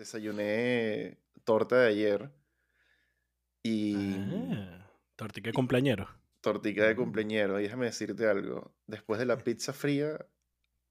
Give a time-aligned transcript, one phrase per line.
[0.00, 2.30] Desayuné torta de ayer
[3.62, 6.08] y Ah, tortica de cumpleañero.
[6.40, 7.60] tortica de cumpleañero.
[7.60, 8.74] Y déjame decirte algo.
[8.86, 10.26] Después de la pizza fría,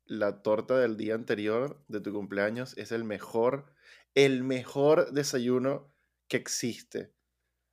[0.06, 3.74] la torta del día anterior de tu cumpleaños es el mejor,
[4.14, 5.92] el mejor desayuno
[6.28, 7.12] que existe.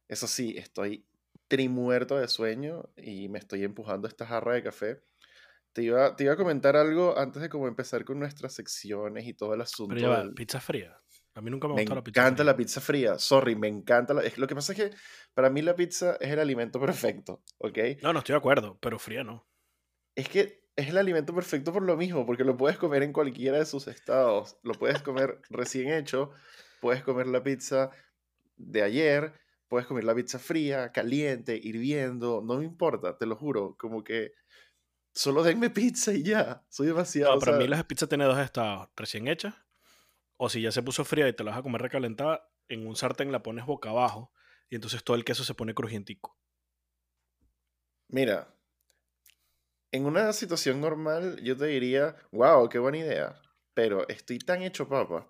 [0.09, 1.07] Eso sí, estoy
[1.49, 5.03] trimuerto de sueño y me estoy empujando esta jarra de café.
[5.75, 9.35] Te iba, te iba a comentar algo antes de como empezar con nuestras secciones y
[9.35, 9.95] todo el asunto.
[9.95, 10.99] Pero ya va, del- pizza fría.
[11.37, 12.45] A mí nunca me Me gustó la pizza encanta fría.
[12.45, 13.19] la pizza fría.
[13.19, 14.23] Sorry, me encanta la...
[14.37, 14.97] Lo que pasa es que
[15.35, 17.79] para mí la pizza es el alimento perfecto, ¿ok?
[18.03, 19.47] No, no estoy de acuerdo, pero fría no.
[20.15, 23.59] Es que es el alimento perfecto por lo mismo, porque lo puedes comer en cualquiera
[23.59, 24.59] de sus estados.
[24.63, 26.31] Lo puedes comer recién hecho,
[26.81, 27.91] puedes comer la pizza
[28.57, 29.35] de ayer,
[29.69, 34.33] puedes comer la pizza fría, caliente, hirviendo, no me importa, te lo juro, como que
[35.13, 36.65] solo denme pizza y ya.
[36.71, 37.33] Soy demasiado...
[37.33, 38.89] No, o para sea, mí la pizza tiene dos estados.
[38.97, 39.66] Recién hecha,
[40.37, 42.97] o si ya se puso fría y te la vas a comer recalentada, en un
[42.97, 44.33] sartén la pones boca abajo
[44.69, 46.37] y entonces todo el queso se pone crujientico.
[48.09, 48.55] Mira,
[49.93, 53.41] en una situación normal yo te diría, wow, qué buena idea,
[53.75, 55.29] pero estoy tan hecho papa.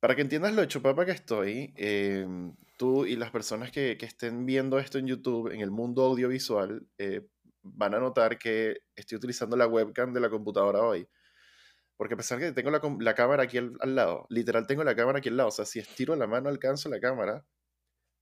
[0.00, 4.06] Para que entiendas lo hecho papa que estoy, em, tú y las personas que, que
[4.06, 7.26] estén viendo esto en YouTube, en el mundo audiovisual, eh,
[7.62, 11.08] van a notar que estoy utilizando la webcam de la computadora hoy.
[12.02, 14.96] Porque a pesar que tengo la, la cámara aquí al, al lado, literal tengo la
[14.96, 17.46] cámara aquí al lado, o sea, si estiro la mano alcanzo la cámara,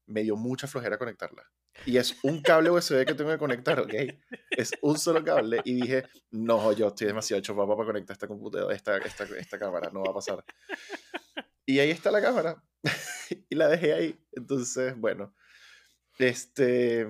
[0.04, 1.50] me dio mucha flojera conectarla.
[1.86, 3.94] Y es un cable USB que tengo que conectar, ¿ok?
[4.50, 5.62] Es un solo cable.
[5.64, 9.58] Y dije, no, yo estoy demasiado hecho papá para conectar esta computadora, esta, esta, esta
[9.58, 10.44] cámara, no va a pasar.
[11.64, 12.62] Y ahí está la cámara.
[13.48, 14.20] y la dejé ahí.
[14.32, 15.34] Entonces, bueno.
[16.18, 17.06] Este.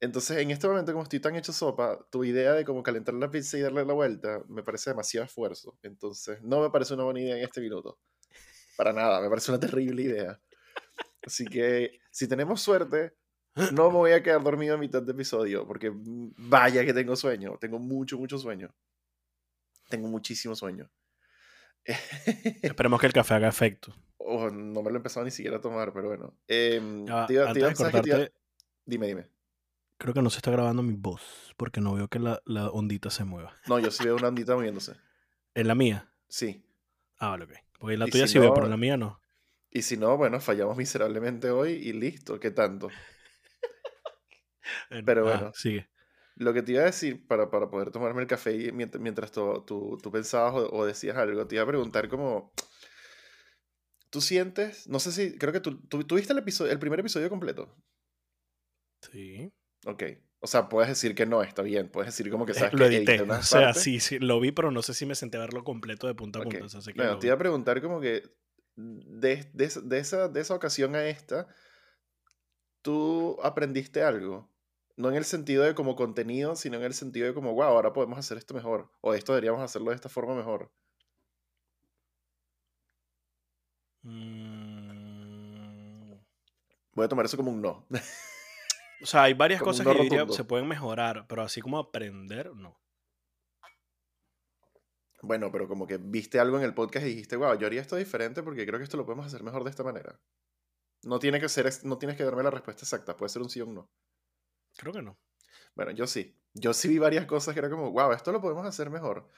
[0.00, 3.30] Entonces, en este momento, como estoy tan hecho sopa, tu idea de cómo calentar la
[3.30, 5.76] pizza y darle la vuelta me parece demasiado esfuerzo.
[5.82, 7.98] Entonces, no me parece una buena idea en este minuto.
[8.76, 10.40] Para nada, me parece una terrible idea.
[11.26, 13.14] Así que, si tenemos suerte,
[13.72, 17.58] no me voy a quedar dormido a mitad de episodio, porque vaya que tengo sueño.
[17.60, 18.72] Tengo mucho, mucho sueño.
[19.88, 20.88] Tengo muchísimo sueño.
[22.62, 23.94] Esperemos que el café haga efecto.
[24.18, 26.36] Oh, no me lo he empezado ni siquiera a tomar, pero bueno.
[26.46, 28.32] Te iba- te antes iba- de ¿sabes qué te iba- cortarte,
[28.84, 29.26] Dime, dime.
[29.98, 33.10] Creo que no se está grabando mi voz porque no veo que la, la ondita
[33.10, 33.54] se mueva.
[33.66, 34.96] No, yo sí veo una ondita moviéndose.
[35.54, 36.08] ¿En la mía?
[36.28, 36.62] Sí.
[37.20, 37.52] Ah, vale, ok.
[37.78, 39.20] Porque en la Y tuya si sí veo, no- pero en la mía no.
[39.70, 42.90] Y si no, bueno, fallamos miserablemente hoy y listo, ¿qué tanto?
[44.90, 45.52] Eh, Pero ah, bueno.
[45.54, 45.88] sigue.
[46.36, 49.32] Lo que te iba a decir para, para poder tomarme el café y mientras, mientras
[49.32, 52.52] tú, tú- tú pensabas o, o decías algo, te iba a preguntar como...
[54.10, 54.86] ¿Tú sientes?
[54.88, 55.38] No sé si...
[55.38, 57.74] Creo que tú, tú, tú viste el, episodio, el primer episodio completo.
[59.02, 59.52] Sí.
[59.88, 60.02] Ok.
[60.40, 61.88] O sea, puedes decir que no, está bien.
[61.88, 63.20] Puedes decir como que Eh, sabes lo que edité.
[63.20, 63.82] O unas sea, partes.
[63.82, 66.38] sí, sí, lo vi, pero no sé si me senté a verlo completo de punta
[66.38, 66.50] a Ok.
[66.50, 66.66] punta.
[66.66, 68.22] O sea, sé que Bueno, te iba a preguntar como que
[68.76, 71.48] de, de esa, de esa ocasión a esta,
[72.82, 74.48] ¿tú aprendiste algo?
[74.96, 77.92] No en el sentido de como contenido, sino en el sentido de como, wow, ahora
[77.92, 78.90] podemos hacer esto mejor.
[79.00, 80.70] O esto deberíamos hacerlo de esta forma mejor.
[84.04, 86.12] Mm,
[86.94, 87.86] Voy a tomar eso como un no.
[89.00, 92.54] O sea, hay varias cosas que yo diría se pueden mejorar, pero así como aprender,
[92.54, 92.80] no.
[95.22, 97.96] Bueno, pero como que viste algo en el podcast y dijiste, wow, yo haría esto
[97.96, 100.20] diferente porque creo que esto lo podemos hacer mejor de esta manera.
[101.02, 103.60] No tiene que ser, no tienes que darme la respuesta exacta, puede ser un sí
[103.60, 103.90] o un no.
[104.76, 105.18] Creo que no.
[105.74, 106.36] Bueno, yo sí.
[106.54, 109.28] Yo sí vi varias cosas que era como, wow, esto lo podemos hacer mejor.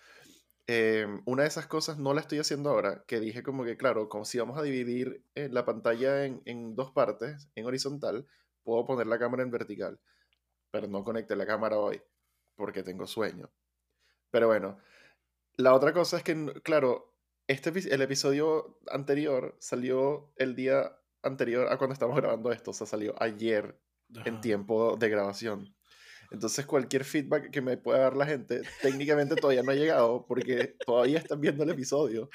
[0.67, 4.09] Eh, una de esas cosas no la estoy haciendo ahora, que dije como que, claro,
[4.09, 8.27] como si vamos a dividir eh, la pantalla en, en dos partes, en horizontal,
[8.63, 10.01] puedo poner la cámara en vertical.
[10.71, 12.01] Pero no conecté la cámara hoy,
[12.55, 13.51] porque tengo sueño.
[14.31, 14.79] Pero bueno,
[15.57, 17.15] la otra cosa es que, claro,
[17.47, 22.87] este, el episodio anterior salió el día anterior a cuando estamos grabando esto, o sea,
[22.87, 23.79] salió ayer
[24.25, 25.75] en tiempo de grabación.
[26.31, 30.77] Entonces, cualquier feedback que me pueda dar la gente, técnicamente todavía no ha llegado porque
[30.87, 32.31] todavía están viendo el episodio.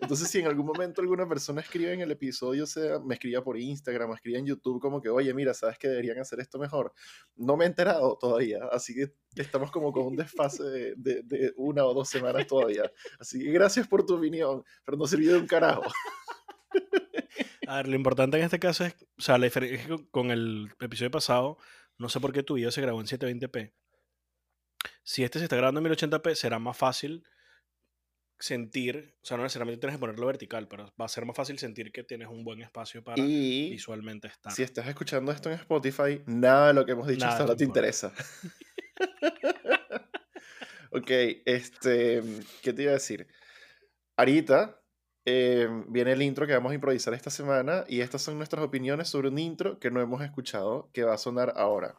[0.00, 3.58] Entonces, si en algún momento alguna persona escribe en el episodio, sea, me escriba por
[3.58, 6.94] Instagram, me escriba en YouTube, como que, oye, mira, ¿sabes que deberían hacer esto mejor?
[7.36, 11.92] No me he enterado todavía, así que estamos como con un desfase de, una o
[11.92, 12.90] dos semanas todavía.
[13.18, 15.82] Así que gracias por tu opinión, pero no sirvió de un carajo.
[17.68, 21.10] A ver, lo importante en este caso es, o sea, la diferencia con el episodio
[21.10, 21.58] pasado,
[21.98, 23.72] no sé por qué tu video se grabó en 720p.
[25.02, 27.24] Si este se está grabando en 1080p, será más fácil
[28.38, 31.58] sentir, o sea, no necesariamente tienes que ponerlo vertical, pero va a ser más fácil
[31.58, 34.52] sentir que tienes un buen espacio para Y visualmente estar.
[34.52, 37.56] si estás escuchando esto en Spotify, nada de lo que hemos dicho Nada hasta ahora
[37.56, 38.12] te interesa.
[40.90, 41.10] ok,
[41.46, 42.22] este,
[42.62, 43.26] ¿qué te iba a decir?
[44.16, 44.82] Ahorita
[45.26, 49.08] eh, viene el intro que vamos a improvisar esta semana y estas son nuestras opiniones
[49.08, 51.96] sobre un intro que no hemos escuchado que va a sonar ahora.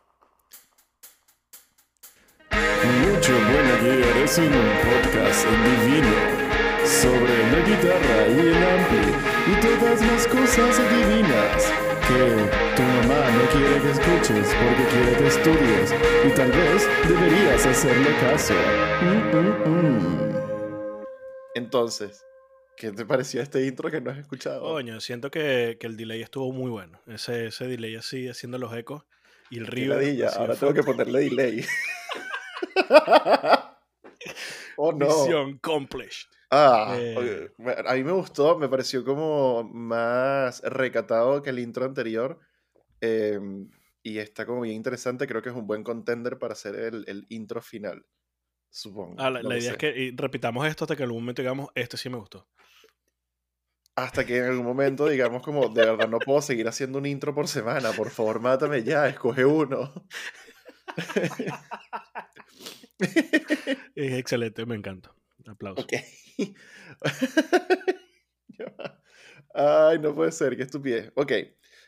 [2.49, 6.47] Mucho Buena Gear es un podcast divino
[6.85, 9.11] sobre la guitarra y el ampli
[9.51, 11.73] y todas las cosas divinas
[12.07, 15.93] que tu mamá no quiere que escuches porque quiere que estudies
[16.25, 18.53] y tal vez deberías hacerle caso.
[19.01, 20.37] Mm, mm, mm.
[21.55, 22.26] Entonces,
[22.77, 24.61] ¿qué te pareció este intro que no has escuchado?
[24.61, 27.01] Coño, siento que, que el delay estuvo muy bueno.
[27.07, 29.03] Ese, ese delay así, haciendo los ecos.
[29.49, 29.93] Y el río.
[30.37, 31.65] Ahora tengo que ponerle delay.
[34.77, 35.07] oh no.
[35.07, 36.27] Misión accomplished.
[36.49, 37.15] Ah, Eh.
[37.17, 42.39] oye, me- a mí me gustó, me pareció como más recatado que el intro anterior.
[43.01, 43.69] em,
[44.01, 45.27] y está como bien interesante.
[45.27, 48.05] Creo que es un buen contender para hacer el, el intro final.
[48.69, 49.15] Supongo.
[49.19, 51.41] Ah, la, no la lo idea es que repitamos esto hasta que en algún momento
[51.41, 52.47] digamos, este sí me gustó.
[53.97, 57.33] Hasta que en algún momento digamos como, de verdad no puedo seguir haciendo un intro
[57.33, 57.91] por semana.
[57.93, 59.91] Por favor, mátame ya, escoge uno.
[63.95, 65.13] Es excelente, me encanta.
[65.47, 65.85] Aplausos.
[69.53, 71.11] Ay, no puede ser, qué estupidez.
[71.15, 71.31] Ok,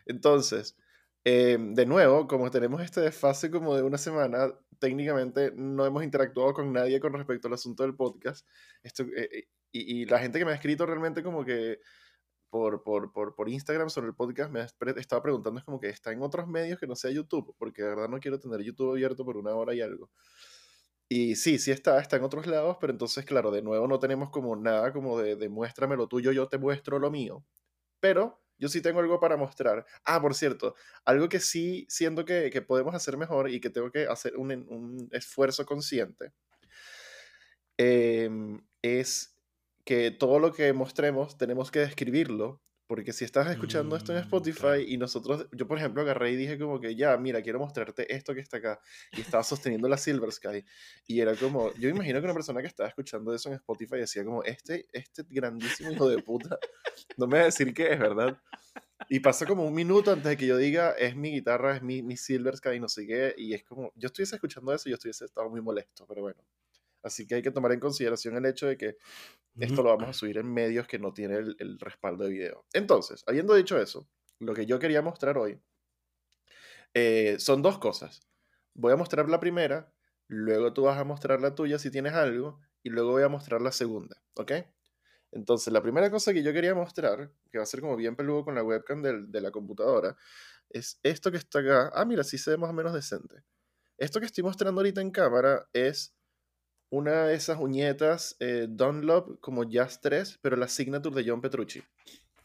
[0.05, 0.77] entonces,
[1.23, 6.53] eh, de nuevo, como tenemos este desfase como de una semana, técnicamente no hemos interactuado
[6.53, 8.47] con nadie con respecto al asunto del podcast.
[8.83, 11.79] Esto, eh, eh, y, y la gente que me ha escrito realmente como que
[12.49, 14.61] por, por, por, por Instagram sobre el podcast me
[14.99, 17.89] estaba preguntando, es como que está en otros medios que no sea YouTube, porque de
[17.89, 20.09] verdad no quiero tener YouTube abierto por una hora y algo.
[21.07, 24.29] Y sí, sí está, está en otros lados, pero entonces, claro, de nuevo no tenemos
[24.29, 27.43] como nada como de, de muéstrame lo tuyo, yo te muestro lo mío.
[27.99, 29.85] Pero yo sí tengo algo para mostrar.
[30.05, 30.75] Ah, por cierto,
[31.05, 34.51] algo que sí siento que, que podemos hacer mejor y que tengo que hacer un,
[34.69, 36.33] un esfuerzo consciente
[37.77, 39.38] em, es
[39.89, 42.61] que todo lo que mostremos tenemos que describirlo.
[42.87, 44.79] Porque si estás escuchando esto en Mm, Spotify claro.
[44.81, 48.33] y nosotros, yo por ejemplo agarré y dije como que ya, mira, quiero mostrarte esto
[48.35, 48.79] que está acá.
[49.15, 50.65] Y estaba sosteniendo la Silver Sky.
[51.07, 54.23] Y era como, yo imagino que una persona que estaba escuchando eso en Spotify decía
[54.25, 56.57] como, este, este grandísimo hijo de puta,
[57.17, 58.37] no me va a decir qué es, ¿verdad?
[59.09, 62.01] Y pasa como un minuto antes de que yo diga, es mi guitarra, es mi,
[62.03, 63.33] mi Silver Sky, no sé qué.
[63.37, 66.41] Y es como, yo estuviese escuchando eso y yo estuviese estado muy molesto, pero bueno.
[67.03, 68.97] Así que hay que tomar en consideración el hecho de que
[69.59, 72.65] esto lo vamos a subir en medios que no tienen el, el respaldo de video.
[72.73, 74.09] Entonces, habiendo dicho eso,
[74.39, 75.61] lo que yo quería mostrar hoy
[76.93, 78.21] eh, son dos cosas.
[78.73, 79.93] Voy a mostrar la primera,
[80.27, 83.61] luego tú vas a mostrar la tuya si tienes algo, y luego voy a mostrar
[83.61, 84.51] la segunda, ¿ok?
[85.31, 88.45] Entonces, la primera cosa que yo quería mostrar, que va a ser como bien peludo
[88.45, 90.17] con la webcam del- de la computadora,
[90.69, 91.91] es esto que está acá.
[91.95, 93.43] Ah, mira, sí se ve más o menos decente.
[93.97, 96.15] Esto que estoy mostrando ahorita en cámara es
[96.89, 101.81] una de esas uñetas eh, Dunlop como Jazz 3, pero la signature de John Petrucci.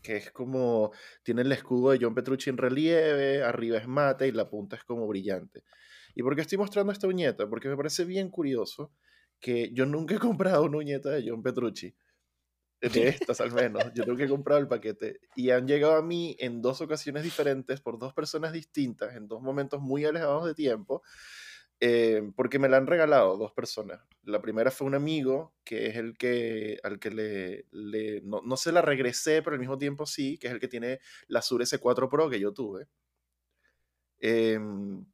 [0.02, 0.92] Que es como,
[1.22, 4.84] tiene el escudo de John Petrucci en relieve, arriba es mate y la punta es
[4.84, 5.62] como brillante.
[6.14, 7.48] ¿Y por qué estoy mostrando esta uñeta?
[7.48, 8.92] Porque me parece bien curioso
[9.40, 11.94] que yo nunca he comprado una uñeta de John Petrucci.
[12.80, 13.82] De estas al menos.
[13.94, 15.20] Yo nunca he comprado el paquete.
[15.34, 19.40] Y han llegado a mí en dos ocasiones diferentes por dos personas distintas, en dos
[19.40, 21.02] momentos muy alejados de tiempo
[21.86, 24.00] eh, porque me la han regalado dos personas.
[24.22, 28.56] La primera fue un amigo, que es el que, al que le, le- no, no
[28.56, 31.62] se la regresé, pero al mismo tiempo sí, que es el que tiene la Sur
[31.62, 32.88] S4 Pro que yo tuve.
[34.20, 35.04] Em,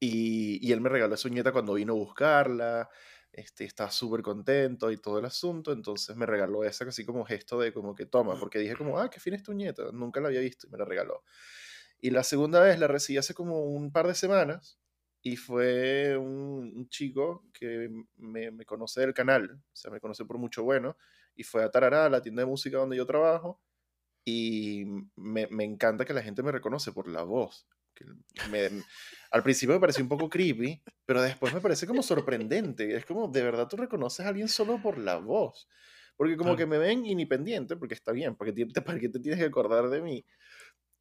[0.00, 2.88] y, y él me regaló esa uñeta cuando vino a buscarla.
[3.32, 7.60] Este, estaba súper contento y todo el asunto, entonces me regaló esa así como gesto
[7.60, 10.40] de como que toma, porque dije como, ah, qué fina esta uñeta, nunca la había
[10.40, 11.22] visto y me la regaló.
[12.00, 14.78] Y la segunda vez la recibí hace como un par de semanas
[15.32, 20.24] y fue un, un chico que me, me conoce del canal, o sea, me conoce
[20.24, 20.96] por mucho bueno,
[21.34, 23.60] y fue a Tarará, la tienda de música donde yo trabajo,
[24.24, 24.84] y
[25.16, 27.66] me, me encanta que la gente me reconoce por la voz.
[27.94, 28.04] que
[28.50, 28.70] me-
[29.32, 32.94] al principio me pareció un poco creepy, pero después me parece como sorprendente.
[32.94, 35.68] Es como, de verdad tú reconoces a alguien solo por la voz.
[36.16, 36.58] Porque como Claro.
[36.58, 38.64] que me ven independiente, porque está bien, porque ti-
[38.98, 40.24] ¿para qué te tienes que acordar de mí?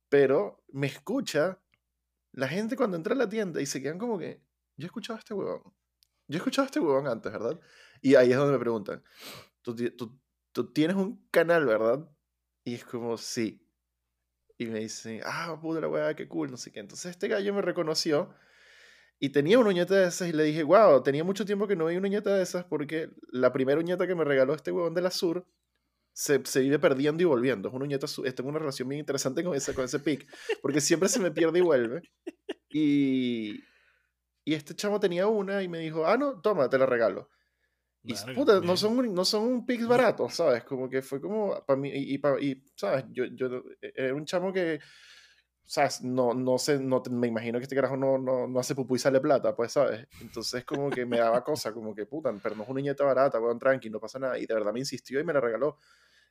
[0.10, 1.60] Pero me escucha
[2.38, 4.44] la gente cuando entra a la tienda y se quedan como que,
[4.78, 5.64] yo he escuchado a este huevón.
[6.28, 7.60] Yo he escuchado a este huevón antes, ¿verdad?
[8.02, 9.04] Y ahí es donde me preguntan,
[9.64, 10.20] ¿tú, tú-
[10.52, 12.08] tú tienes un canal, verdad?
[12.64, 13.64] Y es como, sí.
[14.58, 16.80] Y me dicen, ah, puta la weá, qué cool, no sé qué.
[16.80, 18.34] Entonces este gallo me reconoció
[19.20, 21.86] y tenía una uñeta de esas y le dije, wow, tenía mucho tiempo que no
[21.86, 25.02] veía una uñeta de esas porque la primera uñeta que me regaló este huevón de
[25.02, 25.48] la Sur
[26.20, 27.70] se, se vive perdiendo y volviendo.
[27.70, 30.28] Es una uñeta, tengo una relación bien interesante con ese, con ese pic,
[30.64, 32.02] porque siempre se me pierde y vuelve.
[32.70, 33.60] Y,
[34.44, 37.30] y este chamo tenía una y me dijo, ah, no, toma, te la regalo.
[38.04, 40.64] Y puta, no son, un- no son un pics baratos, ¿sabes?
[40.64, 43.06] Como que fue como para mí, y, y, pa- y, ¿sabes?
[43.12, 43.48] Yo, yo
[43.82, 44.80] eh, era un chamo que,
[45.66, 46.02] ¿sabes?
[46.04, 49.00] No, no sé, no me imagino que este carajo no, no, no hace pupú y
[49.00, 50.08] sale plata, pues, ¿sabes?
[50.22, 53.40] Entonces como que me daba cosa, como que, puta, pero no es una uñeta barata,
[53.40, 54.40] weón, tranqui, no pasa nada.
[54.40, 55.78] Y de verdad me insistió y me la regaló.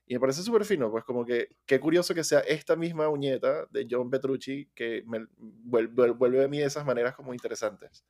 [0.07, 3.67] Y me parece súper fino, pues como que, qué curioso que sea esta misma uñeta
[3.71, 8.05] de John Petrucci que me vuelve, vuelve a mí de esas maneras como interesantes.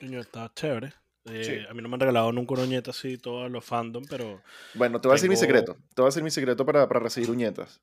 [0.00, 0.88] Está chévere.
[1.26, 1.66] Eh, Sí.
[1.68, 4.40] A mí no me han regalado nunca una uñeta así, todos los fandom, pero
[4.74, 5.74] Bueno, te voy a decir mi secreto.
[5.94, 7.80] Te voy a decir mi secreto para, para recibir uñetas.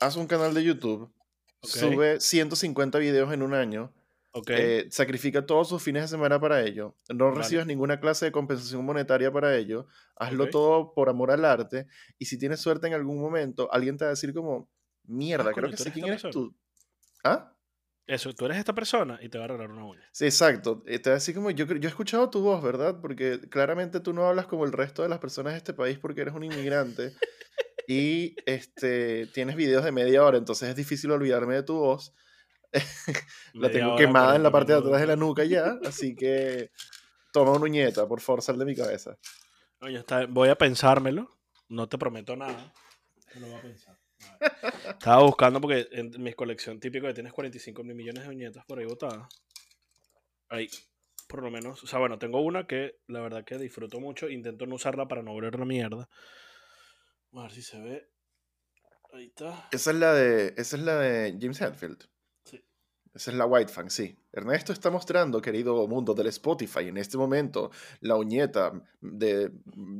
[0.00, 1.10] Haz un canal de YouTube,
[1.62, 1.68] Ok.
[1.70, 3.90] sube 150 videos en un año,
[4.34, 4.50] ok.
[4.50, 7.38] eh, sacrifica todos sus fines de semana para ello, no Vale.
[7.38, 9.86] recibas ninguna clase de compensación monetaria para ello,
[10.16, 11.86] hazlo todo por amor al arte
[12.18, 14.68] y si tienes suerte en algún momento, alguien te va a decir como,
[15.04, 16.32] mierda, Ah, creo coño, que sé quién eres persona.
[16.32, 16.56] tú.
[17.24, 17.50] ¿Ah?
[18.06, 20.02] Eso, tú eres esta persona y te va a regalar una uña.
[20.12, 20.82] Sí, exacto.
[20.86, 23.00] Eh, Te va a decir como, yo, yo he escuchado tu voz, ¿verdad?
[23.00, 26.20] Porque claramente tú no hablas como el resto de las personas de este país porque
[26.20, 27.14] eres un inmigrante
[27.88, 32.14] y este, tienes videos de media hora, entonces es difícil olvidarme de tu voz.
[33.54, 36.70] La tengo quemada en la 40 parte de atrás de la nuca ya, así que
[37.32, 39.16] toma una uñeta, por favor, sal de mi cabeza.
[39.80, 41.28] Está- voy a pensármelo.
[41.68, 42.72] No te prometo nada.
[43.36, 43.98] Lo voy a pensar.
[43.98, 44.38] A.
[44.90, 48.78] Estaba buscando porque en mi colección típico que tienes 45 mil millones de uñetas por
[48.78, 49.28] ahí botadas.
[50.48, 50.68] Ahí,
[51.28, 51.82] por lo menos.
[51.82, 54.28] O sea, bueno, tengo una que la verdad que disfruto mucho.
[54.28, 56.08] Intento no usarla para no volver la mierda.
[57.32, 58.08] A ver si se ve.
[59.12, 59.68] Ahí está.
[59.72, 62.08] Esa es la de, esa es la de James Hetfield.
[63.14, 64.16] Esa es la White Fang, sí.
[64.32, 69.52] Ernesto está mostrando, querido mundo del Spotify, en este momento, la uñeta de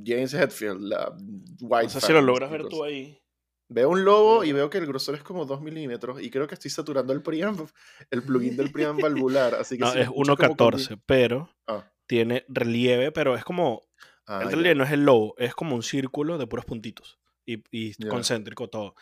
[0.05, 1.15] James Hetfield, la
[1.61, 3.21] White No sé si Fang, lo logras ver tú ahí.
[3.69, 4.51] Veo un lobo Sí.
[4.51, 7.23] y veo que el grosor es como 2 milímetros y creo que estoy saturando el
[7.23, 7.69] preamp,
[8.11, 10.83] el plugin del preamp valvular, así que No, si es lo escucho como con di-
[10.85, 13.81] 1.14, pero Ah, tiene relieve, pero es como
[14.27, 17.19] ah, el relieve no es el lobo, es como un círculo de puros puntitos.
[17.47, 18.95] Y, y concéntrico todo.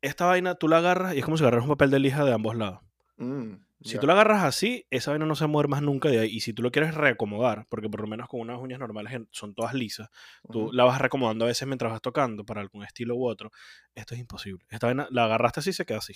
[0.00, 2.32] Esta vaina tú la agarras y es como si agarras un papel de lija de
[2.32, 2.80] ambos lados.
[3.16, 6.30] Mm, Si tú la agarras así, esa vaina no se mueve más nunca de ahí.
[6.30, 9.54] Y si tú lo quieres reacomodar, porque por lo menos con unas uñas normales son
[9.54, 10.08] todas lisas,
[10.50, 13.50] tú la vas reacomodando a veces mientras vas tocando para algún estilo u otro.
[13.94, 14.64] Esto es imposible.
[14.70, 16.14] Esta vaina la agarraste así y se queda así.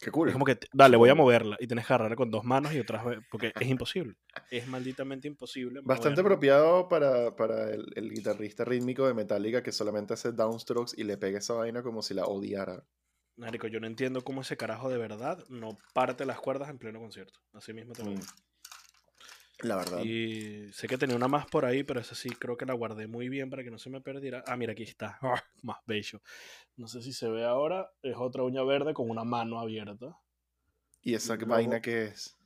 [0.00, 0.28] Qué cool.
[0.28, 1.56] Es como que, dale, voy a moverla.
[1.60, 4.16] Y tienes que agarrarla con dos manos y otras ve- porque es imposible.
[4.50, 5.80] Es malditamente imposible.
[5.84, 6.22] Bastante moverla.
[6.22, 11.18] apropiado para, para el, el guitarrista rítmico de Metallica que solamente hace downstrokes y le
[11.18, 12.84] pega esa vaina como si la odiara.
[13.36, 17.00] Marico, yo no entiendo cómo ese carajo de verdad no parte las cuerdas en pleno
[17.00, 17.40] concierto.
[17.52, 18.26] Así mismo te lo Mm, digo.
[19.60, 20.00] La verdad.
[20.02, 23.06] Y sé que tenía una más por ahí, pero esa sí creo que la guardé
[23.06, 24.42] muy bien para que no se me perdiera.
[24.46, 25.18] Ah, mira, aquí está.
[25.22, 26.20] Ah, más bello.
[26.76, 27.90] No sé si se ve ahora.
[28.02, 30.16] Es otra uña verde con una mano abierta.
[31.00, 32.36] ¿Y esa luego- vaina que es?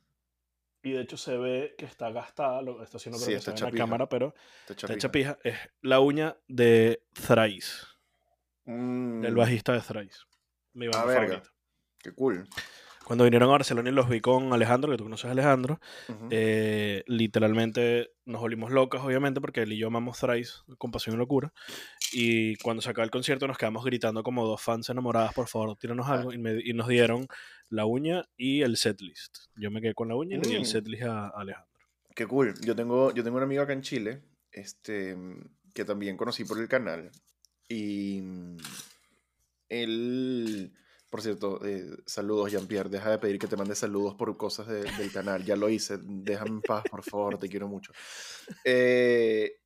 [0.83, 2.61] Y de hecho se ve que está gastada.
[2.61, 4.33] Lo, no creo Sí, que está se en la cámara, pero
[4.67, 5.37] Te está hecha chapija.
[5.37, 5.39] pija.
[5.43, 7.85] Es la uña de Thrice,
[8.65, 10.19] Mm, del bajista de Thrice.
[10.77, 11.27] Mi Ah, banda verga.
[11.27, 11.53] favorita.
[11.99, 12.47] Qué cool.
[13.03, 15.79] Cuando vinieron a Barcelona y los vi con Alejandro, que tú conoces a Alejandro,
[16.09, 16.27] Ujú.
[16.29, 21.17] Eh, literalmente nos volvimos locas, obviamente, porque él y yo amamos Thrice con pasión y
[21.17, 21.53] locura.
[22.11, 25.77] Y cuando se acaba el concierto nos quedamos gritando como dos fans enamoradas, por favor,
[25.77, 26.33] tíranos algo.
[26.33, 27.27] Y, me- y nos dieron
[27.69, 29.37] la uña y el setlist.
[29.55, 30.65] Yo me quedé con la uña y le di el Mm.
[30.65, 31.71] setlist a a Alejandro.
[32.13, 32.53] Qué cool.
[32.61, 35.15] Yo tengo, yo tengo un amigo acá en Chile, este,
[35.73, 37.09] que también conocí por el canal.
[37.69, 38.21] Y
[39.69, 40.73] él,
[41.09, 42.89] por cierto, eh, saludos, Jean-Pierre.
[42.89, 45.43] Deja de pedir que te mande saludos por cosas de- del canal.
[45.45, 45.97] Ya lo hice.
[46.01, 47.91] Déjame en paz, por favor, te quiero mucho.
[48.63, 49.59] Eh,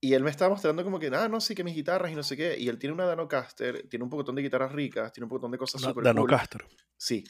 [0.00, 2.22] y él me estaba mostrando como que, ah, no, sí, que mis guitarras y no
[2.22, 2.56] sé qué.
[2.58, 5.58] Y él tiene una Danocaster, tiene un pocotón de guitarras ricas, tiene un pocotón de
[5.58, 6.30] cosas súper Dano cool.
[6.96, 7.24] Sí.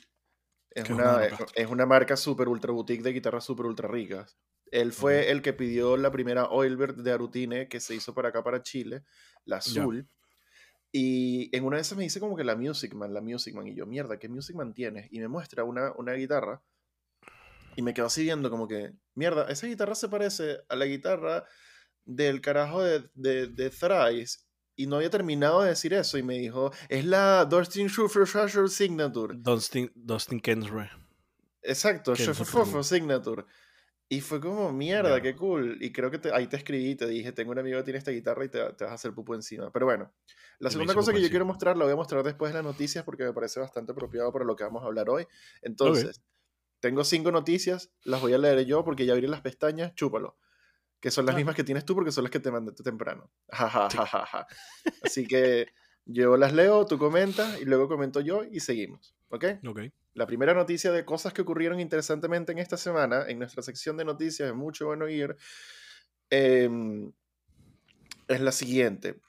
[0.71, 1.62] Es ¿Qué es una es, Danocaster?
[1.64, 4.37] es una marca super ultra boutique de guitarras super ultra ricas.
[4.73, 5.26] Él fue Ok.
[5.30, 9.04] el que pidió la primera Oilbird de Arutine que se hizo para acá, para Chile,
[9.45, 10.09] la azul.
[10.98, 13.66] Y en una de esas me dice como que la Music Man, la Music Man.
[13.66, 15.12] Y yo, mierda, ¿qué Music Man tienes?
[15.12, 16.62] Y me muestra una, una guitarra.
[17.76, 21.44] Y me quedo así viendo como que, mierda, esa guitarra se parece a la guitarra
[22.06, 24.38] del carajo de, de, de Thrice.
[24.74, 26.16] Y no había terminado de decir eso.
[26.16, 28.26] Y me dijo, es la Dustin Schuffer
[28.70, 29.34] Signature.
[29.36, 30.88] Dustin, Dustin Kensrue.
[31.60, 33.44] Exacto, Fofo Signature.
[34.08, 35.78] Y fue como, mierda, qué cool.
[35.80, 38.12] Y creo que te- ahí te escribí, te dije, tengo un amigo que tiene esta
[38.12, 39.72] guitarra y te, te vas a hacer pupo encima.
[39.72, 40.12] Pero bueno,
[40.60, 42.64] la me segunda cosa que yo quiero mostrar, la voy a mostrar después de las
[42.64, 45.26] noticias porque me parece bastante apropiado para lo que vamos a hablar hoy.
[45.62, 46.22] Entonces,
[46.78, 50.36] tengo cinco noticias, las voy a leer yo porque ya abrí las pestañas, chúpalo.
[51.00, 51.38] Que son las Ah.
[51.38, 53.28] mismas que tienes tú porque son las que te mandé tú temprano.
[53.50, 54.46] Ja, ja, ja.
[55.02, 55.66] Así que
[56.04, 59.15] yo las leo, tú comentas y luego comento yo y seguimos.
[59.28, 59.45] ¿Ok?
[59.66, 59.80] Ok.
[60.14, 64.04] La primera noticia de cosas que ocurrieron interesantemente en esta semana, en nuestra sección de
[64.04, 65.37] noticias, es mucho bueno ir.
[66.30, 67.12] em,
[68.28, 69.21] es la siguiente.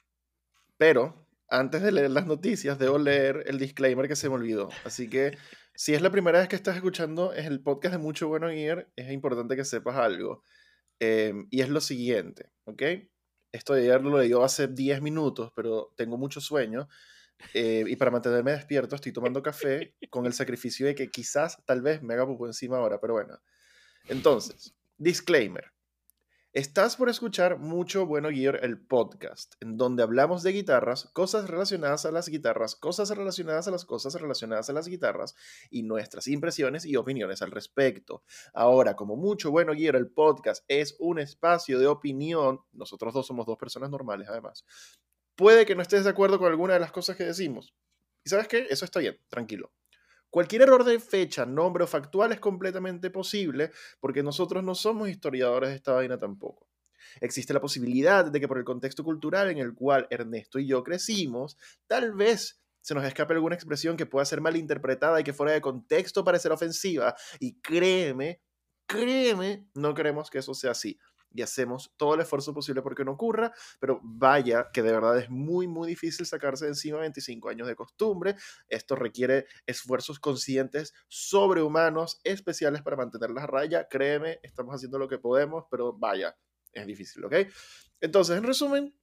[0.76, 4.68] Pero antes de leer las noticias, debo leer el disclaimer que se me olvidó.
[4.84, 5.36] Así que
[5.74, 8.88] si es la primera vez que estás escuchando es el podcast de Mucho Bueno Gear,
[8.96, 10.42] es importante que sepas algo.
[11.00, 12.82] Em, y es lo siguiente, ¿ok?
[13.52, 16.88] Esto de ayer lo leí hace 10 minutos, pero tengo mucho sueño.
[17.54, 21.82] Eh, y para mantenerme despierto estoy tomando café con el sacrificio de que quizás, tal
[21.82, 23.38] vez me haga poco encima ahora, pero bueno.
[24.08, 25.72] Entonces, disclaimer.
[26.54, 32.06] Estás por escuchar Mucho Bueno Gear, el podcast, en donde hablamos de guitarras, cosas relacionadas
[32.06, 35.36] a las guitarras, cosas relacionadas a las cosas relacionadas a las guitarras
[35.70, 38.22] y nuestras impresiones y opiniones al respecto.
[38.54, 43.44] Ahora, como Mucho Bueno Gear, el podcast es un espacio de opinión, nosotros dos somos
[43.44, 44.64] dos personas normales además,
[45.38, 47.72] puede que no estés de acuerdo con alguna de las cosas que decimos.
[48.24, 48.66] ¿Y sabes qué?
[48.70, 49.72] Eso está bien, tranquilo.
[50.30, 55.70] Cualquier error de fecha, nombre o factual es completamente posible porque nosotros no somos historiadores
[55.70, 56.68] de esta vaina tampoco.
[57.20, 60.82] Existe la posibilidad de que por el contexto cultural en el cual Ernesto y yo
[60.82, 65.52] crecimos, tal vez se nos escape alguna expresión que pueda ser malinterpretada y que fuera
[65.52, 67.14] de contexto parecer ofensiva.
[67.38, 68.42] Y créeme,
[68.86, 70.98] créeme, no queremos que eso sea así
[71.32, 75.30] y hacemos todo el esfuerzo posible porque no ocurra, pero vaya que de verdad es
[75.30, 78.36] muy, muy difícil sacarse de encima 25 años de costumbre.
[78.68, 83.88] Esto requiere esfuerzos conscientes, sobrehumanos, especiales para mantener la raya.
[83.88, 86.36] Créeme, estamos haciendo lo que podemos, pero vaya,
[86.72, 87.34] es difícil, ¿ok?
[88.00, 88.94] Entonces, en resumen,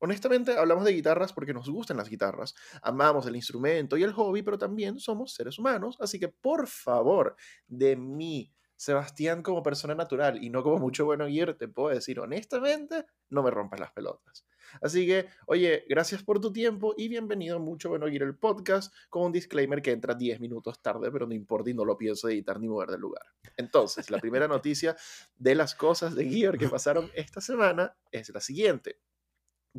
[0.00, 4.42] Honestamente, hablamos de guitarras porque nos gustan las guitarras, amamos el instrumento y el hobby,
[4.42, 7.36] pero también somos seres humanos, así que por favor,
[7.68, 12.20] de mí Sebastián como persona natural y no como mucho bueno guiar, te puedo decir
[12.20, 14.44] honestamente, no me rompas las pelotas.
[14.82, 18.92] Así que, oye, gracias por tu tiempo y bienvenido a Mucho Bueno Gear el podcast
[19.08, 22.28] con un disclaimer que entra 10 minutos tarde, pero no importa y no lo pienso
[22.28, 23.24] editar ni mover del lugar.
[23.56, 24.96] Entonces, la primera noticia
[25.36, 28.98] de las cosas de Gear que pasaron esta semana es la siguiente.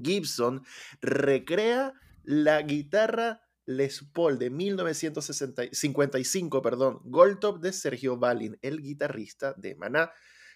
[0.02, 0.64] Gibson
[1.02, 9.54] recrea la guitarra les Paul de 1955, perdón, Gold Top de Sergio Balin, el guitarrista
[9.58, 10.12] de Maná,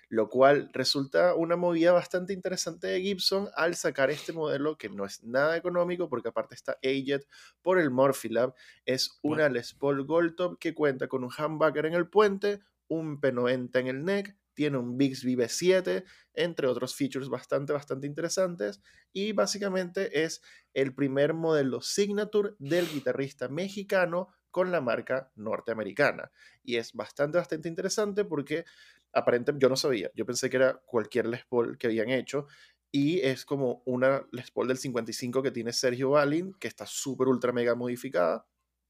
[0.09, 5.05] lo cual resulta una movida bastante interesante de Gibson al sacar este modelo que no
[5.05, 7.21] es nada económico porque aparte está aged
[7.61, 8.53] por el Morphilab,
[8.85, 13.21] es una Les Paul Gold Top que cuenta con un humbucker en el puente, un
[13.21, 18.81] P90 en el neck, tiene un Bixby B7, entre otros features bastante, bastante interesantes.
[19.13, 20.41] Y básicamente es
[20.73, 26.29] el primer modelo signature del guitarrista mexicano con la marca norteamericana.
[26.61, 28.65] Y es bastante, bastante interesante porque
[29.13, 32.47] aparentemente yo no sabía, yo pensé que era cualquier Les Paul que habían hecho.
[32.91, 37.29] Y es como una Les Paul del 55 que tiene Sergio Balin, que está súper,
[37.29, 38.45] ultra, mega modificada.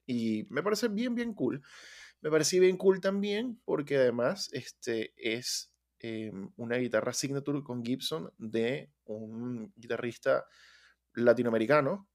[0.08, 1.62] Y me parece bien, bien cool.
[2.22, 8.32] Me pareció bien cool también porque además este, es em, una guitarra signature con Gibson
[8.38, 10.46] de un guitarrista
[11.14, 12.10] latinoamericano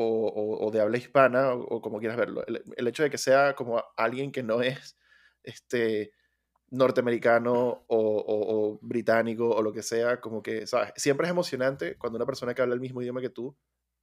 [0.00, 2.44] o, de habla hispana o, como quieras verlo.
[2.46, 4.96] El, hecho de que sea como alguien que no es
[5.42, 6.12] este,
[6.70, 10.92] norteamericano o, británico o lo que sea, como que, ¿sabes?
[10.96, 13.56] Siempre es emocionante cuando una persona que habla el mismo idioma que tú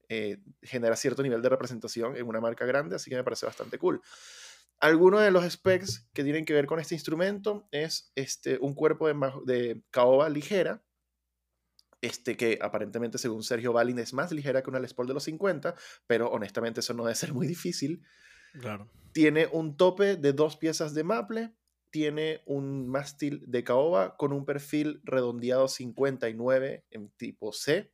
[0.10, 3.78] eh, genera cierto nivel de representación en una marca grande, así que me parece bastante
[3.78, 4.02] cool.
[4.80, 9.08] Algunos de los specs que tienen que ver con este instrumento es este, un cuerpo
[9.08, 10.84] de, de caoba ligera,
[12.02, 15.24] este que aparentemente según Sergio Balin es más ligera que una Les Paul de los
[15.24, 15.76] 50,
[16.08, 18.04] pero honestamente eso no debe ser muy difícil.
[18.60, 18.90] Claro.
[19.12, 21.56] Tiene un tope de dos piezas de maple,
[21.90, 27.92] tiene un mástil de caoba con un perfil redondeado 59 en tipo C,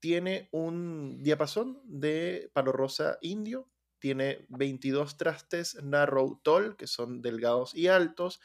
[0.00, 3.68] tiene un diapasón de palo rosa indio
[4.00, 8.40] tiene 22 trastes narrow tall, que son delgados y altos,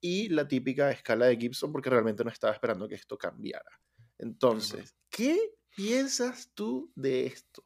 [0.00, 3.80] y la típica escala de Gibson, porque realmente no estaba esperando que esto cambiara.
[4.18, 5.36] Entonces, ¿qué
[5.74, 7.64] piensas tú de esto?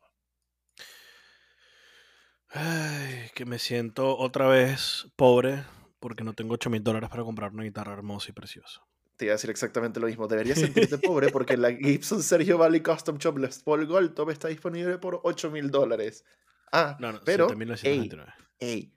[2.48, 5.64] Ay, que me siento otra vez pobre
[5.98, 8.82] porque no tengo 8 mil dólares para comprar una guitarra hermosa y preciosa.
[9.16, 10.28] Te iba a decir exactamente lo mismo.
[10.28, 14.48] Deberías sentirte pobre porque la Gibson Sergio Valley Custom Shop Les Paul Gold Top está
[14.48, 16.24] disponible por 8 mil dólares.
[16.72, 17.48] Ah, no, no, pero,
[18.58, 18.94] ey,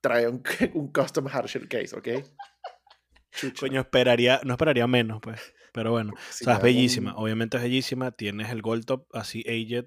[0.00, 0.42] trae un,
[0.74, 2.08] un custom hardshell case, ¿ok?
[3.58, 5.54] Coño, esperaría, no esperaría menos, pues.
[5.72, 7.14] Pero bueno, o sea, es bellísima.
[7.16, 8.10] Obviamente es bellísima.
[8.10, 9.86] Tienes el gold top así aged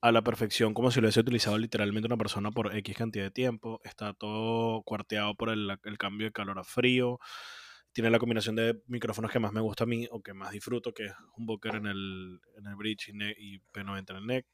[0.00, 3.30] a la perfección, como si lo hubiese utilizado literalmente una persona por X cantidad de
[3.30, 3.80] tiempo.
[3.84, 7.18] Está todo cuarteado por el, el cambio de calor a frío.
[7.92, 10.94] Tiene la combinación de micrófonos que más me gusta a mí o que más disfruto,
[10.94, 14.46] que es un Booker en el, en el bridge y, y P90 en el neck.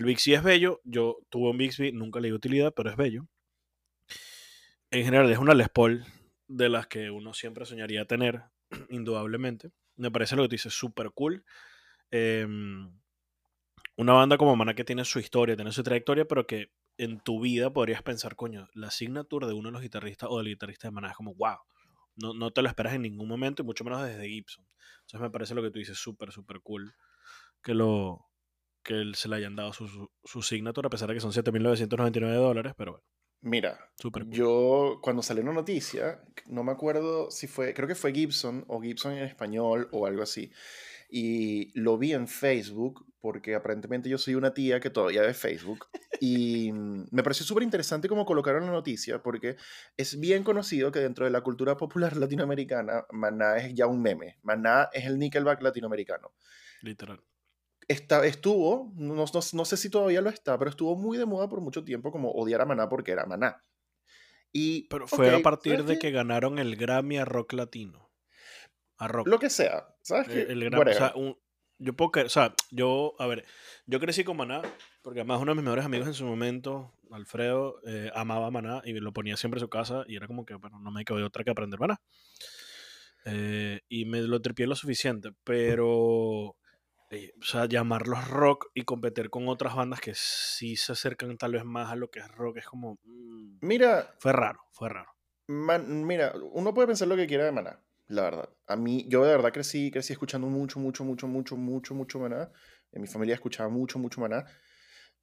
[0.00, 0.80] El Bixby es bello.
[0.84, 3.28] Yo tuve un Bixby, nunca le di utilidad, pero es bello.
[4.90, 6.06] En general es una Les Paul
[6.48, 8.44] de las que uno siempre soñaría tener,
[8.88, 9.72] indudablemente.
[9.96, 11.44] Me parece lo que te dice súper cool.
[12.10, 12.90] em,
[13.94, 17.38] una banda como Maná que tiene su historia, tiene su trayectoria, pero que en tu
[17.38, 20.92] vida podrías pensar, coño, la signature de uno de los guitarristas o del guitarrista de
[20.92, 21.58] Maná es como, wow,
[22.16, 24.64] no, no te lo esperas en ningún momento y mucho menos desde Gibson.
[25.00, 26.94] Entonces me parece lo que tú dices súper, súper cool
[27.62, 28.29] que lo
[28.90, 31.30] que él se le hayan dado su, su, su signature, a pesar de que son
[31.30, 33.04] 7.999 dólares, pero bueno,
[33.42, 34.32] Mira, súper cool.
[34.32, 38.80] yo cuando salió una noticia, no me acuerdo si fue, creo que fue Gibson o
[38.82, 40.52] Gibson en español o algo así.
[41.08, 45.86] Y lo vi en Facebook porque aparentemente yo soy una tía que todavía ve Facebook.
[46.20, 46.70] Y
[47.10, 49.56] me pareció súper interesante cómo colocaron la noticia porque
[49.96, 54.38] es bien conocido que dentro de la cultura popular latinoamericana, Maná es ya un meme.
[54.42, 56.32] Maná es el Nickelback latinoamericano.
[56.82, 57.22] Literal.
[57.90, 61.48] Está, estuvo, no, no, no sé si todavía lo está, pero estuvo muy de moda
[61.48, 63.64] por mucho tiempo como odiar a Maná porque era Maná.
[64.52, 65.98] Y, Pero fue ok, a partir ¿sabes de qué?
[65.98, 68.08] que ganaron el Grammy a rock latino.
[68.96, 69.26] A rock.
[69.26, 70.28] Lo que sea, ¿sabes?
[70.28, 71.36] El, el Grammy, o sea, un-
[71.78, 73.44] yo puedo creer- o sea, yo, a ver,
[73.86, 74.62] yo crecí con Maná,
[75.02, 78.92] porque además uno de mis mejores amigos en su momento, Alfredo, eh, amaba Maná y
[78.92, 81.42] lo ponía siempre en su casa y era como que, bueno, no me quedó otra
[81.42, 82.00] que aprender Maná.
[83.24, 86.56] Eh, y me lo tripié lo suficiente, pero,
[87.10, 91.52] eh, o sea, llamarlos rock y competir con otras bandas que sí se acercan tal
[91.52, 92.98] vez más a lo que es rock es como...
[93.04, 95.10] mm, Mira, fue raro, fue raro.
[95.48, 98.48] Man- mira, uno puede pensar lo que quiera de Maná, la verdad.
[98.68, 102.52] A mí, yo de verdad crecí, crecí escuchando mucho, mucho, mucho, mucho, mucho, mucho Maná.
[102.92, 104.44] En mi familia escuchaba mucho, mucho Maná.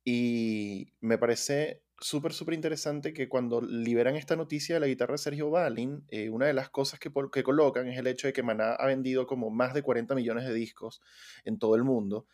[0.04, 5.20] Y me parece súper, súper interesante que cuando liberan esta noticia de la guitarra de
[5.20, 8.44] Sergio Valin, eh, una de las cosas que, que colocan es el hecho de que
[8.44, 11.02] Maná ha vendido como más de 40 millones de discos
[11.44, 12.28] en todo el mundo.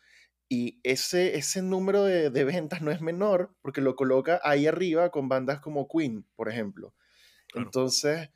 [0.48, 5.10] Y ese, ese número de, de ventas no es menor porque lo coloca ahí arriba
[5.10, 6.94] con bandas como Queen, por ejemplo.
[7.48, 7.66] Claro.
[7.66, 8.30] Entonces,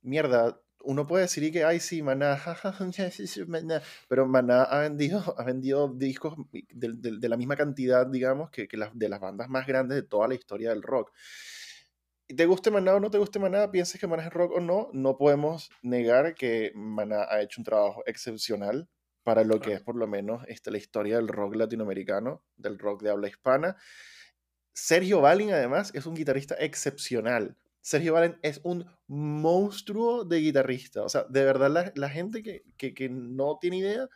[0.00, 4.62] mierda, uno puede decir y que, ay, sí, Maná, jajaja, sí, sí, Maná", pero Maná
[4.64, 8.90] ha vendido, ha vendido discos de, de- de la misma cantidad, digamos, que, que las,
[8.98, 11.12] de las bandas más grandes de toda la historia del rock.
[12.36, 14.88] Te guste Maná o no te guste Maná, pienses que Maná es rock o no,
[14.92, 18.88] no podemos negar que Maná ha hecho un trabajo excepcional
[19.22, 23.02] para lo que es por lo menos este, la historia del rock latinoamericano, del rock
[23.02, 23.76] de habla hispana.
[24.74, 27.56] Sergio Valin, además, es un guitarrista excepcional.
[27.82, 31.02] Sergio Valin es un monstruo de guitarrista.
[31.02, 34.08] O sea, de verdad, la, la gente que, que- que no tiene idea,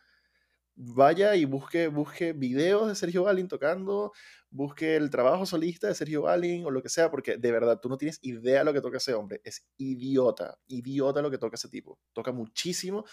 [0.75, 4.11] vaya y busque, busque videos de Sergio Valin tocando,
[4.51, 7.89] busque el trabajo solista de Sergio Valin o lo que sea, porque de verdad tú
[7.89, 9.41] no tienes idea de lo que toca ese hombre.
[9.43, 11.99] Es idiota, idiota lo que toca ese tipo.
[12.13, 13.05] Toca muchísimo.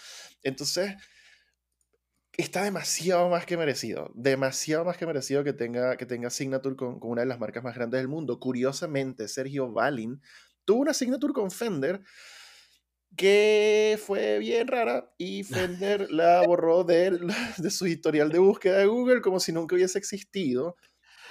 [0.43, 0.95] Entonces,
[2.37, 4.11] está demasiado más que merecido.
[4.15, 7.63] Demasiado más que merecido que tenga, que tenga Signature con, con una de las marcas
[7.63, 8.39] más grandes del mundo.
[8.39, 10.21] Curiosamente, Sergio Valin
[10.65, 12.01] tuvo una Signature con Fender
[13.15, 15.43] que fue bien rara y
[15.83, 17.11] Fender la borró de,
[17.57, 20.75] de su historial de búsqueda de Google como si nunca hubiese existido.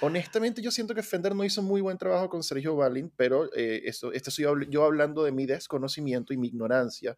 [0.01, 3.83] Honestamente, yo siento que Fender no hizo muy buen trabajo con Sergio Valin, pero eh,
[3.85, 7.17] eso, este estoy yo hablando de mi desconocimiento y mi ignorancia.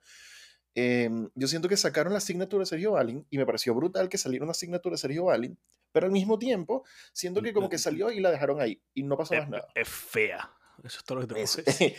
[0.76, 4.20] Em, yo siento que sacaron la signature de Sergio Valin y me pareció brutal que
[4.20, 5.58] saliera una signature de Sergio Valin,
[5.92, 9.18] pero al mismo tiempo siento que como que salió y la dejaron ahí y no
[9.18, 9.68] pasó más nada.
[9.74, 10.57] es fea.
[10.88, 11.94] Eso es todo lo que Es- que decir.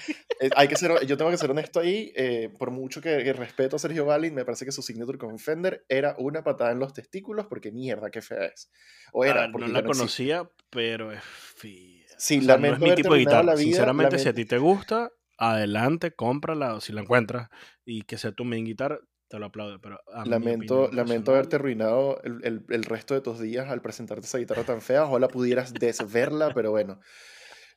[0.56, 3.76] hay que ser, yo tengo que ser honesto ahí, eh, por mucho que, que respeto
[3.76, 6.92] a Sergio Valin, me parece que su signature con Fender era una patada en los
[6.92, 8.70] testículos porque mierda, qué fea es.
[9.12, 12.06] O era, Ah, porque no la no conocía, pero es fea.
[12.18, 13.42] Sí, O sea, no lamento es mi tipo de guitarra.
[13.44, 17.48] la vida, Sinceramente, si a lamento- ti te gusta, adelante, cómprala si la encuentras
[17.84, 18.98] y que sea tu main guitarra,
[19.28, 19.80] te lo aplaudo.
[19.80, 24.26] Pero Lamento, opinión lamento haberte arruinado el, el- el resto de tus días al presentarte
[24.26, 25.04] esa guitarra tan fea.
[25.04, 26.98] Ojalá pudieras desverla, pero bueno,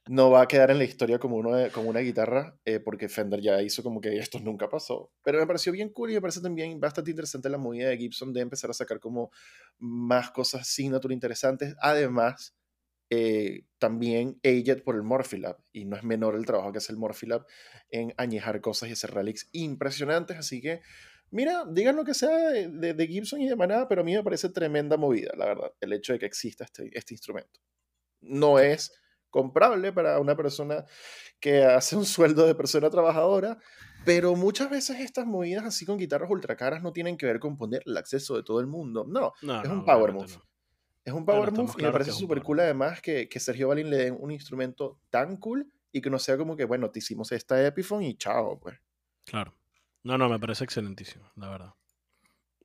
[0.07, 3.07] no va a quedar en la historia como, uno de- como una guitarra, eh, porque
[3.09, 5.11] Fender ya hizo como que esto nunca pasó.
[5.23, 8.33] Pero me pareció bien cool y me parece también bastante interesante la movida de Gibson
[8.33, 9.31] de empezar a sacar como
[9.79, 11.75] más cosas signature interesantes.
[11.81, 12.55] Además,
[13.09, 16.97] eh, también Aged por el Morphilab, y no es menor el trabajo que hace el
[16.97, 17.45] Morphilab
[17.89, 20.81] en añejar cosas y hacer relics impresionantes, así que
[21.33, 24.13] Mira, digan lo que sea de, de- de Gibson y de Maná, pero a mí
[24.13, 27.61] me parece tremenda movida, la verdad, el hecho de que exista este, este instrumento.
[28.21, 28.93] No es
[29.31, 30.85] comprable para una persona
[31.39, 33.57] que hace un sueldo de persona trabajadora,
[34.05, 37.57] pero muchas veces estas movidas así con guitarras ultra caras no tienen que ver con
[37.57, 39.05] poner el acceso de todo el mundo.
[39.07, 40.27] No, no, es no, un power move.
[40.27, 40.43] no.
[41.03, 43.97] es un power move y me parece súper cool además que, que Sergio Valin le
[43.97, 47.65] den un instrumento tan cool y que no sea como que, bueno, te hicimos esta
[47.65, 48.77] Epiphone y chao, pues.
[49.25, 49.53] Claro.
[50.03, 51.73] No, no, me parece excelentísimo, la verdad.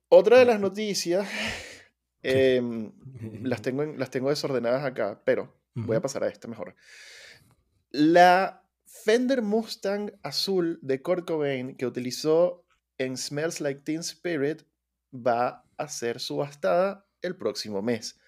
[0.09, 1.27] Otra de las noticias,
[2.23, 2.91] em,
[3.43, 5.53] las, tengo en- las tengo desordenadas acá, pero
[5.85, 6.75] voy a pasar a esta mejor.
[7.91, 12.65] La Fender Mustang azul de Kurt Cobain que utilizó
[12.97, 14.63] en Smells Like Teen Spirit
[15.13, 18.19] va a ser subastada el próximo mes.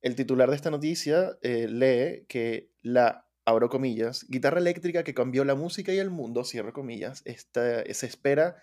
[0.00, 5.44] El titular de esta noticia eh, lee que la, abro comillas, guitarra eléctrica que cambió
[5.44, 8.56] la música y el mundo, cierro comillas, esta, se espera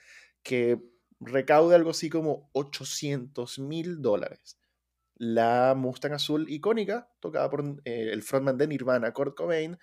[0.43, 0.81] que
[1.19, 4.58] recaude algo así como 800 mil dólares.
[5.19, 9.77] La Mustang azul icónica, tocada por eh, el frontman de Nirvana, Kurt Cobain,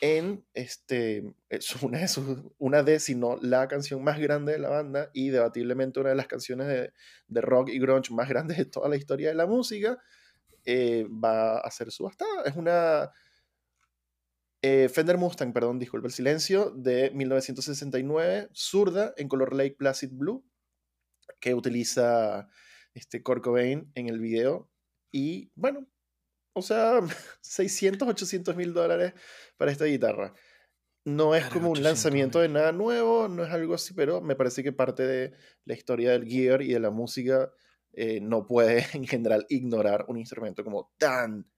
[0.00, 2.08] en este, es una, de
[2.58, 6.16] una de, si no la canción más grande de la banda y debatiblemente una de
[6.16, 6.92] las canciones de,
[7.28, 9.98] de rock y grunge más grandes de toda la historia de la música,
[10.64, 12.42] eh, va a ser subastada.
[12.44, 13.12] Es una
[14.62, 20.44] eh, Fender Mustang, perdón, disculpe el silencio, de 1969, zurda en color Lake Placid Blue,
[21.40, 22.48] que utiliza
[22.94, 24.70] este Kurt Cobain en el video.
[25.12, 25.86] Y bueno,
[26.54, 27.00] o sea,
[27.42, 29.14] 600, 800 mil dólares
[29.56, 30.34] para esta guitarra.
[31.04, 34.62] No es como un lanzamiento de nada nuevo, no es algo así, pero me parece
[34.62, 35.32] que parte de
[35.64, 37.50] la historia del gear y de la música
[37.92, 41.50] eh, no puede en general ignorar un instrumento como tan,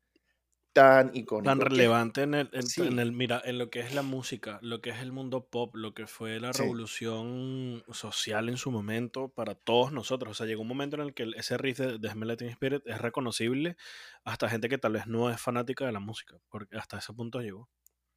[0.74, 1.48] tan icónico.
[1.48, 4.90] Tan relevante en el, en, el, mira, en lo que es la música, lo que
[4.90, 9.92] es el mundo pop, lo que fue la revolución social en su momento para todos
[9.92, 10.32] nosotros.
[10.32, 13.76] O sea, llegó un momento en el que ese riff de, de Spirit es reconocible
[14.24, 17.40] hasta gente que tal vez no es fanática de la música, porque hasta ese punto
[17.40, 17.70] llegó.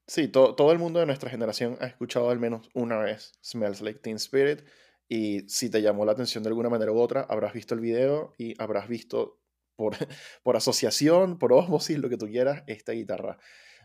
[0.08, 4.00] Sí, todo el mundo de nuestra generación ha escuchado al menos una vez Smells Like
[4.00, 4.62] Teen Spirit
[5.08, 8.34] y si te llamó la atención de alguna manera u otra, habrás visto el video
[8.38, 9.38] y habrás visto
[9.78, 9.96] por,
[10.44, 13.38] por asociación, por osmosis, lo que tú quieras, esta guitarra.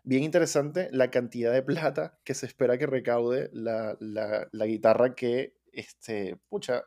[0.03, 5.15] Bien interesante la cantidad de plata que se espera que recaude la, la, la guitarra
[5.15, 6.83] que, este, pucha,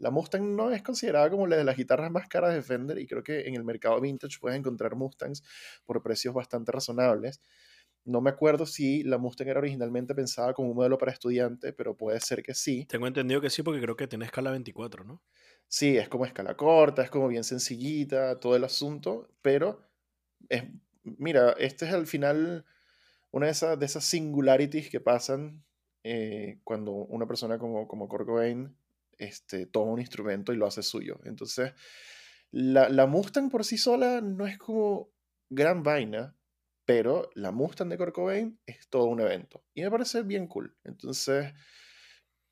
[0.00, 3.06] la Mustang no es considerada como la de las guitarras más caras de Fender y
[3.06, 5.42] creo que en el mercado vintage puedes encontrar Mustangs
[5.84, 7.42] por precios bastante razonables.
[8.06, 11.98] No me acuerdo si la Mustang era originalmente pensada como un modelo para estudiante, pero
[11.98, 12.86] puede ser que sí.
[12.86, 15.22] Tengo entendido que sí, porque creo que tiene escala 24, ¿no?
[15.72, 19.80] Sí, es como escala corta, es como bien sencillita, todo el asunto, pero
[20.48, 20.64] es,
[21.04, 22.66] mira, este es al final
[23.30, 25.62] una de esas, de singularities que pasan
[26.02, 28.28] eh, cuando una persona como, como Kurt
[29.16, 31.20] este, toma un instrumento y lo hace suyo.
[31.24, 31.72] Entonces,
[32.50, 35.12] la, la Mustang por sí sola no es como
[35.50, 36.34] gran vaina,
[36.84, 38.16] pero la Mustang de Kurt
[38.66, 39.62] es todo un evento.
[39.72, 40.76] Y me parece bien cool.
[40.82, 41.54] Entonces,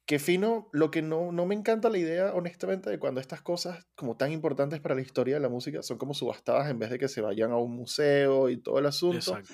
[0.08, 0.70] qué fino.
[0.72, 4.32] Lo que no, no me encanta la idea, honestamente, de cuando estas cosas, como tan
[4.32, 7.20] importantes para la historia de la música, son como subastadas en vez de que se
[7.20, 9.18] vayan a un museo y todo el asunto.
[9.18, 9.52] Exacto.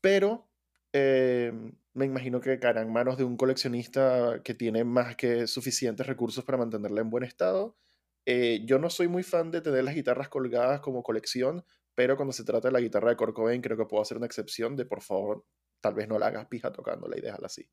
[0.00, 0.48] Pero
[0.92, 1.52] eh,
[1.94, 6.44] me imagino que caerán en manos de un coleccionista que tiene más que suficientes recursos
[6.44, 7.76] para mantenerla en buen estado.
[8.24, 11.64] Eh, yo no soy muy fan de tener las guitarras colgadas como colección,
[11.96, 14.76] pero cuando se trata de la guitarra de Kurt creo que puedo hacer una excepción
[14.76, 15.44] de por favor,
[15.80, 17.68] tal vez no la hagas pija tocándola y déjala así.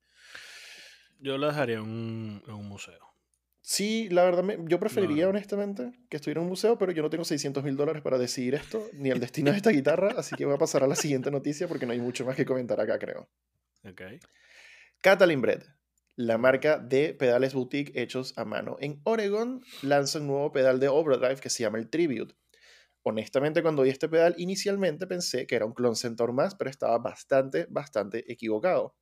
[1.23, 2.99] Yo la dejaría en un, museo.
[3.61, 7.23] Sí, la verdad, yo preferiría honestamente que estuviera en un museo, pero yo no tengo
[7.23, 10.55] 600 mil dólares para decidir esto, ni el destino de esta guitarra, así que voy
[10.55, 13.29] a pasar a la siguiente noticia porque no hay mucho más que comentar acá, creo.
[13.85, 14.01] Ok.
[15.01, 15.63] Catalin Bread,
[16.17, 20.89] la marca de pedales boutique hechos a mano en Oregon, lanza un nuevo pedal de
[20.89, 22.35] overdrive que se llama el Tribute
[23.03, 26.97] honestamente cuando vi este pedal inicialmente pensé que era un clon Centaur más, pero estaba
[26.99, 28.95] bastante, bastante equivocado.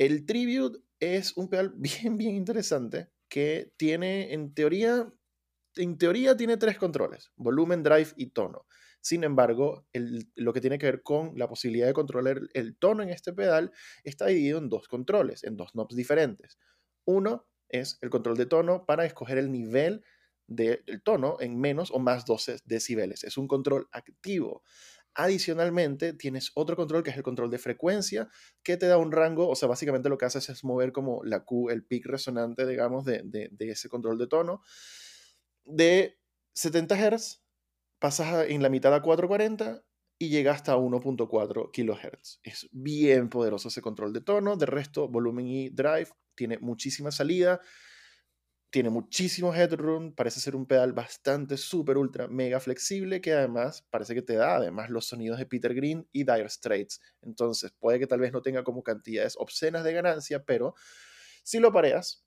[0.00, 5.12] El Tribute es un pedal bien, bien interesante que tiene en teoría,
[5.76, 8.66] en teoría tiene tres controles, volumen, drive y tono.
[9.02, 13.10] Sin embargo, lo que tiene que ver con la posibilidad de controlar el tono en
[13.10, 16.58] este pedal está dividido en dos controles, en dos knobs diferentes.
[17.04, 20.02] Uno es el control de tono para escoger el nivel
[20.46, 23.22] del tono en menos o más 12 decibeles.
[23.22, 24.62] Es un control activo.
[25.14, 28.28] Adicionalmente, tienes otro control que es el control de frecuencia,
[28.62, 31.44] que te da un rango, o sea, básicamente lo que haces es mover como la
[31.44, 34.62] Q, el pic resonante, digamos, de, de ese control de tono.
[35.64, 36.18] De
[36.54, 37.42] 70 Hz,
[37.98, 39.84] pasas en la mitad a 440
[40.18, 42.40] y llega hasta 1.4 kHz.
[42.42, 44.56] Es bien poderoso ese control de tono.
[44.56, 47.60] De resto, volumen y drive, tiene muchísima salida
[48.70, 54.14] tiene muchísimo headroom, parece ser un pedal bastante, súper, ultra, mega flexible, que además parece
[54.14, 57.00] que te da además los sonidos de Peter Green y Dire Straits.
[57.22, 60.74] Entonces, puede que tal vez no tenga como cantidades obscenas de ganancia, pero
[61.42, 62.24] si lo pareas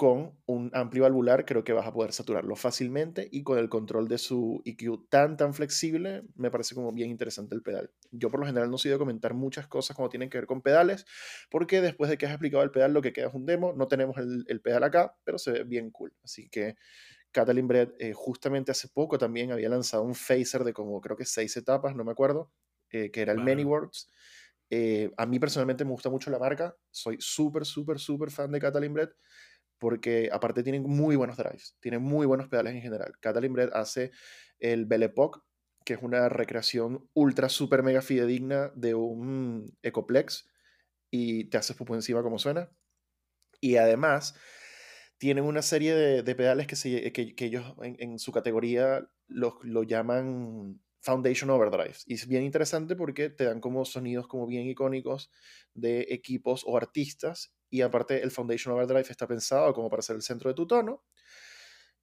[0.00, 4.08] con un amplio valvular creo que vas a poder saturarlo fácilmente y con el control
[4.08, 7.90] de su EQ tan tan flexible me parece como bien interesante el pedal.
[8.10, 10.62] Yo por lo general no soy de comentar muchas cosas como tienen que ver con
[10.62, 11.04] pedales
[11.50, 13.88] porque después de que has explicado el pedal lo que queda es un demo, no
[13.88, 16.14] tenemos el, pedal acá, pero se ve bien cool.
[16.24, 16.76] Así que
[17.30, 21.26] Catalin Bread eh, justamente hace poco también había lanzado un phaser de como creo que
[21.26, 22.50] seis etapas, no me acuerdo,
[22.90, 24.08] eh, que era el Many Words.
[24.70, 28.60] Eh, a mí personalmente me gusta mucho la marca, soy súper, súper, súper fan de
[28.60, 29.10] Catalin Bread
[29.80, 33.14] porque aparte tienen muy buenos drives, tienen muy buenos pedales en general.
[33.20, 34.12] Catalin Bread hace
[34.60, 35.40] el Belle Époque,
[35.84, 40.48] que es una recreación ultra, super, mega fidedigna de un Ecoplex
[41.10, 42.70] y te haces pupo encima como suena.
[43.60, 44.36] Y además
[45.18, 51.96] tienen una serie de, pedales que, se, ellos en, su categoría lo llaman Foundation Overdrive.
[52.06, 55.30] Y es bien interesante porque te dan como sonidos como bien icónicos
[55.74, 57.54] de equipos o artistas.
[57.70, 61.04] Y aparte el Foundation Overdrive está pensado como para ser el centro de tu tono.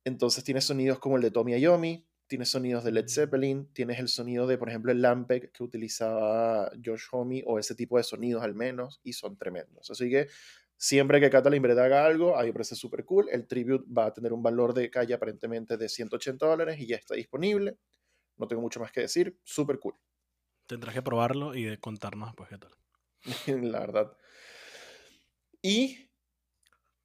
[0.04, 3.08] Entonces tienes sonidos como el de Tommy Iommi, tienes sonidos de Led.
[3.10, 7.76] Zeppelin, tienes el sonido de, por ejemplo, el Lampeg que utilizaba Josh Homme o ese
[7.76, 9.92] tipo de sonidos al menos, y son tremendos.
[9.92, 10.28] Así que
[10.80, 13.28] Siempre que Catalin Bread haga algo, a mí me parece súper cool.
[13.32, 16.98] El tribute va a tener un valor de calle aparentemente de 180 dólares y ya
[16.98, 17.80] está disponible.
[18.38, 19.40] No tengo mucho más que decir.
[19.44, 19.96] Súper cool.
[20.68, 22.76] Tendrás que probarlo y contarnos pues qué tal.
[23.72, 24.16] La verdad.
[25.70, 26.10] Y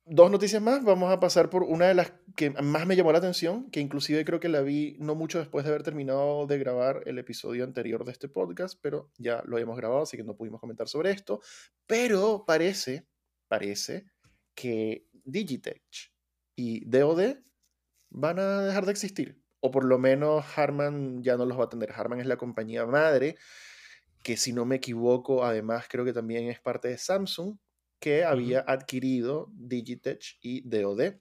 [0.04, 0.84] dos noticias más.
[0.84, 4.24] Vamos a pasar por una de las que más me llamó la atención, que inclusive
[4.24, 8.04] creo que la vi no mucho después de haber terminado de grabar el episodio anterior
[8.04, 11.40] de este podcast, pero ya lo habíamos grabado, así que no pudimos comentar sobre esto.
[11.88, 13.08] Pero parece
[13.48, 14.06] parece
[14.54, 16.12] que Digitech
[16.54, 17.38] y DOD
[18.10, 19.42] van a dejar de existir.
[19.58, 21.90] O por lo menos Harman ya no los va a tener.
[21.90, 23.34] Harman es la compañía madre,
[24.22, 27.58] que si no me equivoco, además creo que también es parte de Samsung,
[28.02, 31.20] que había adquirido Digitech y DOD.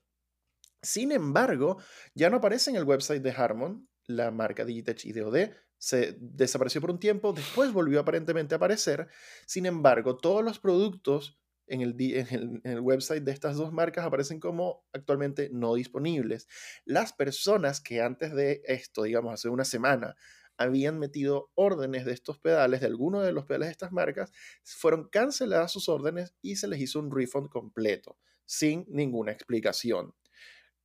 [0.82, 1.78] Sin embargo,
[2.16, 5.52] ya no aparece en el website de Harman la marca Digitech y DOD.
[5.78, 9.08] Se desapareció por un tiempo, después volvió aparentemente a aparecer.
[9.46, 14.40] Sin embargo, todos los productos en el, en, el, website de estas dos marcas aparecen
[14.40, 16.48] como actualmente no disponibles.
[16.84, 20.16] Las personas que antes de esto, digamos, hace una semana,
[20.62, 24.32] habían metido órdenes de estos pedales, de alguno de los pedales de estas marcas,
[24.64, 30.14] fueron canceladas sus órdenes y se les hizo un refund completo, sin ninguna explicación.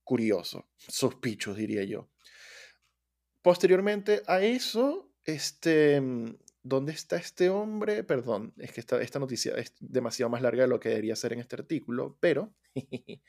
[0.05, 2.09] Curioso, sospecho, diría yo.
[3.43, 6.03] Posteriormente a eso, este,
[6.63, 8.05] ¿dónde está este hombre?
[8.05, 11.33] Perdón, es que esta, esta noticia es demasiado más larga de lo que debería ser
[11.33, 12.55] en este artículo, pero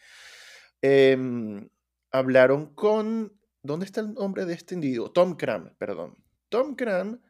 [0.82, 1.70] em,
[2.12, 5.12] hablaron con, ¿dónde está el nombre de este individuo?
[5.12, 6.18] Tom Cram, perdón.
[6.50, 7.22] Tom Cram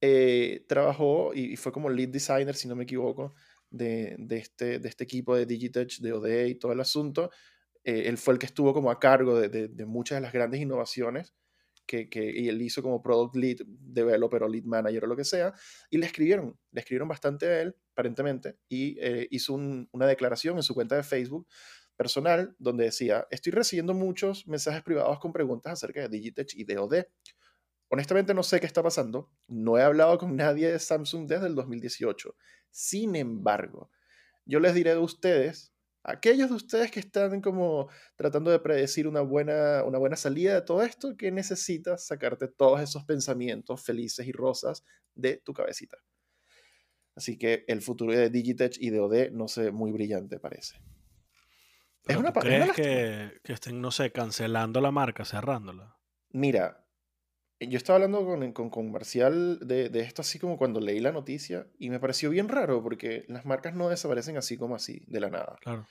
[0.00, 3.34] eh, trabajó y, fue como lead designer, si no me equivoco,
[3.70, 7.30] de, este, de este equipo de Digitech, de ODE y todo el asunto.
[7.84, 10.60] Eh, él fue el que estuvo como a cargo de, de muchas de las grandes
[10.60, 11.34] innovaciones
[11.86, 15.54] que, y él hizo como product lead, developer o lead manager o lo que sea,
[15.90, 20.62] y le escribieron, le escribieron bastante a él, aparentemente, y eh, hizo una declaración en
[20.62, 21.46] su cuenta de Facebook
[21.96, 27.04] personal donde decía, estoy recibiendo muchos mensajes privados con preguntas acerca de Digitech y DOD.
[27.88, 31.54] Honestamente no sé qué está pasando, no he hablado con nadie de Samsung desde el
[31.54, 32.34] 2018.
[32.70, 33.90] Sin embargo,
[34.44, 35.72] yo les diré de ustedes
[36.06, 40.62] aquellos de ustedes que están como tratando de predecir una buena, una buena salida de
[40.62, 45.98] todo esto, que necesitas sacarte todos esos pensamientos felices y rosas de tu cabecita.
[47.16, 50.76] Así que el futuro de Digitech y de OD no sé, muy brillante parece.
[52.06, 55.98] es una, ¿Crees que, que, estén, no sé, cancelando la marca, cerrándola?
[56.30, 56.85] Mira,
[57.60, 61.12] yo estaba hablando con, con, con Marcial de, de, esto así como cuando leí la
[61.12, 65.20] noticia y me pareció bien raro porque las marcas no desaparecen así como así, de
[65.20, 65.56] la nada.
[65.62, 65.86] Claro.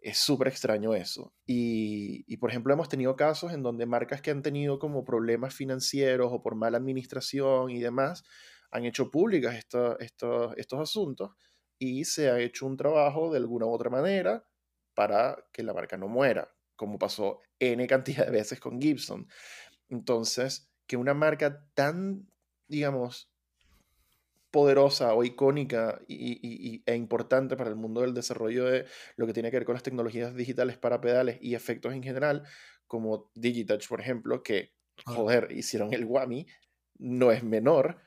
[0.00, 1.34] Es súper extraño eso.
[1.44, 5.54] Y, y, por ejemplo, hemos tenido casos en donde marcas que han tenido como problemas
[5.54, 8.22] financieros o por mala administración y demás
[8.70, 9.96] han hecho públicas estos,
[10.56, 11.30] estos asuntos
[11.78, 14.46] y se ha hecho un trabajo de alguna u otra manera
[14.94, 19.28] para que la marca no muera, como pasó N cantidad de veces con Gibson.
[19.88, 22.28] Entonces, que una marca tan,
[22.68, 23.30] digamos,
[24.50, 29.50] poderosa o icónica y, e importante para el mundo del desarrollo de lo que tiene
[29.50, 32.44] que ver con las tecnologías digitales para pedales y efectos en general,
[32.86, 34.72] como Digitouch, por ejemplo, que,
[35.04, 36.46] joder, hicieron el Wami,
[36.98, 38.00] no es menor,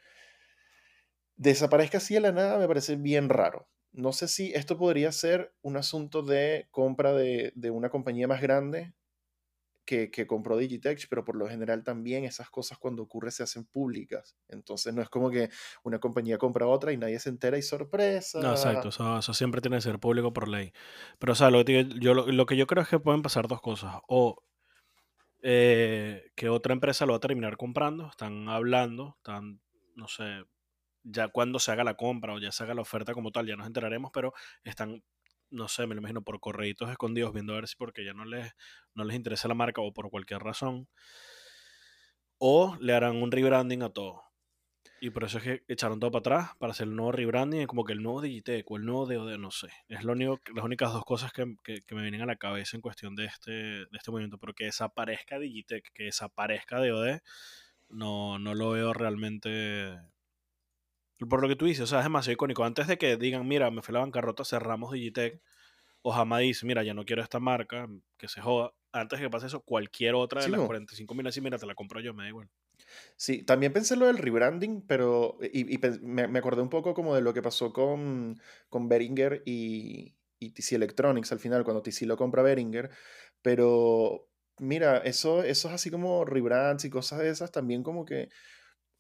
[1.36, 3.70] desaparezca así de la nada me parece bien raro.
[3.92, 8.42] No sé si esto podría ser un asunto de compra de, de una compañía más
[8.42, 8.94] grande
[9.90, 14.36] que, compró Digitech, pero por lo general también esas cosas cuando ocurre se hacen públicas.
[14.48, 15.50] Entonces no es como que
[15.84, 18.40] una compañía compra otra y nadie se entera y sorpresa.
[18.40, 20.74] No, exacto, eso, siempre tiene que ser público por ley.
[21.18, 23.62] Pero o sea, lo que yo, lo, que yo creo es que pueden pasar dos
[23.62, 23.96] cosas.
[24.08, 24.44] O
[25.42, 29.60] eh, que otra empresa lo va a terminar comprando, están hablando, están,
[29.96, 30.44] no sé,
[31.02, 33.56] ya cuando se haga la compra o ya se haga la oferta como tal, ya
[33.56, 34.34] nos enteraremos, pero
[34.64, 35.02] están
[35.52, 38.26] no sé, me lo imagino por correitos escondidos viendo a ver si porque ya no
[38.26, 38.54] les,
[38.94, 40.88] no les interesa la marca o por cualquier razón.
[42.38, 44.24] O le harán un rebranding a todo.
[45.02, 47.86] Y por eso es que echaron todo para atrás para hacer el nuevo rebranding, como
[47.86, 49.70] que el nuevo Digitec o el nuevo DOD, no sé.
[49.88, 52.82] Es lo único, las únicas dos cosas que, que, me vienen a la cabeza en
[52.82, 54.38] cuestión de este, de este movimiento.
[54.38, 57.20] Pero que desaparezca Digitec, que desaparezca DOD,
[57.90, 59.98] no, no lo veo realmente.
[61.28, 62.64] Por lo que tú dices, o sea, es demasiado icónico.
[62.64, 65.42] Antes de que digan, mira, me fue la bancarrota, cerramos Digitec,
[66.02, 68.74] o jamás dice, mira, ya no quiero esta marca, que se joda.
[68.92, 70.68] Antes de que pase eso, cualquier otra de Sí, las mo.
[70.68, 72.50] 45 mil así, mira, te la compro yo, me da igual.
[73.18, 77.22] Sí, también pensé lo del rebranding, pero y, me, me acordé un poco como de
[77.22, 78.40] lo que pasó con,
[78.70, 82.90] con Behringer y, y TC Electronics al final, cuando TC lo compra Behringer.
[83.42, 84.28] Pero
[84.60, 88.30] mira, eso, eso es así como rebrands y cosas de esas también como que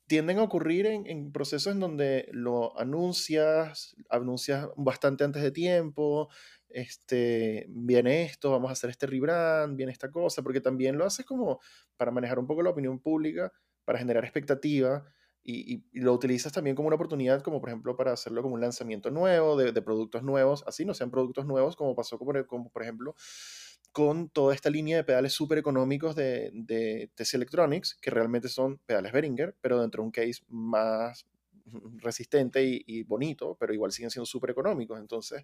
[0.09, 6.29] tienden a ocurrir en, procesos en donde lo anuncias, anuncias bastante antes de tiempo,
[6.67, 11.25] este, viene esto, vamos a hacer este rebrand, viene esta cosa, porque también lo haces
[11.25, 11.59] como
[11.95, 13.53] para manejar un poco la opinión pública,
[13.85, 15.05] para generar expectativa,
[15.43, 19.11] y, lo utilizas también como una oportunidad, como por ejemplo para hacerlo como un lanzamiento
[19.11, 22.81] nuevo, de, de productos nuevos, así no sean productos nuevos, como pasó como, como por
[22.81, 23.15] ejemplo
[23.91, 29.11] con toda esta línea de pedales súper económicos de, de Electronics, que realmente son pedales
[29.11, 31.25] Behringer, pero dentro de un case más
[31.97, 34.99] resistente y, y bonito, pero igual siguen siendo súper económicos.
[34.99, 35.43] Entonces,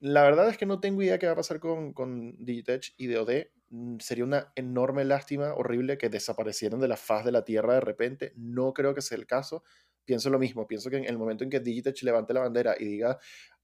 [0.00, 3.08] la verdad es que no tengo idea qué va a pasar con, con Digitech y
[3.08, 3.46] DOD.
[3.70, 7.80] Mm, Sería una enorme lástima, horrible, que desaparecieran de la faz de la Tierra de
[7.80, 8.32] repente.
[8.36, 9.64] No creo que sea el caso.
[10.04, 10.66] Pienso lo mismo.
[10.66, 13.18] Pienso que en el momento en que Digitech levante la bandera y diga,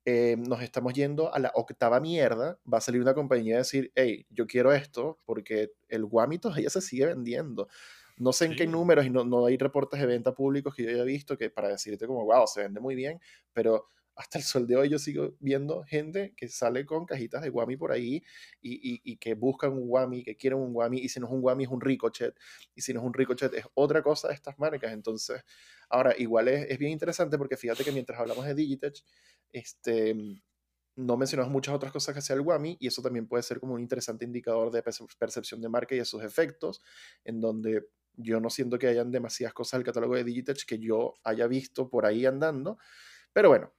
[0.05, 3.91] eh, nos estamos yendo a la octava mierda, va a salir una compañía a decir,
[3.95, 7.69] hey, yo quiero esto porque el Wami todavía se sigue vendiendo.
[8.17, 10.91] No sé en qué números y no, no hay reportes de venta públicos que yo
[10.91, 13.21] haya visto que para decirte como, wow, se vende muy bien,
[13.53, 17.51] pero hasta el sol de hoy yo sigo viendo gente que sale con cajitas de
[17.51, 18.23] Wami por ahí
[18.61, 21.33] y, y- y que buscan un Wami, que quieren un Wami, y si no es
[21.33, 22.35] un Wami es un Ricochet,
[22.77, 24.93] y si no es un Ricochet es otra cosa de estas marcas.
[24.93, 25.43] Entonces,
[25.89, 29.03] ahora, igual es, es bien interesante porque fíjate que mientras hablamos de Digitech,
[29.55, 30.15] este,
[30.97, 33.75] no mencionamos muchas otras cosas que sea el Wami, y eso también puede ser como
[33.75, 36.83] un interesante indicador de perce- percepción de marca y de sus efectos,
[37.25, 41.15] en donde yo no siento que hayan demasiadas cosas del catálogo de Digitech que yo
[41.25, 42.79] haya visto por ahí andando,
[43.33, 43.73] pero bueno,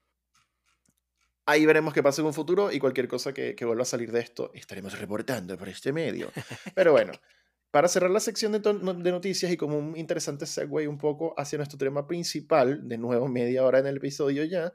[1.46, 4.12] ahí veremos qué pasa en un futuro y cualquier cosa que, que vuelva a salir
[4.12, 6.32] de esto estaremos reportando por este medio.
[6.76, 7.12] Pero bueno,
[7.72, 11.58] para cerrar la sección de, de noticias y como un interesante segue un poco hacia
[11.58, 14.74] nuestro tema principal, de nuevo media hora en el episodio ya,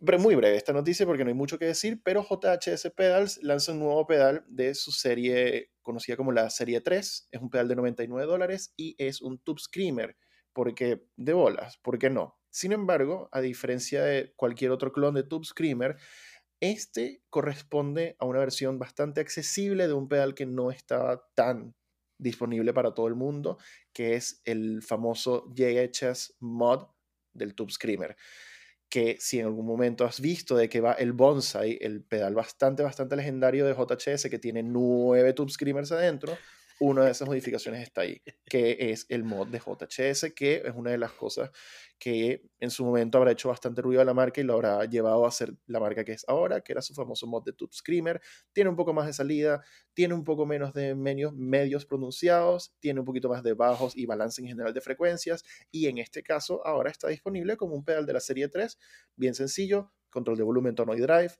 [0.00, 3.80] muy breve esta noticia porque no hay mucho que decir, pero JHS Pedals lanza un
[3.80, 7.28] nuevo pedal de su serie conocida como la serie 3.
[7.30, 10.16] Es un pedal de 99 dólares y es un Tube Screamer.
[10.52, 12.38] Porque, de bolas, ¿por qué no?
[12.50, 15.96] Sin embargo, a diferencia de cualquier otro clon de Tube Screamer,
[16.60, 21.74] este corresponde a una versión bastante accesible de un pedal que no estaba tan
[22.18, 23.58] disponible para todo el mundo,
[23.92, 26.88] que es el famoso JHS Mod
[27.32, 28.16] del Tube Screamer
[28.90, 32.82] que si en algún momento has visto de que va el Bonsai, el pedal bastante,
[32.82, 36.36] bastante legendario de JHS que tiene nueve Tube Screamers adentro,
[36.80, 40.90] una de esas modificaciones está ahí, que es el mod de JHS, que es una
[40.90, 41.50] de las cosas
[41.98, 45.26] que en su momento habrá hecho bastante ruido a la marca y lo habrá llevado
[45.26, 48.22] a ser la marca que es ahora, que era su famoso mod de Tube Screamer.
[48.54, 49.62] Tiene un poco más de salida,
[49.92, 54.06] tiene un poco menos de medios, medios pronunciados, tiene un poquito más de bajos y
[54.06, 58.06] balance en general de frecuencias, y en este caso ahora está disponible como un pedal
[58.06, 58.78] de la serie 3,
[59.16, 61.34] bien sencillo, control de volumen, tono y drive,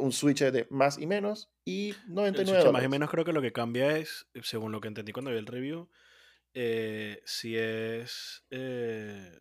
[0.00, 3.32] un switch de más y menos y El 99 switch más y menos creo que
[3.32, 5.88] lo que cambia es, según lo que entendí cuando vi el review,
[6.54, 9.40] eh, si es eh,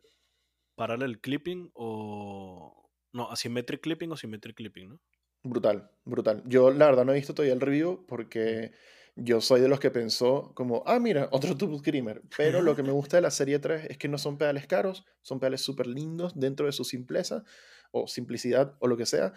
[0.75, 2.89] parallel clipping o...
[3.13, 4.99] No, asymmetric clipping o symmetric clipping, ¿no?
[5.43, 6.43] Brutal, brutal.
[6.45, 8.71] Yo la verdad no he visto todavía el review porque
[9.15, 12.21] yo soy de los que pensó como, ah, mira, otro Tube Screamer.
[12.37, 15.05] Pero lo que me gusta de la serie 3 es que no son pedales caros,
[15.21, 17.43] son pedales súper lindos dentro de su simpleza
[17.91, 19.33] o simplicidad o lo que sea.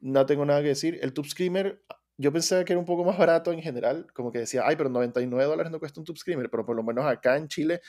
[0.00, 0.98] No tengo nada que decir.
[1.02, 1.82] El Tube Screamer,
[2.16, 4.88] yo pensaba que era un poco más barato en general, como que decía, ay, pero
[4.90, 7.80] 99 dólares no cuesta un Tube Screamer, pero por lo menos acá en Chile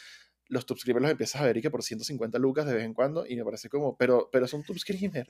[0.50, 2.94] los Tube Screamers los empiezas a ver y que por 150 lucas de vez en
[2.96, 5.28] cuando y me parece como, pero, pero es un Tube Screamer.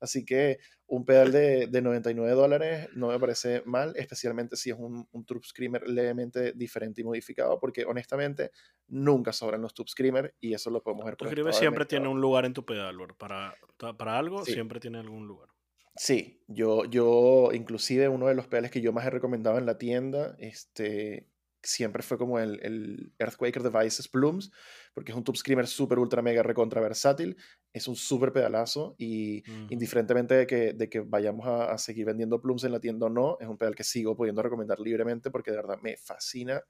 [0.00, 4.76] Así que un pedal de, de 99 dólares no me parece mal, especialmente si es
[4.78, 8.50] un, un Tube Screamer levemente diferente y modificado, porque honestamente
[8.88, 12.20] nunca sobran los Tube Screamer y eso lo podemos ver por del siempre tiene un
[12.20, 12.96] lugar en tu pedal.
[13.18, 13.54] Para,
[13.98, 14.54] para algo Sí.
[14.54, 15.50] siempre tiene algún lugar.
[15.96, 19.78] Sí, yo, yo inclusive uno de los pedales que yo más he recomendado en la
[19.78, 21.30] tienda, este,
[21.62, 24.50] siempre fue como el, el Earthquaker Devices Plumes,
[24.92, 27.36] porque es un Tube Screamer súper, ultra, mega, recontra versátil,
[27.72, 32.40] es un súper pedalazo y indiferentemente de que, de que vayamos a, a seguir vendiendo
[32.40, 35.52] Plumes en la tienda o no, es un pedal que sigo pudiendo recomendar libremente porque
[35.52, 36.64] de verdad me fascina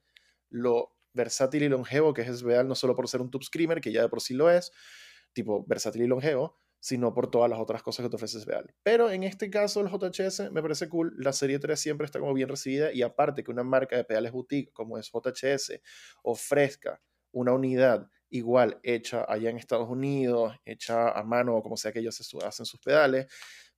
[0.50, 3.80] lo versátil y longevo que es ese pedal, no solo por ser un tube screamer,
[3.80, 4.70] que ya de por sí lo es,
[5.32, 8.74] tipo versátil y longevo, sino por todas las otras cosas que te ofrece ese pedal.
[8.82, 12.34] Pero en este caso el JHS me parece cool, la serie 3 siempre está como
[12.34, 15.80] bien recibida y aparte que una marca de pedales boutique como es JHS
[16.24, 17.00] ofrezca
[17.32, 22.00] una unidad igual hecha allá en Estados Unidos, hecha a mano o como sea que
[22.00, 23.28] ellos hacen sus pedales,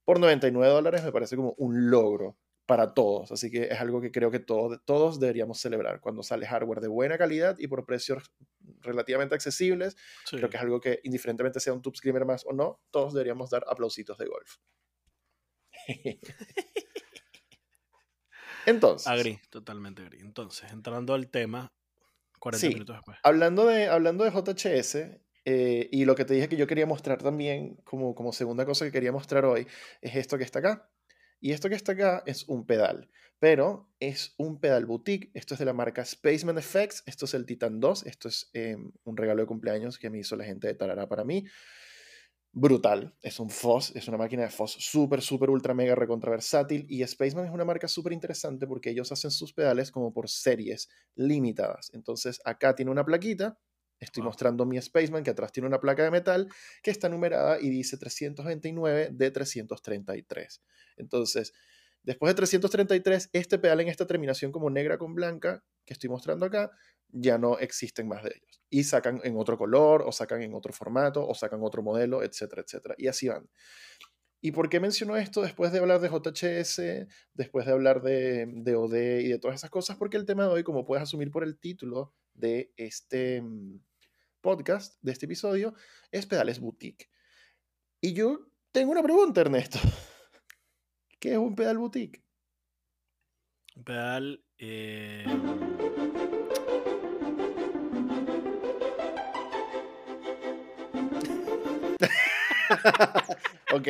[0.03, 2.37] por 99 dólares me parece como un logro
[2.67, 3.31] para todos.
[3.31, 6.89] Así que es algo que creo que todos, todos deberíamos celebrar cuando sale hardware de
[6.89, 8.31] buena calidad y por precios
[8.81, 9.95] relativamente accesibles.
[10.29, 13.49] Creo que es algo que, indiferentemente sea un tube screamer más o no, todos deberíamos
[13.49, 14.57] dar aplausitos de golf.
[18.65, 19.07] Entonces.
[19.07, 20.19] Agri, totalmente agri.
[20.19, 21.71] Entonces, entrando al tema,
[22.39, 23.17] 40 minutos después.
[23.23, 24.95] Hablando de, hablando de JHS,
[25.45, 28.83] eh, y lo que te dije que yo quería mostrar también, como, como segunda cosa
[28.83, 29.65] que quería mostrar hoy,
[30.01, 30.89] es esto que está acá.
[31.39, 33.09] Y esto que está acá es un pedal,
[33.39, 35.31] pero es un pedal boutique.
[35.33, 37.03] Esto es de la marca Spaceman Effects.
[37.05, 38.05] Esto es el Titan 2.
[38.05, 41.23] Esto es em, un regalo de cumpleaños que me hizo la gente de Tarara para
[41.23, 41.45] mí.
[42.51, 43.15] Brutal.
[43.21, 46.87] Es un FOSS, es una máquina de FOSS súper, súper, ultra, mega, recontra versátil.
[46.89, 50.89] Y Spaceman es una marca súper interesante porque ellos hacen sus pedales como por series
[51.15, 51.91] limitadas.
[51.93, 53.59] Entonces acá tiene una plaquita
[53.99, 56.47] Estoy mostrando mi Spaceman, que atrás tiene una placa de metal
[56.83, 60.61] que está numerada y dice 329 de 333.
[60.97, 61.53] Entonces,
[62.03, 66.45] después de 333, este pedal en esta terminación como negra con blanca que estoy mostrando
[66.45, 66.71] acá,
[67.09, 68.61] ya no existen más de ellos.
[68.69, 72.61] Y sacan en otro color, o sacan en otro formato, o sacan otro modelo, etcétera,
[72.61, 72.95] etcétera.
[72.97, 73.49] Y así van.
[74.41, 78.75] ¿Y por qué menciono esto después de hablar de JHS, después de hablar de, de
[78.75, 79.97] OD y de todas esas cosas?
[79.97, 83.81] Porque el tema de hoy, como puedes asumir por el título de este mm,
[84.41, 85.73] podcast, de este episodio,
[86.11, 87.09] es Pedales Boutique.
[87.99, 89.79] Y yo tengo una pregunta, Ernesto.
[91.19, 92.23] ¿Qué es un pedal boutique?
[93.75, 94.43] Un pedal...
[94.59, 95.25] Eh,
[103.73, 103.87] ok,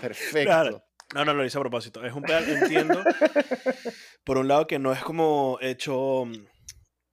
[0.00, 0.82] perfecto.
[1.14, 2.04] No, no, lo hice a propósito.
[2.04, 3.02] Es un pedal, entiendo,
[4.24, 6.24] por un lado que no es como hecho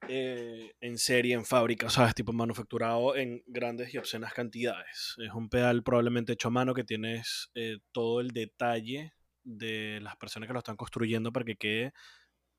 [0.10, 2.16] eh, en serie, en fábrica, ¿sabes?
[2.16, 5.16] Tipo manufacturado en grandes y obscenas cantidades.
[5.18, 10.16] Es un pedal probablemente hecho a mano que tienes eh, todo el detalle de las
[10.18, 11.93] personas que lo están construyendo para que quede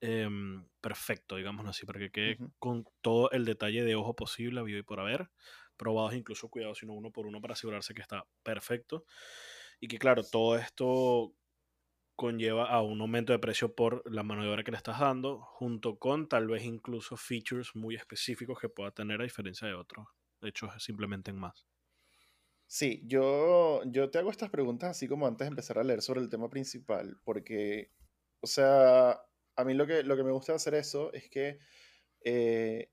[0.01, 4.79] em, perfecto, digamos así, para que quede con todo el detalle de ojo posible, vivo
[4.79, 5.31] y por haber.
[5.77, 9.05] Probados incluso, cuidado, sino uno por uno para asegurarse que está perfecto.
[9.81, 11.35] Y que claro, todo esto
[12.19, 15.41] conlleva a un aumento de precio por la mano de obra que le estás dando,
[15.41, 20.05] junto con tal vez incluso features muy específicos que pueda tener a diferencia de otros.
[20.41, 21.69] De hecho, simplemente en más.
[22.67, 26.21] Sí, yo, yo te hago estas preguntas así como antes de empezar a leer sobre
[26.21, 27.93] el tema principal, porque,
[28.41, 29.21] o sea,
[29.55, 31.61] a mí lo que, lo que me gusta hacer eso es que
[32.25, 32.91] eh,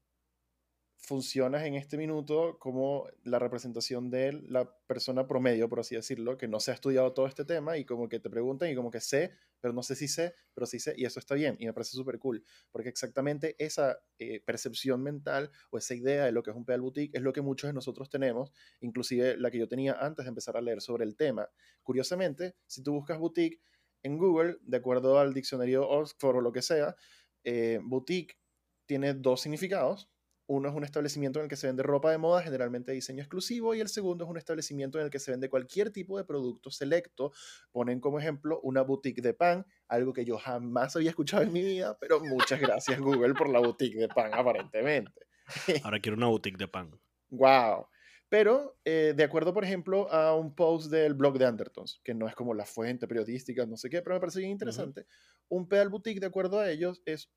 [1.05, 6.47] funcionas en este minuto como la representación de la persona promedio, por así decirlo, que
[6.47, 8.99] no se ha estudiado todo este tema y como que te preguntan y como que
[8.99, 11.73] sé, pero no sé si sé, pero sí sé, y eso está bien y me
[11.73, 16.51] parece súper cool, porque exactamente esa eh, percepción mental o esa idea de lo que
[16.51, 18.51] es un pedal boutique es lo que muchos de nosotros tenemos,
[18.81, 21.49] inclusive la que yo tenía antes de empezar a leer sobre el tema.
[21.83, 23.61] Curiosamente, si tú buscas boutique
[24.03, 26.95] en Google, de acuerdo al diccionario Oxford o lo que sea,
[27.43, 28.37] eh, boutique
[28.85, 30.09] tiene dos significados
[30.47, 33.21] uno es un establecimiento en el que se vende ropa de moda, generalmente de diseño
[33.21, 36.23] exclusivo, y el segundo es un establecimiento en el que se vende cualquier tipo de
[36.23, 37.31] producto selecto.
[37.71, 41.63] Ponen como ejemplo una boutique de pan, algo que yo jamás había escuchado en mi
[41.63, 45.27] vida, pero muchas gracias Google por la boutique de pan, aparentemente.
[45.83, 46.91] Ahora quiero una boutique de pan.
[47.29, 47.87] Wow.
[48.29, 52.27] Pero, eh, de acuerdo, por ejemplo, a un post del blog de Andertons, que no
[52.27, 55.05] es como la fuente periodística, no sé qué, pero me parece bien interesante,
[55.47, 57.31] un pedal boutique, de acuerdo a ellos, es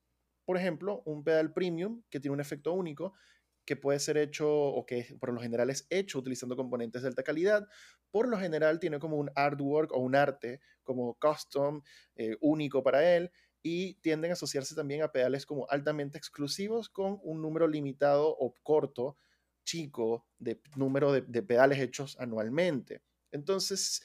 [0.49, 3.13] por ejemplo, un pedal premium que tiene un efecto único
[3.67, 7.23] que puede ser hecho o que por lo general es hecho utilizando componentes de alta
[7.23, 7.69] calidad.
[8.11, 11.83] Por lo general tiene como un artwork o un arte como custom,
[12.17, 13.31] eh, único para él,
[13.63, 18.55] y tienden a asociarse también a pedales como altamente exclusivos con un número limitado o
[18.63, 19.19] corto,
[19.65, 23.03] chico, de número de, de pedales hechos anualmente.
[23.33, 24.01] Entonces,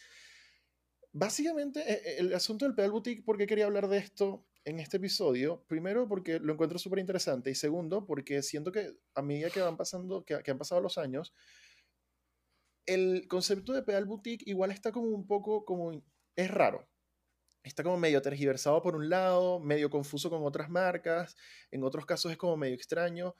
[1.13, 4.45] básicamente e, e, el asunto del pedal boutique, ¿por qué quería hablar de esto?
[4.65, 9.21] En este episodio, primero porque lo encuentro súper interesante y segundo porque siento que a
[9.21, 11.33] medida que van pasando, que, han pasado los años,
[12.85, 15.91] el concepto de pedal boutique igual está como un poco como,
[16.35, 16.87] es raro.
[17.63, 21.35] Está como medio tergiversado por un lado, medio confuso con otras marcas,
[21.71, 23.35] en otros casos es como medio extraño.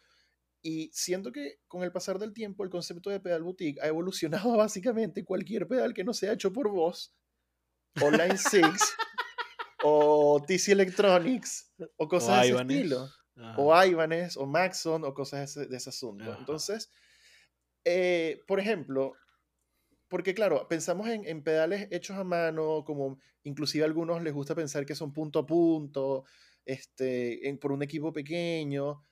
[0.61, 4.55] Y siento que con el pasar del tiempo el concepto de pedal boutique ha evolucionado
[4.57, 7.13] básicamente cualquier pedal que no sea hecho por vos,
[8.01, 8.61] Online Six,
[9.84, 13.09] o TC Electronics o cosas de ese estilo.
[13.57, 13.86] o.
[13.86, 16.29] Ibanez, o Maxon, o cosas de ese, de ese asunto.
[16.29, 16.39] Ajá.
[16.39, 16.89] Entonces,
[17.86, 19.13] eh, por ejemplo,
[20.07, 24.55] porque claro, pensamos en, en pedales hechos a mano, como inclusive a algunos les gusta
[24.55, 26.23] pensar que son punto a punto,
[26.65, 29.05] este, en- por un equipo pequeño.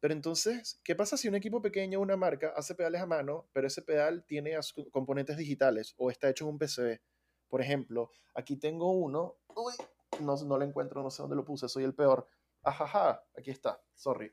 [0.00, 3.66] Pero entonces, ¿qué pasa si un equipo pequeño, una marca, hace pedales a mano, pero
[3.66, 4.56] ese pedal tiene
[4.92, 7.00] componentes digitales o está hecho en un PCB?
[7.48, 9.72] Por ejemplo, aquí tengo uno, uy,
[10.20, 12.26] no, no lo encuentro, no sé dónde lo puse, soy el peor.
[12.62, 14.32] Ajaja, aquí está, sorry.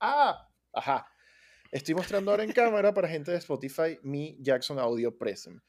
[0.00, 1.06] Ah, ajá.
[1.72, 5.60] Estoy mostrando ahora en cámara para gente de Spotify mi Jackson Audio Present.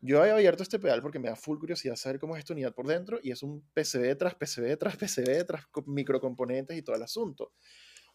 [0.00, 2.74] Yo he abierto este pedal porque me da full curiosidad saber cómo es esta unidad
[2.74, 6.94] por dentro y es un PCB tras PCB tras PCB tras co- microcomponentes y todo
[6.96, 7.52] el asunto.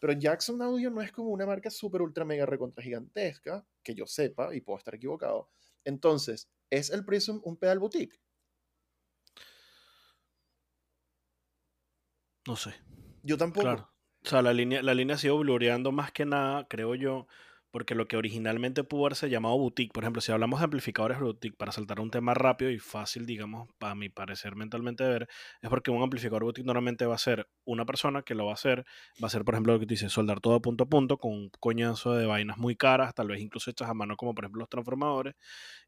[0.00, 4.06] Pero Jackson Audio no es como una marca super ultra mega recontra gigantesca, que yo
[4.06, 5.50] sepa y puedo estar equivocado.
[5.84, 8.18] Entonces, ¿es el Prism un pedal boutique?
[12.46, 12.74] No sé.
[13.22, 13.62] Yo tampoco.
[13.62, 13.88] Claro.
[14.24, 17.26] O sea, la línea, la línea ha sido blureando más que nada, creo yo,
[17.72, 21.56] porque lo que originalmente pudo haberse llamado boutique, por ejemplo, si hablamos de amplificadores boutique,
[21.56, 25.28] para saltar un tema rápido y fácil, digamos, para mi parecer mentalmente de ver,
[25.60, 28.54] es porque un amplificador boutique normalmente va a ser una persona que lo va a
[28.54, 28.84] hacer,
[29.22, 31.32] va a ser, por ejemplo, lo que te dice, soldar todo punto a punto con
[31.32, 34.60] un coñazo de vainas muy caras, tal vez incluso hechas a mano, como por ejemplo
[34.60, 35.34] los transformadores,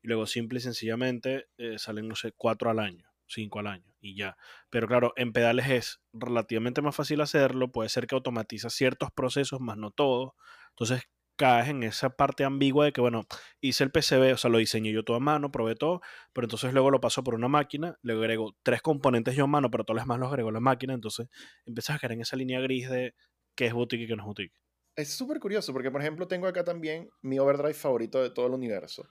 [0.02, 3.94] y luego simple y sencillamente eh, salen, no sé, cuatro al año, cinco al año,
[4.00, 4.36] y ya.
[4.70, 9.60] Pero claro, en pedales es relativamente más fácil hacerlo, puede ser que automatiza ciertos procesos,
[9.60, 10.32] más no todos.
[10.70, 11.02] Entonces
[11.36, 13.26] caes en esa parte ambigua de que, bueno,
[13.60, 16.00] hice el PCB, o sea, lo diseñé yo todo a mano, probé todo,
[16.32, 19.70] pero entonces luego lo paso por una máquina, le agrego tres componentes yo a mano,
[19.70, 21.28] pero todos los demás los agrego a la máquina, entonces
[21.66, 23.14] empiezas a caer en esa línea gris de
[23.56, 24.54] qué es boutique y qué no es boutique.
[24.96, 28.52] Es súper curioso porque, por ejemplo, tengo acá también mi overdrive favorito de todo el
[28.52, 29.08] universo.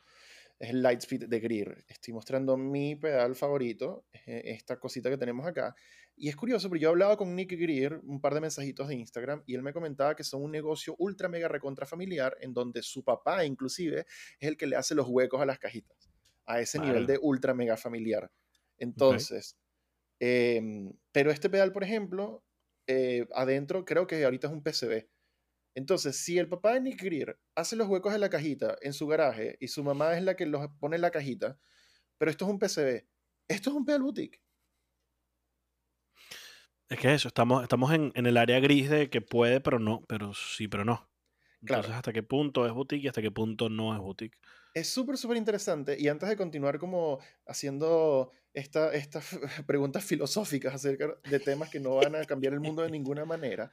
[0.63, 1.83] Es el Lightspeed de Greer.
[1.89, 5.75] Estoy mostrando mi pedal favorito, eh, esta cosita que tenemos acá.
[6.15, 9.43] Y es curioso porque yo hablaba con Nick Greer un par de mensajitos de Instagram
[9.45, 13.03] y él me comentaba que son un negocio ultra mega recontra familiar en donde su
[13.03, 14.05] papá inclusive
[14.39, 16.09] es el que le hace los huecos a las cajitas.
[16.45, 18.31] A ese nivel de ultra mega familiar.
[18.77, 19.57] Entonces,
[20.21, 22.41] em, pero este pedal, por ejemplo,
[22.87, 25.09] eh, adentro creo que ahorita es un PCB.
[25.75, 29.07] Entonces, si el papá de Nick Greer hace los huecos en la cajita en su
[29.07, 31.59] garaje y su mamá es la que los pone en la cajita,
[32.17, 33.07] pero esto es un PCB,
[33.47, 34.41] esto es un pedal boutique.
[36.89, 40.01] Es que eso, estamos, estamos en, en el área gris de que puede, pero no,
[40.07, 41.09] pero sí, pero no.
[41.67, 41.95] Entonces, Claro.
[41.95, 44.39] ¿hasta qué punto es boutique y hasta qué punto no es boutique?
[44.73, 45.95] Es súper, súper interesante.
[45.99, 49.25] Y antes de continuar como haciendo esta, estas
[49.67, 53.71] preguntas filosóficas acerca de temas que no van a cambiar el mundo de ninguna manera,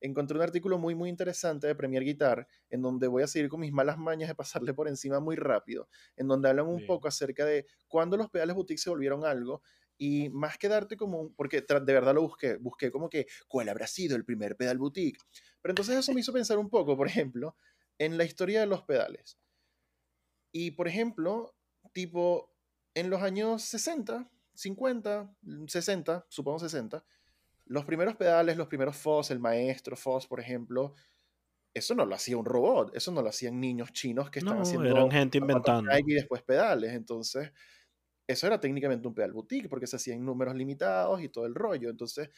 [0.00, 3.60] encontré un artículo muy, muy interesante de Premier Guitar, en donde voy a seguir con
[3.60, 6.86] mis malas mañas de pasarle por encima muy rápido, en donde hablan un Bien.
[6.86, 9.62] poco acerca de cuándo los pedales boutique se volvieron algo.
[9.96, 13.68] Y más que darte como un, porque de verdad lo busqué, busqué como que, ¿cuál
[13.68, 15.20] habrá sido el primer pedal boutique?
[15.60, 17.56] Pero entonces eso me hizo pensar un poco, por ejemplo,
[17.98, 19.38] en la historia de los pedales.
[20.52, 21.54] Y por ejemplo,
[21.92, 22.54] tipo
[22.94, 25.34] en los años 60, 50,
[25.66, 27.04] 60, supongo 60,
[27.66, 30.94] los primeros pedales, los primeros Foss, el maestro Foss, por ejemplo,
[31.74, 34.62] eso no lo hacía un robot, eso no lo hacían niños chinos que están No,
[34.62, 35.90] haciendo eran gente inventando.
[35.98, 36.92] Y después pedales.
[36.92, 37.50] Entonces,
[38.26, 41.54] eso era técnicamente un pedal boutique porque se hacía en números limitados y todo el
[41.54, 41.88] rollo.
[41.88, 42.28] Entonces,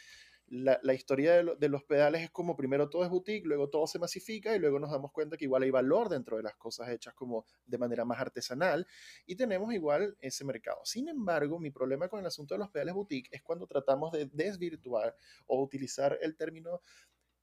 [0.49, 3.86] la, historia de, lo- de los pedales es como primero todo es boutique, luego todo
[3.86, 6.90] se masifica y luego nos damos cuenta que igual hay valor dentro de las cosas
[6.90, 8.86] hechas como de manera más artesanal
[9.26, 10.80] y tenemos igual ese mercado.
[10.84, 14.26] Sin embargo, mi problema con el asunto de los pedales boutique es cuando tratamos de
[14.32, 15.16] desvirtuar
[15.47, 16.80] o utilizar el término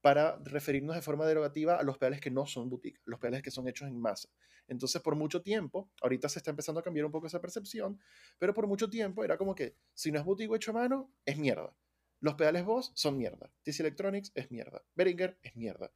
[0.01, 3.51] para referirnos de forma derogativa a los pedales que no son boutique, los pedales que
[3.51, 4.29] son hechos en masa.
[4.67, 7.99] Entonces, por mucho tiempo, ahorita se está empezando a cambiar un poco esa percepción,
[8.39, 11.37] pero por mucho tiempo era como que si no es boutique hecho a mano, es
[11.37, 11.75] mierda.
[12.21, 13.51] Los pedales Boss son mierda.
[13.63, 14.81] TC Electronics es mierda.
[14.95, 15.91] Behringer es mierda.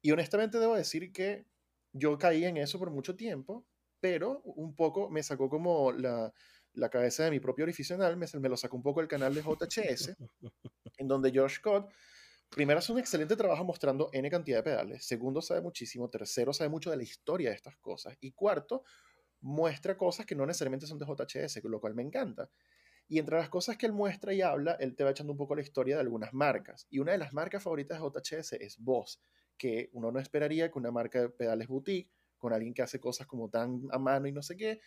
[0.00, 1.46] Y honestamente debo decir que
[1.92, 3.66] yo caí en eso por mucho tiempo,
[3.98, 6.32] pero un poco me sacó como la,
[6.74, 9.34] la cabeza de mi propio orificio anal, me, me lo sacó un poco el canal
[9.34, 10.16] de JHS,
[10.98, 11.90] en donde George Scott
[12.48, 16.70] primero hace un excelente trabajo mostrando N cantidad de pedales, segundo sabe muchísimo, tercero sabe
[16.70, 18.84] mucho de la historia de estas cosas, y cuarto
[19.40, 22.50] muestra cosas que no necesariamente son de JHS, lo cual me encanta.
[23.08, 25.54] Y entre las cosas que él muestra y habla, él te va echando un poco
[25.54, 26.86] la historia de algunas marcas.
[26.90, 29.20] Y una de las marcas favoritas de JHS es Boss,
[29.56, 33.26] que uno no esperaría que una marca de pedales boutique, con alguien que hace cosas
[33.26, 34.80] como tan a mano y no sé qué,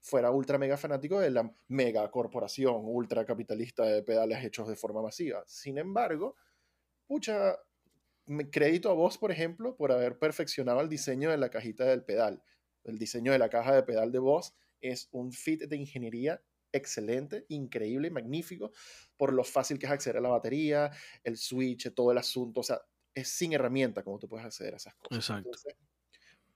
[0.00, 5.02] fuera ultra mega fanático de la mega corporación ultra capitalista de pedales hechos de forma
[5.02, 5.42] masiva.
[5.46, 6.36] Sin embargo,
[7.06, 7.56] pucha,
[8.50, 12.42] crédito a vos, por ejemplo, por haber perfeccionado el diseño de la cajita del pedal.
[12.84, 16.42] El diseño de la caja de pedal de voz es un fit de ingeniería
[16.72, 18.72] excelente, increíble, magnífico,
[19.16, 20.90] por lo fácil que es acceder a la batería,
[21.24, 22.60] el switch, todo el asunto.
[22.60, 22.80] O sea,
[23.14, 25.18] es sin herramienta como tú puedes acceder a esas cosas.
[25.18, 25.48] Exacto.
[25.48, 25.76] Entonces,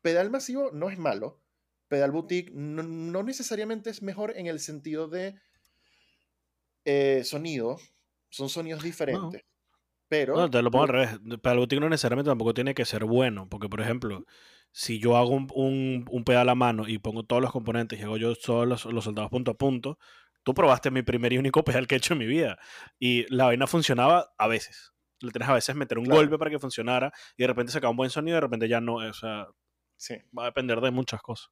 [0.01, 1.41] pedal masivo no es malo.
[1.89, 5.37] Pedal boutique no, no necesariamente es mejor en el sentido de
[6.85, 7.79] eh, sonido.
[8.31, 9.45] Son sonidos diferentes.
[10.09, 10.37] Pero.
[10.37, 11.19] No, te lo pongo al revés.
[11.43, 13.49] Pedal boutique no necesariamente tampoco tiene que ser bueno.
[13.49, 14.25] Porque, por ejemplo,
[14.77, 18.03] si yo hago un, un- un pedal a mano y pongo todos los componentes y
[18.03, 19.99] hago yo todos los, los soldados punto a punto,
[20.43, 22.59] tú probaste mi primer y único pedal que he hecho en mi vida.
[22.99, 24.93] Y la vaina funcionaba a veces.
[25.21, 26.21] Le tienes a veces meter un Claro.
[26.21, 28.81] golpe para que funcionara y de repente sacaba un buen sonido y de repente ya
[28.81, 28.97] no.
[28.97, 29.47] O sea,
[29.97, 30.17] Sí.
[30.37, 31.51] va a depender de muchas cosas.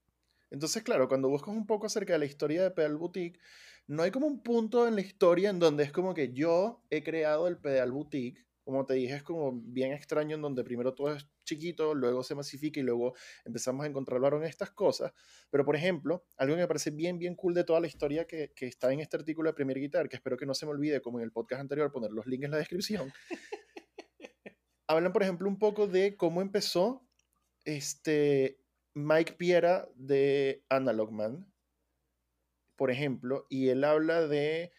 [0.51, 3.39] Entonces, claro, cuando buscas un poco acerca de la historia de Pedal Boutique,
[3.87, 7.03] no hay como un punto en la historia en donde es como que yo he
[7.05, 8.45] creado el Pedal Boutique.
[8.65, 12.35] Como te dije, es como bien extraño en donde primero todo es chiquito, luego se
[12.35, 15.13] masifica y luego empezamos a encontrar valor en estas cosas.
[15.51, 18.53] Pero, por ejemplo, algo que me parece bien, bien cool de toda la historia que,
[18.55, 21.03] que está en este artículo de Premier Guitar, que espero que no se me olvide,
[21.03, 23.13] como en el podcast anterior, poner los links en la descripción.
[24.87, 27.07] Hablan, por ejemplo, un poco de cómo empezó
[27.65, 28.61] este,
[28.95, 31.53] Mike Piera de Analog Man,
[32.77, 34.73] por ejemplo, y él habla de,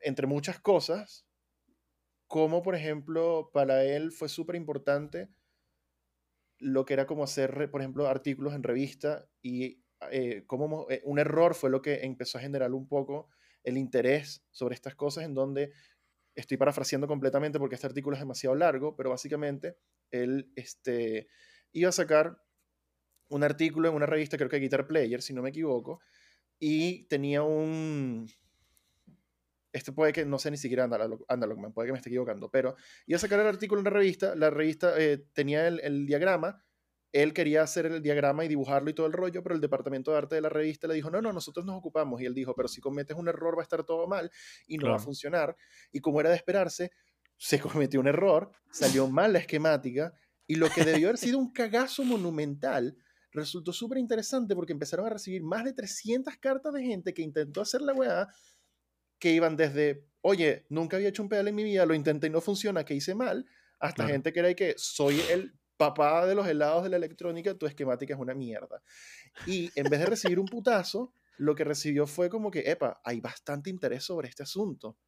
[0.00, 1.26] entre muchas cosas,
[2.30, 5.30] cómo, por ejemplo, para él fue súper importante
[6.58, 11.00] lo que era como hacer, por ejemplo, artículos en revista y eh, cómo mo- eh,
[11.04, 13.28] un error fue lo que empezó a generar un poco
[13.62, 15.72] el interés sobre estas cosas en donde
[16.34, 19.78] estoy parafraseando completamente porque este artículo es demasiado largo, pero básicamente
[20.10, 21.28] él este,
[21.72, 22.38] iba a sacar
[23.28, 26.00] un artículo en una revista, creo que Guitar Player, si no me equivoco,
[26.58, 28.26] y tenía un...
[29.72, 32.50] Este puede que no sé ni siquiera Analog, Analog Man, puede que me esté equivocando,
[32.50, 36.06] pero iba a sacar el artículo en una revista, la revista eh, tenía el, el
[36.06, 36.64] diagrama,
[37.12, 40.18] él quería hacer el diagrama y dibujarlo y todo el rollo, pero el departamento de
[40.18, 42.20] arte de la revista le dijo, no, no, nosotros nos ocupamos.
[42.20, 44.30] Y él dijo, pero si cometes un error va a estar todo mal
[44.66, 45.56] y no va a funcionar.
[45.90, 46.92] Y como era de esperarse,
[47.36, 47.58] se
[47.88, 50.12] cometió un error, salió mal la esquemática
[50.46, 52.96] y lo que debió haber sido un cagazo monumental
[53.32, 57.60] resultó súper interesante porque empezaron a recibir más de 300 cartas de gente que intentó
[57.60, 58.28] hacer la weá
[59.20, 62.30] que iban desde, oye, nunca había hecho un pedal en mi vida, lo intenté y
[62.30, 63.46] no funciona, que hice mal,
[63.78, 64.08] hasta Claro.
[64.08, 67.66] gente que era de que soy el papá de los helados de la electrónica, tu
[67.66, 68.82] esquemática es una mierda.
[69.44, 73.20] Y en vez de recibir un putazo, lo que recibió fue como que, epa, hay
[73.20, 74.98] bastante interés sobre este asunto.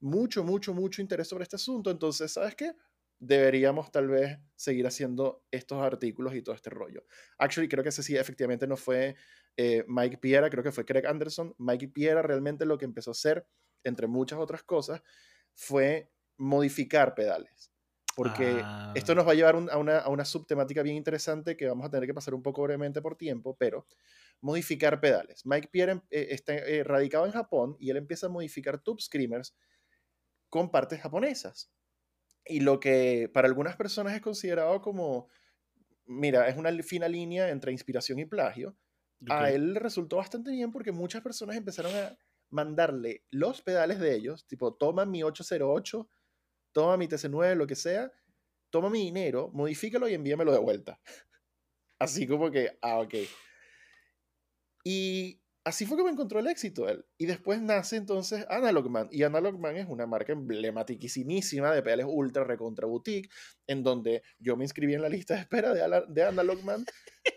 [0.00, 1.90] Mucho, mucho, mucho interés sobre este asunto.
[1.90, 2.72] Entonces, ¿sabes qué?
[3.18, 7.04] Deberíamos tal vez seguir haciendo estos artículos y todo este rollo.
[7.38, 9.16] Actually, creo que ese sí, efectivamente no fue
[9.56, 11.54] eh, Mike Piera, creo que fue Craig Anderson.
[11.58, 13.46] Mike Piera realmente lo que empezó a hacer,
[13.84, 15.02] entre muchas otras cosas,
[15.54, 17.70] fue modificar pedales.
[18.16, 21.56] Porque Ah, esto nos va a llevar un- a, una, a una subtemática bien interesante
[21.56, 23.86] que vamos a tener que pasar un poco brevemente por tiempo, pero
[24.40, 25.44] modificar pedales.
[25.46, 29.00] Mike Pierre em- eh, está eh, radicado en Japón y él empieza a modificar tube
[29.00, 29.56] screamers
[30.48, 31.72] con partes japonesas.
[32.46, 35.28] Y lo que para algunas personas es considerado como,
[36.06, 38.76] mira, es una fina línea entre inspiración y plagio,
[39.28, 42.16] a él le resultó bastante bien porque muchas personas empezaron a
[42.50, 46.08] mandarle los pedales de ellos, tipo, toma mi 808,
[46.72, 48.12] toma mi TC9, lo que sea,
[48.70, 51.00] toma mi dinero, modifícalo y envíamelo de vuelta.
[51.98, 53.14] Así como que, ah, ok.
[54.84, 57.04] Y así fue como encontró el éxito él.
[57.18, 59.08] Y después nace entonces Analog Man.
[59.10, 63.30] Y Analog Man es una marca emblematiquísima de pedales ultra recontra boutique,
[63.66, 66.84] en donde yo me inscribí en la lista de espera de, de Analog Man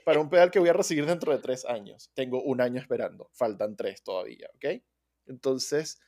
[0.06, 2.12] para un pedal que voy a recibir dentro de tres años.
[2.14, 4.82] Tengo un año esperando, faltan tres todavía, ¿ok?
[5.28, 6.00] Entonces,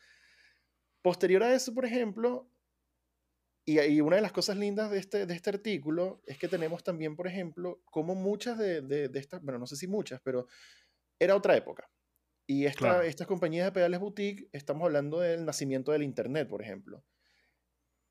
[1.02, 2.52] posterior a eso, por ejemplo,
[3.66, 7.16] y, una de las cosas lindas de este, de este artículo es que tenemos también,
[7.16, 10.48] por ejemplo, como muchas de, de estas, bueno, no sé si muchas, pero
[11.20, 11.88] era otra época.
[12.50, 13.04] Y esta, Claro.
[13.04, 17.04] estas compañías de pedales boutique, estamos hablando del nacimiento del Internet, por ejemplo.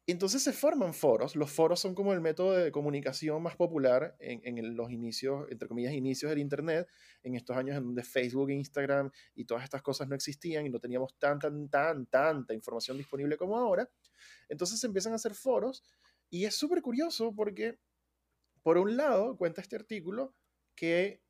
[0.07, 1.34] Entonces se forman foros.
[1.34, 5.66] Los foros son como el método de comunicación más popular en, en los inicios, entre
[5.66, 6.86] comillas, inicios del Internet,
[7.24, 10.78] en estos años en donde Facebook, Instagram y todas estas cosas no existían y no
[10.78, 13.91] teníamos tan, tan, tan, tanta información disponible como ahora.
[14.49, 15.82] Entonces se empiezan a hacer foros
[16.30, 17.80] y es súper curioso porque,
[18.62, 20.32] por un lado, cuenta este artículo
[20.76, 21.22] que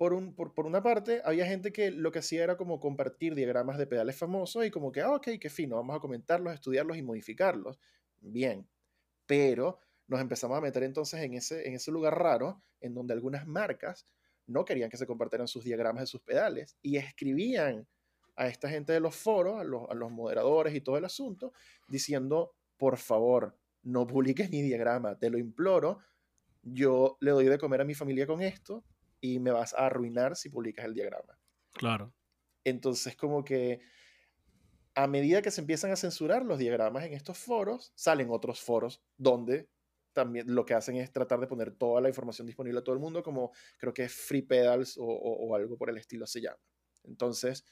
[0.00, 3.34] por, un, por, por una parte, había gente que lo que hacía era como compartir
[3.34, 6.96] diagramas de pedales famosos y como que, ah, ok, qué fino, vamos a comentarlos, estudiarlos
[6.96, 7.78] y modificarlos.
[8.18, 8.66] Bien,
[9.26, 13.46] pero nos empezamos a meter entonces en ese, en ese lugar raro en donde algunas
[13.46, 14.06] marcas
[14.46, 17.86] no querían que se compartieran sus diagramas de sus pedales y escribían
[18.36, 21.52] a esta gente de los foros, a los, a los moderadores y todo el asunto,
[21.88, 25.98] diciendo, por favor, no publiques mi diagrama, te lo imploro,
[26.62, 28.82] yo le doy de comer a mi familia con esto
[29.20, 31.38] y me vas a arruinar si publicas el diagrama.
[31.72, 32.14] Claro.
[32.64, 33.80] Entonces, como que
[34.94, 39.02] a medida que se empiezan a censurar los diagramas en estos foros, salen otros foros
[39.16, 39.70] donde
[40.12, 43.00] también lo que hacen es tratar de poner toda la información disponible a todo el
[43.00, 46.40] mundo, como creo que es Free Pedals o, o- o algo por el estilo se
[46.40, 46.58] llama.
[47.04, 47.64] Entonces,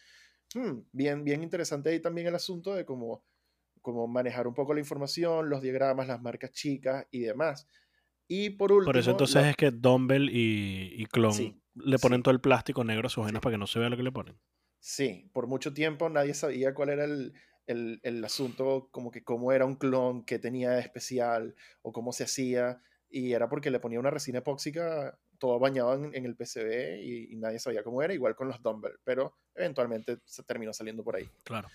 [0.55, 3.25] hmm, bien, bien interesante ahí también el asunto de cómo,
[3.83, 7.67] cómo manejar un poco la información, los diagramas, las marcas chicas y demás.
[8.29, 11.99] Y por último, Por eso entonces la- es que Dumbbell y, y Clon Sí, le
[11.99, 12.23] ponen sí.
[12.25, 13.43] todo el plástico negro a sus venas Sí.
[13.43, 14.39] para que no se vea lo que le ponen.
[14.81, 17.33] Sí, por mucho tiempo nadie sabía cuál era el,
[17.67, 22.13] el- el asunto, como que cómo era un clon, qué tenía de especial o cómo
[22.13, 22.81] se hacía.
[23.11, 27.33] Y era porque le ponía una resina epóxica todo bañado en, en el PCB y,
[27.33, 31.17] y nadie sabía cómo era, igual con los dumbbell, pero eventualmente se terminó saliendo por
[31.17, 31.29] ahí.
[31.45, 31.69] Claro.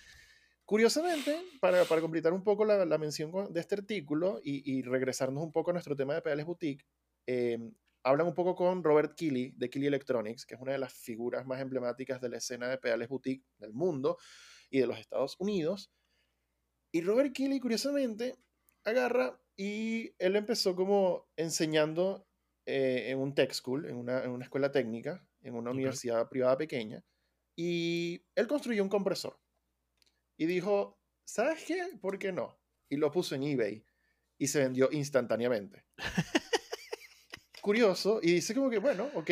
[0.64, 5.42] Curiosamente, para, para completar un poco la, la mención de este artículo y, y regresarnos
[5.42, 6.86] un poco a nuestro tema de pedales boutique,
[7.26, 7.58] eh,
[8.02, 11.46] hablan un poco con Robert Keeley de Keeley Electronics, que es una de las figuras
[11.46, 14.18] más emblemáticas de la escena de pedales boutique del mundo
[14.70, 15.90] y de los Estados Unidos.
[16.92, 18.36] Y Robert Keeley, curiosamente,
[18.84, 22.26] agarra y él empezó como enseñando
[22.66, 26.56] eh, en un tech school, en una, en una escuela técnica, en una universidad privada
[26.56, 27.04] pequeña,
[27.56, 29.38] y él construyó un compresor.
[30.36, 31.82] Y dijo, ¿sabes qué?
[32.00, 32.58] ¿Por qué no?
[32.88, 33.84] Y lo puso en eBay
[34.38, 35.84] y se vendió instantáneamente.
[37.62, 39.30] Curioso, y dice como que, bueno, ok,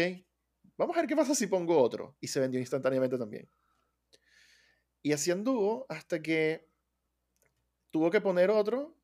[0.76, 2.16] vamos a ver qué pasa si pongo otro.
[2.20, 3.50] Y se vendió instantáneamente también.
[5.02, 6.70] Y así anduvo hasta que
[7.90, 8.96] tuvo que poner otro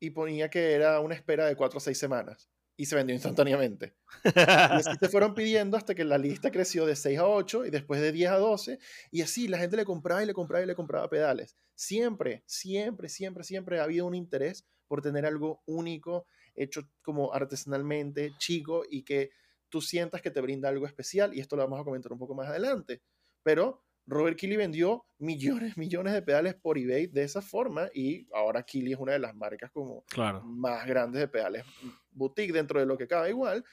[0.00, 2.50] y ponía que era una espera de 4 o 6 semanas.
[2.76, 3.94] Y se vendió instantáneamente.
[4.24, 7.70] Y así se fueron pidiendo hasta que la lista creció de 6 a 8 y
[7.70, 8.78] después de 10 a 12.
[9.10, 11.56] Y así la gente le compraba y le compraba y le compraba pedales.
[11.74, 18.32] Siempre, siempre, siempre, siempre ha habido un interés por tener algo único, hecho como artesanalmente,
[18.38, 19.30] chico y que
[19.68, 21.34] tú sientas que te brinda algo especial.
[21.34, 23.02] Y esto lo vamos a comentar un poco más adelante.
[23.42, 28.62] Pero Robert Keeley vendió millones, millones de pedales por eBay de esa forma y ahora
[28.62, 30.42] Keeley es una de las marcas como Claro.
[30.44, 31.64] más grandes de pedales
[32.10, 33.64] boutique dentro de lo que cabe igual.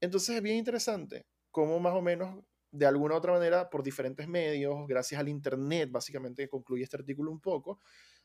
[0.00, 4.28] Entonces es bien interesante cómo más o menos de alguna u otra manera por diferentes
[4.28, 7.80] medios, gracias al internet, básicamente concluye este artículo un poco,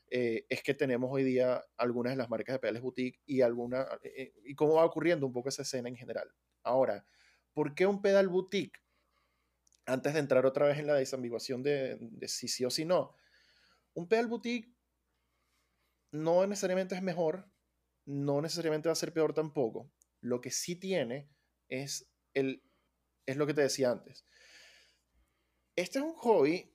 [0.08, 3.82] eh, es que tenemos hoy día algunas de las marcas de pedales boutique y alguna
[4.02, 6.30] eh, eh, y cómo va ocurriendo un poco esa escena en general.
[6.62, 7.04] Ahora,
[7.52, 8.78] ¿por qué un pedal boutique?
[9.86, 13.14] Antes de entrar otra vez en la desambiguación de, de si sí o si no,
[13.94, 14.76] un pedal boutique
[16.12, 17.50] no necesariamente es mejor,
[18.04, 19.90] no necesariamente va a ser peor tampoco.
[20.20, 21.28] Lo que sí tiene
[21.68, 22.62] es, el,
[23.26, 24.24] es lo que te decía antes.
[25.76, 26.74] Este es un hobby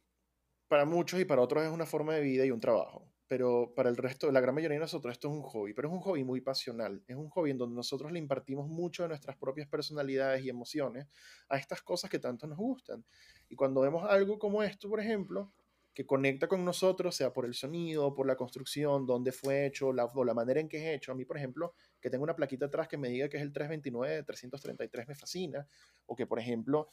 [0.67, 3.10] para muchos y para otros es una forma de vida y un trabajo.
[3.31, 5.93] Pero para el resto, la gran mayoría de nosotros, esto es un hobby, pero es
[5.93, 7.01] un hobby muy pasional.
[7.07, 11.07] Es un hobby en donde nosotros le impartimos mucho de nuestras propias personalidades y emociones
[11.47, 13.05] a estas cosas que tanto nos gustan.
[13.47, 15.53] Y cuando vemos algo como esto, por ejemplo,
[15.93, 20.03] que conecta con nosotros, sea por el sonido, por la construcción, dónde fue hecho, la,
[20.07, 21.13] o la manera en que es hecho.
[21.13, 23.53] A mí, por ejemplo, que tengo una plaquita atrás que me diga que es el
[23.53, 25.65] 329 de 333 me fascina.
[26.05, 26.89] O que, por ejemplo,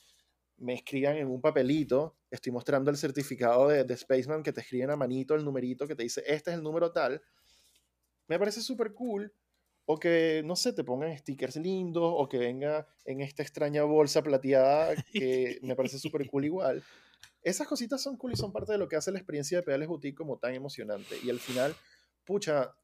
[0.58, 4.90] me escriban en un papelito, estoy mostrando el certificado de, de Spaceman que te escriben
[4.90, 7.22] a manito el numerito que te dice, este es el número tal.
[8.26, 9.32] Me parece súper cool.
[9.90, 14.22] O que, no sé, te pongan stickers lindos, o que venga en esta extraña bolsa
[14.22, 16.84] plateada que me parece súper cool igual
[17.42, 19.88] esas cositas son cool y son parte de lo que hace la experiencia de pedales
[19.88, 21.16] boutique como tan emocionante.
[21.22, 21.74] Y al final,
[22.24, 22.74] pucha,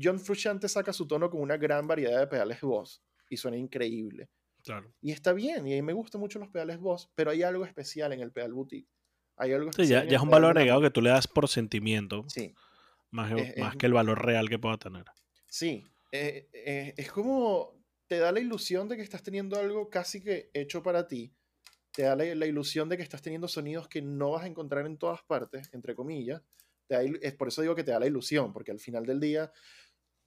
[0.00, 4.30] John Frusciante saca su tono con una gran variedad de pedales Boss y suena increíble.
[4.64, 4.92] Claro.
[5.00, 7.64] Y está bien, y a mí me gustan mucho los pedales Boss, pero hay algo
[7.64, 8.88] especial en el pedal boutique.
[9.36, 12.54] Hay algo Sí, ya, es un valor agregado que tú le das por sentimiento, Sí,
[13.10, 15.04] más, Es- más es- que el valor real que pueda tener.
[15.48, 15.84] sí.
[16.12, 17.74] eh, eh, es como
[18.06, 21.34] te da la ilusión de que estás teniendo algo casi que hecho para ti.
[21.92, 24.86] Te da la, la ilusión de que estás teniendo sonidos que no vas a encontrar
[24.86, 26.42] en todas partes, entre comillas.
[26.86, 29.18] Te da es por eso digo que te da la ilusión, porque al final del
[29.20, 29.52] día,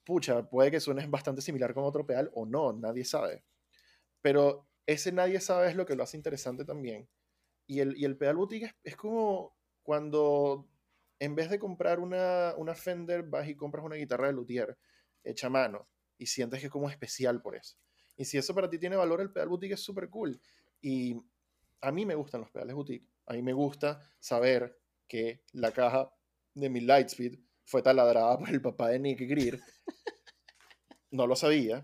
[0.04, 3.44] pucha, puede que suene bastante similar con otro pedal o no, nadie sabe.
[4.22, 7.10] Pero ese nadie sabe es lo que lo hace interesante también.
[7.68, 10.70] Y el, y el pedal boutique es, es como cuando
[11.20, 14.78] en vez de comprar una, una Fender, vas y compras una guitarra de luthier
[15.24, 17.78] hecha a mano y sientes que es como especial por eso.
[18.16, 20.40] Y si eso para ti tiene valor, el pedal boutique es súper cool.
[20.82, 21.16] Y
[21.82, 23.08] a mí me gustan los pedales boutique.
[23.28, 26.12] A mí me gusta saber que la caja
[26.54, 29.60] de mi Lightspeed fue taladrada por el papá de Nick Greer.
[31.10, 31.84] No lo sabía.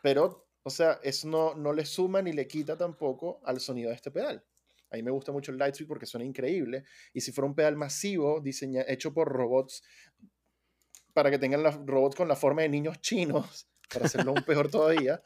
[0.00, 3.96] Pero, o sea, eso no, no le suma ni le quita tampoco al sonido de
[3.96, 4.42] este pedal.
[4.90, 6.84] A mí me gusta mucho el Lightspeed porque suena increíble.
[7.12, 9.82] Y si fuera un pedal masivo, diseña, hecho por robots,
[11.12, 15.20] para que tengan robots con la forma de niños chinos, para hacerlo aún peor todavía,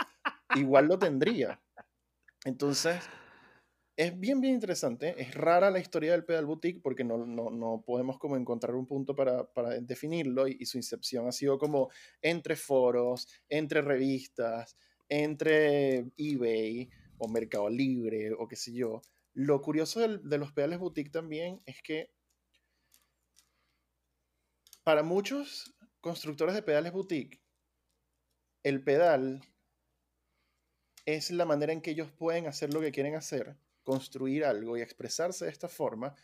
[0.56, 1.62] igual lo tendría.
[2.44, 3.00] Entonces,
[3.96, 5.14] es bien, bien interesante.
[5.20, 8.86] Es rara la historia del pedal boutique porque no, no, no podemos como encontrar un
[8.86, 11.90] punto para, para definirlo y, y, su incepción ha sido como
[12.22, 14.76] entre foros, entre revistas,
[15.08, 19.02] entre eBay o Mercado Libre o qué sé yo.
[19.34, 22.10] Lo curioso del, de los pedales boutique también es que
[24.84, 27.40] para muchos constructores de pedales boutique,
[28.62, 29.42] el pedal
[31.04, 34.82] es la manera en que ellos pueden hacer lo que quieren hacer, construir algo y
[34.82, 36.14] expresarse de esta forma.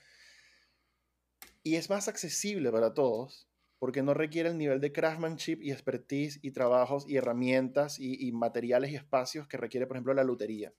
[1.63, 3.49] Y es más accesible para todos
[3.85, 8.33] porque no requiere el nivel de craftsmanship y expertise y trabajos y herramientas y, y
[8.33, 10.73] materiales y espacios que requiere, por ejemplo, la lutería.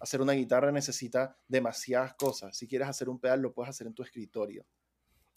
[0.00, 2.54] Hacer una guitarra necesita demasiadas cosas.
[2.54, 4.66] Si quieres hacer un pedal, lo puedes hacer en tu escritorio.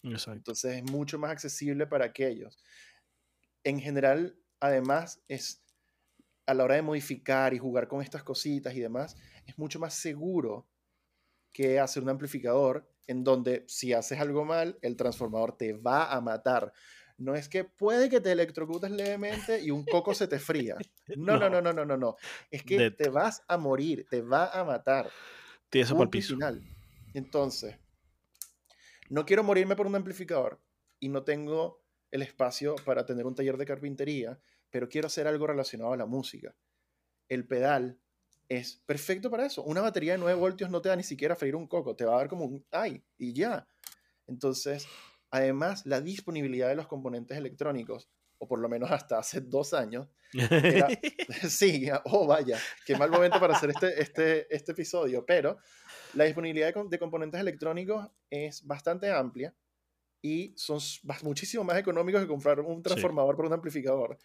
[0.02, 0.32] Exacto.
[0.36, 2.62] Entonces es mucho más accesible para aquellos.
[3.62, 5.64] En general, además, es
[6.44, 9.16] a la hora de modificar y jugar con estas cositas y demás,
[9.46, 10.68] es mucho más seguro
[11.50, 16.20] que hacer un amplificador en donde si haces algo mal, el transformador te va a
[16.20, 16.72] matar.
[17.16, 20.76] No es que puede que te electrocutes levemente y un coco se te fría.
[21.16, 22.16] No, no, no, no, no, no, no.
[22.50, 25.10] Es que te vas a morir, te va a matar.
[25.68, 26.34] Tienes para el piso.
[26.34, 26.62] final.
[27.12, 27.76] Entonces,
[29.10, 30.62] no quiero morirme por un amplificador
[30.98, 34.40] y no tengo el espacio para tener un taller de carpintería,
[34.70, 36.56] pero quiero hacer algo relacionado a la música.
[37.28, 38.00] El pedal
[38.48, 39.62] es perfecto para eso.
[39.62, 42.04] Una batería de 9 voltios no te da ni siquiera a freír un coco, te
[42.04, 43.66] va a dar como un ay y ya.
[44.26, 44.86] Entonces,
[45.30, 50.08] además, la disponibilidad de los componentes electrónicos, o por lo menos hasta hace dos años,
[50.32, 50.88] era-
[51.48, 55.58] sí, oh vaya, qué mal momento para hacer este, este, este episodio, pero
[56.14, 59.54] la disponibilidad de, com- de componentes electrónicos es bastante amplia
[60.22, 60.78] y son
[61.22, 64.18] muchísimo más económicos que comprar un transformador por un amplificador.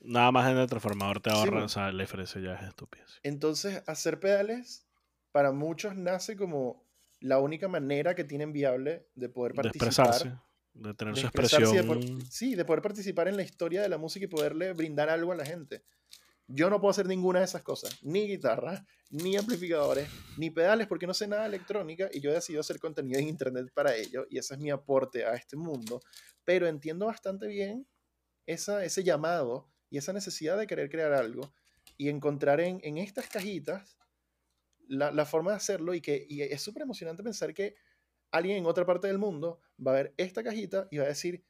[0.00, 1.66] Nada más en el transformador te Sí, ahorra, bueno.
[1.66, 3.04] o sea, la diferencia ya es estúpida.
[3.06, 3.18] sí.
[3.22, 4.86] Entonces, hacer pedales
[5.32, 6.88] para muchos nace como
[7.20, 9.86] la única manera que tienen viable de poder De participar.
[9.86, 10.38] expresarse,
[10.72, 12.16] de tener de su expresarse y de expresión.
[12.18, 15.32] poder- sí, de poder participar en la historia de la música y poderle brindar algo
[15.32, 15.84] a la gente.
[16.48, 21.06] Yo no puedo hacer ninguna de esas cosas, ni guitarra, ni amplificadores, ni pedales, porque
[21.06, 24.26] no sé nada de electrónica y yo he decidido hacer contenido en internet para ello
[24.30, 26.00] y ese es mi aporte a este mundo.
[26.44, 27.86] Pero entiendo bastante bien
[28.46, 31.52] esa, ese llamado y esa necesidad de querer crear algo
[31.98, 33.98] y encontrar en, estas cajitas
[34.88, 37.74] la, forma de hacerlo y que es súper emocionante pensar que
[38.30, 41.44] alguien en otra parte del mundo va a ver esta cajita y va a decir,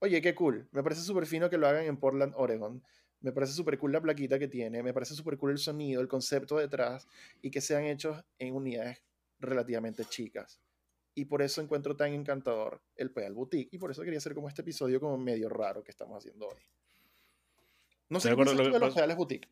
[0.00, 2.82] oye, qué cool, me parece súper fino que lo hagan en Portland, Oregon,
[3.20, 6.08] me parece súper cool la plaquita que tiene, me parece súper cool el sonido, el
[6.08, 7.06] concepto detrás
[7.42, 9.02] y que sean hechos en unidades
[9.38, 10.60] relativamente chicas.
[11.14, 14.48] Y por eso encuentro tan encantador el pedal boutique y por eso quería hacer como
[14.48, 16.60] este episodio como medio raro que estamos haciendo hoy.
[18.10, 19.48] No sé qué acuerdo, lo que de los pedales boutique.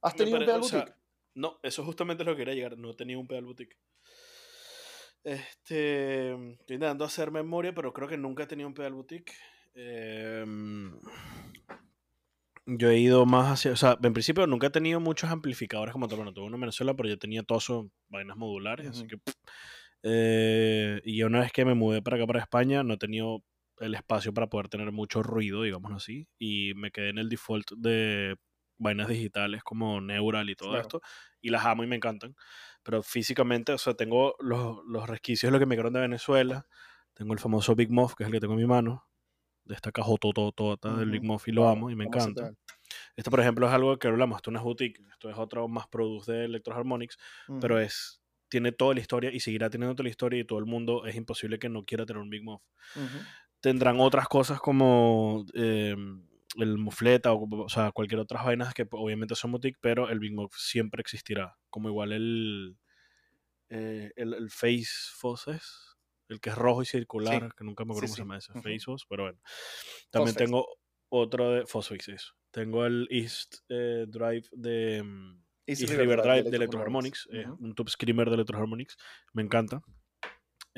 [0.00, 0.98] ¿Has tenido un pedal o sea, boutique?
[1.34, 2.78] No, eso justamente es lo que quería llegar.
[2.78, 3.76] No tenía un pedal boutique.
[5.24, 9.32] Este, estoy intentando hacer memoria, pero creo que nunca he tenido un pedal boutique.
[9.74, 10.98] Em,
[12.64, 16.06] yo he ido más hacia, o sea, en principio nunca he tenido muchos amplificadores como
[16.06, 16.18] tal.
[16.18, 17.70] Bueno, tuve uno en Venezuela, pero yo tenía todos
[18.08, 19.08] vainas modulares, así Ujú.
[19.08, 19.18] que...
[19.18, 19.34] pff.
[20.08, 23.42] Eh, y una vez que me mudé para acá, para España, no he tenido
[23.80, 27.72] el espacio para poder tener mucho ruido, digamos así, y me quedé en el default
[27.76, 28.36] de
[28.78, 30.82] vainas digitales como Neural y todo Claro.
[30.82, 31.00] esto,
[31.40, 32.36] y las amo y me encantan.
[32.82, 36.66] Pero físicamente, o sea, tengo los, los resquicios de lo que me quedaron de Venezuela.
[37.14, 39.06] Tengo el famoso Big Muff, que es el que tengo en mi mano,
[39.64, 42.52] de esta cajototota del Big Muff, y lo amo y me encanta.
[43.16, 45.88] Este, por ejemplo, es algo que hablamos, esto no es boutique, esto es otro más
[45.88, 47.16] produce de Electro Harmonics,
[47.60, 50.66] pero es tiene toda la historia y seguirá teniendo toda la historia y todo el
[50.66, 52.62] mundo es imposible que no quiera tener un Big Muff.
[53.60, 55.96] Tendrán otras cosas como eh,
[56.56, 60.18] el mufleta o, o sea, cualquier otras vainas que pues, obviamente son boutique, pero el
[60.18, 61.56] Big siempre existirá.
[61.70, 62.76] Como igual el,
[63.68, 65.96] eh, el, el Face Fosses,
[66.28, 68.62] el que es rojo y circular, que nunca me acuerdo Sí, cómo se llama ese.
[68.62, 69.38] Face Foss, pero bueno.
[70.10, 70.66] También tengo
[71.08, 72.34] otro de Fosfix, eso.
[72.50, 75.02] Tengo el East eh, Drive de...
[75.02, 77.56] mm, East River River Drive de Electro Harmonics, Ujú.
[77.60, 78.96] un tube screamer de Electro Harmonics,
[79.32, 79.82] me encanta.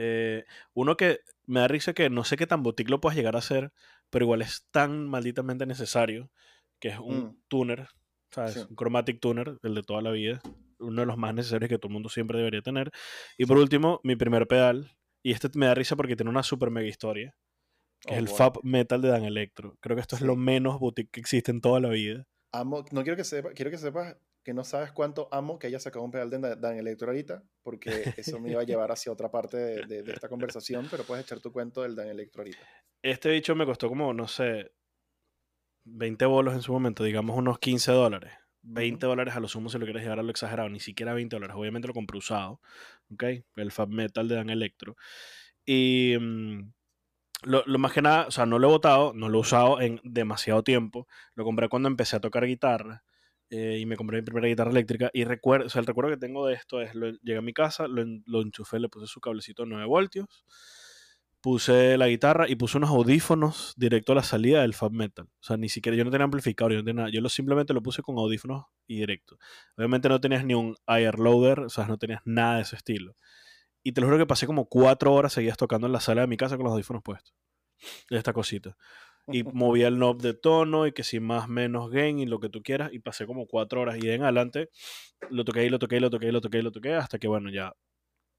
[0.00, 0.44] Eh,
[0.74, 3.40] uno que me da risa que no sé qué tan boutique lo puedas llegar a
[3.40, 3.72] hacer,
[4.10, 6.30] pero igual es tan malditamente necesario,
[6.80, 7.38] que es un Mm.
[7.48, 7.88] tuner,
[8.32, 8.54] ¿sabes?
[8.54, 8.60] Sí.
[8.70, 10.40] Un chromatic tuner, el de toda la vida,
[10.78, 12.90] uno de los más necesarios que todo el mundo siempre debería tener.
[13.36, 14.92] Y por último, mi primer pedal,
[15.24, 17.34] y este me da risa porque tiene una super mega historia,
[18.00, 18.28] que es Oh, el.
[18.28, 19.76] Fab Metal de Dan Electro.
[19.80, 22.24] Creo que esto es lo menos boutique que existe en toda la vida.
[22.52, 24.16] Amo, no quiero que sepa, quiero que sepas
[24.48, 28.14] que no sabes cuánto amo que haya sacado un pedal de Dan- Electro ahorita, porque
[28.16, 31.26] eso me iba a llevar hacia otra parte de, de- de esta conversación, pero puedes
[31.26, 32.66] echar tu cuento del Dan Electro ahorita.
[33.02, 34.72] Este bicho me costó como, no sé,
[35.84, 38.32] 20 bolos en su momento, digamos unos 15 dólares.
[38.62, 41.36] 20 dólares a lo sumo si lo quieres llevar a lo exagerado, ni siquiera 20
[41.36, 41.54] dólares.
[41.54, 42.62] Obviamente lo compré usado,
[43.12, 43.24] ¿ok?
[43.56, 44.96] El Fab Metal de Dan Electro.
[45.66, 46.72] Y mm,
[47.42, 49.80] lo, lo más que nada, o sea, no lo he botado, no lo he usado
[49.82, 51.06] en demasiado tiempo.
[51.34, 53.04] Lo compré cuando empecé a tocar guitarra.
[53.50, 55.10] Eh, y me compré mi primera guitarra eléctrica.
[55.12, 57.52] Y recuerdo, o sea, el recuerdo que tengo de esto es: lo- llegué a mi
[57.54, 60.26] casa, lo, lo enchufé, le puse su cablecito de 9 voltios,
[61.40, 65.26] puse la guitarra y puse unos audífonos directo a la salida del Fab Metal.
[65.26, 67.10] O sea, ni siquiera yo no tenía amplificador, yo no nada.
[67.10, 69.38] Yo lo, simplemente lo puse con audífonos y directo.
[69.76, 73.14] Obviamente no tenías ni un air loader, o sea, no tenías nada de ese estilo.
[73.84, 76.26] Y te lo juro que pasé como cuatro horas seguidas tocando en la sala de
[76.28, 77.34] mi casa con los audífonos puestos.
[78.10, 78.76] De esta cosita.
[79.30, 82.48] Y movía el knob de tono y que si más, menos gain y lo que
[82.48, 82.92] tú quieras.
[82.92, 83.96] Y pasé como cuatro horas.
[83.98, 84.70] Y de en adelante
[85.30, 87.18] lo toqué y lo toqué y lo toqué y lo toqué y lo toqué hasta
[87.18, 87.72] que, bueno, ya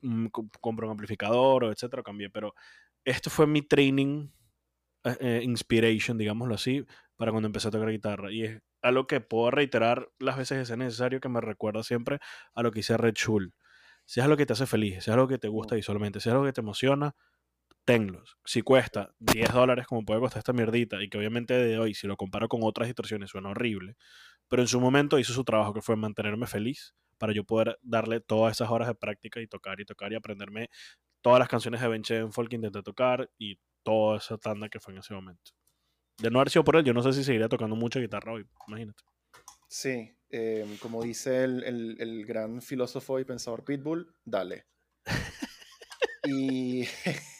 [0.02, 2.30] mm, co- compré un amplificador o etcétera, cambié.
[2.30, 2.54] Pero
[3.06, 4.30] esto fue mi training,
[5.06, 6.86] eh, eh, inspiration, digámoslo así,
[7.16, 8.32] para cuando empecé a tocar guitarra.
[8.32, 12.20] Y es algo que puedo reiterar las veces que sea necesario, que me recuerda siempre
[12.54, 13.54] a lo que hice Red Schul.
[14.06, 16.30] Si es algo que te hace feliz, si es algo que te gusta visualmente, si
[16.30, 17.16] es algo que te emociona,
[17.94, 18.38] tenlos.
[18.46, 22.08] Si cuesta 10 dólares, como puede costar esta mierdita, y que obviamente de hoy, si
[22.08, 23.96] lo comparo con otras distorsiones, suena horrible,
[24.48, 28.22] pero en su momento hizo su trabajo, que fue mantenerme feliz para yo poder darle
[28.22, 30.70] todas esas horas de práctica y tocar y tocar y aprenderme
[31.22, 34.94] todas las canciones de Ben Folk que intenté tocar y toda esa tanda que fue
[34.94, 35.52] en ese momento.
[36.20, 38.46] De no haber sido por él, yo no sé si seguiría tocando mucha guitarra hoy,
[38.68, 39.04] imagínate.
[39.68, 44.66] Sí, eh, como dice el, el- el gran filósofo y pensador Pitbull, dale.
[46.26, 46.84] Y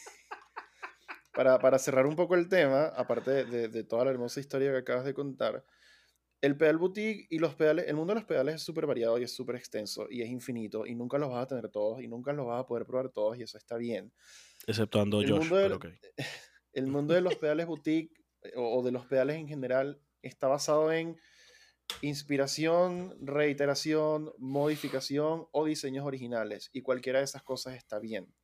[1.34, 4.70] para, para cerrar un poco el tema, aparte de, de- de toda la hermosa historia
[4.72, 5.64] que acabas de contar,
[6.42, 9.24] el pedal boutique y los pedales, el mundo de los pedales es súper variado y
[9.24, 12.32] es súper extenso y es infinito y nunca los vas a tener todos y nunca
[12.32, 14.12] los vas a poder probar todos y eso está bien.
[14.66, 15.78] Exceptuando El Josh, mundo pero
[16.72, 20.48] el mundo de los pedales boutique eh, o, o de los pedales en general está
[20.48, 21.18] basado en
[22.02, 28.34] inspiración, reiteración, modificación o diseños originales y cualquiera de esas cosas está bien.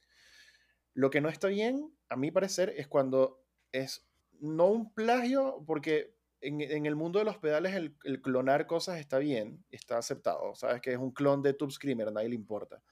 [0.97, 4.09] Lo que no está bien, a mi parecer, es cuando es
[4.41, 9.19] no un plagio, porque en, el mundo de los pedales el, el clonar cosas está
[9.19, 10.55] bien, está aceptado.
[10.55, 12.83] Sabes que es un clon de Tube Screamer, a nadie le importa.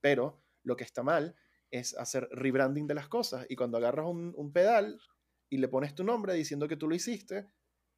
[0.00, 1.34] Pero lo que está mal
[1.72, 3.44] es hacer rebranding de las cosas.
[3.48, 5.00] Y cuando agarras un, un pedal
[5.48, 7.48] y le pones tu nombre diciendo que tú lo hiciste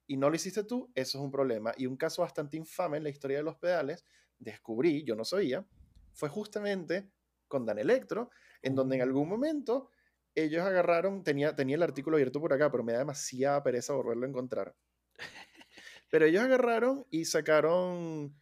[0.07, 1.75] y no lo hiciste tú, eso es un problema.
[1.77, 4.07] Y un caso bastante infame en la historia de los pedales,
[4.39, 5.67] descubrí, yo no sabía,
[6.15, 7.11] fue justamente
[7.49, 8.31] con Dan Electro,
[8.63, 9.91] en donde en algún momento
[10.35, 14.27] ellos agarraron, tenía, tenía el artículo abierto por acá, pero me da demasiada pereza volverlo
[14.27, 14.75] a encontrar.
[16.11, 18.39] Pero ellos agarraron y sacaron,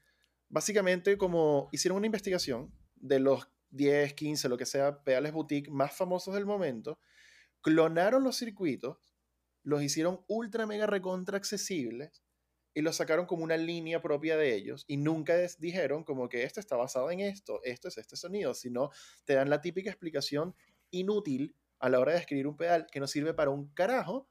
[0.49, 5.97] básicamente como hicieron una investigación de los 10, 15, lo que sea, pedales boutique más
[5.97, 6.99] famosos del momento,
[7.61, 9.15] clonaron los circuitos,
[9.63, 12.25] los hicieron ultra mega recontra accesibles
[12.75, 16.45] y los sacaron como una línea propia de ellos y nunca des- dijeron como que
[16.45, 18.91] esto está basado en esto, esto es este sonido, sino
[19.25, 20.55] te dan la típica explicación
[20.91, 24.29] inútil a la hora de escribir un pedal que no sirve para un carajo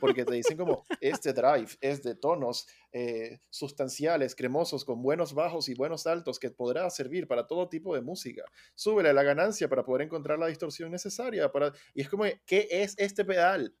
[0.00, 5.68] porque te dicen como este drive es de tonos eh, sustanciales, cremosos, con buenos bajos
[5.68, 8.42] y buenos altos que podrá servir para todo tipo de música.
[8.74, 11.52] Súbele la ganancia para poder encontrar la distorsión necesaria.
[11.52, 11.72] Para...
[11.94, 13.76] Y es como, ¿qué es este pedal?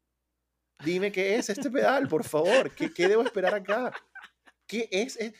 [0.84, 2.74] Dime qué es este pedal, por favor.
[2.74, 3.92] ¿Qué, qué debo esperar acá?
[4.66, 5.18] ¿Qué es?
[5.20, 5.34] Eh,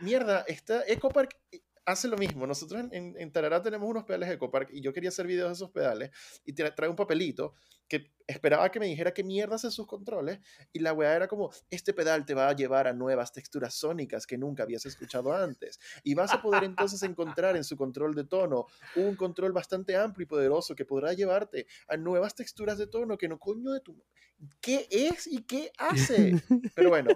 [0.00, 1.36] Mierda, esta EcoPark
[1.84, 2.46] hace lo mismo.
[2.46, 5.70] Nosotros en, en, Tarará tenemos unos pedales EcoPark y yo quería hacer videos de esos
[5.70, 6.10] pedales
[6.44, 7.54] y tra trae un papelito
[7.88, 10.38] que esperaba que me dijera qué mierda hacen sus controles
[10.72, 14.26] y la weá era como, este pedal te va a llevar a nuevas texturas sónicas
[14.26, 18.24] que nunca habías escuchado antes y vas a poder entonces encontrar en su control de
[18.24, 23.18] tono un control bastante amplio y poderoso que podrá llevarte a nuevas texturas de tono
[23.18, 24.00] que no coño de tu...
[24.60, 26.40] ¿Qué es y qué hace?
[26.74, 27.10] Pero bueno,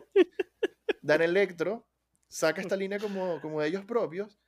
[1.00, 1.86] Dan Electro
[2.28, 4.40] saca esta línea como, como de ellos propios,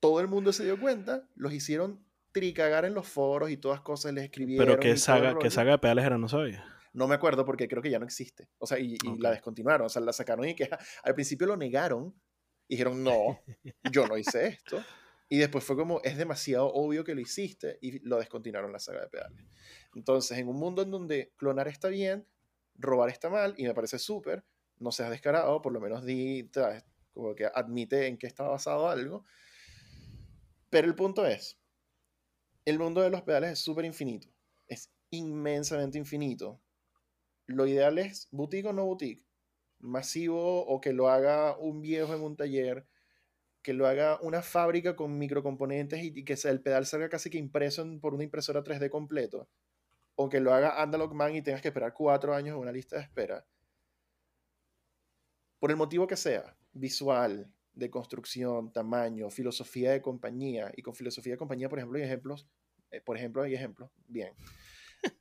[0.00, 4.12] todo el mundo se dio cuenta, los hicieron tricagar en los foros y todas cosas
[4.14, 4.66] les escribieron.
[4.66, 6.64] Pero qué saga, qué saga de pedales era, no sabía.
[6.92, 8.48] No me acuerdo porque creo que ya no existe.
[8.58, 9.86] O sea, y, la descontinuaron.
[9.86, 10.68] O sea, la sacaron y que
[11.04, 12.14] al principio lo negaron.
[12.68, 13.40] Dijeron, no,
[13.92, 14.82] yo no hice esto.
[15.28, 19.02] Y después fue como, es demasiado obvio que lo hiciste y lo descontinuaron la saga
[19.02, 19.44] de pedales.
[19.94, 22.26] Entonces, en un mundo en donde clonar está bien,
[22.74, 24.44] robar está mal, y me parece súper,
[24.78, 26.50] no seas descarado, por lo menos di,
[27.12, 29.24] como que admite en qué está basado algo.
[30.70, 31.58] Pero el punto es,
[32.64, 34.28] el mundo de los pedales es súper infinito.
[34.68, 36.60] Es inmensamente infinito.
[37.46, 39.26] Lo ideal es boutique o no boutique.
[39.80, 42.86] Masivo o que lo haga un viejo en un taller.
[43.62, 47.38] Que lo haga una fábrica con microcomponentes y, y que el pedal salga casi que
[47.38, 49.48] impreso por una impresora 3D completo.
[50.14, 52.96] O que lo haga Analog Man y tengas que esperar cuatro años en una lista
[52.96, 53.44] de espera.
[55.58, 56.56] Por el motivo que sea.
[56.72, 62.04] visual, de construcción, tamaño, filosofía de compañía, y con filosofía de compañía, por ejemplo, hay
[62.04, 62.46] ejemplos,
[62.92, 64.32] eh, por ejemplo, hay ejemplos, bien.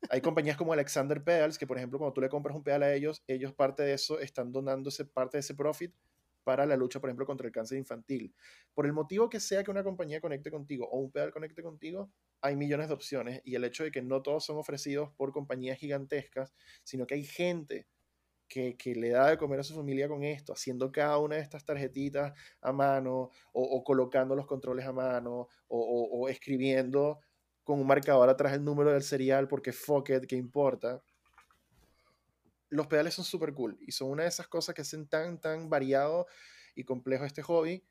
[0.09, 2.93] Hay compañías como Alexander Pedals, que por ejemplo, cuando tú le compras un pedal a
[2.93, 5.93] ellos, ellos parte de eso están donándose parte de ese profit
[6.43, 8.33] para la lucha, por ejemplo, contra el cáncer infantil.
[8.73, 12.11] Por el motivo que sea que una compañía conecte contigo o un pedal conecte contigo,
[12.41, 15.77] hay millones de opciones y el hecho de que no todos son ofrecidos por compañías
[15.77, 16.53] gigantescas,
[16.83, 17.87] sino que hay gente
[18.49, 21.63] que, le da de comer a su familia con esto, haciendo cada una de estas
[21.63, 27.19] tarjetitas a mano o, colocando los controles a mano o, o, escribiendo
[27.63, 31.01] con un marcador atrás el número del serial porque fuck it, ¿qué importa?
[32.69, 35.69] Los pedales son súper cool y son una de esas cosas que hacen tan, tan
[35.69, 36.25] variado
[36.75, 37.83] y complejo este hobby,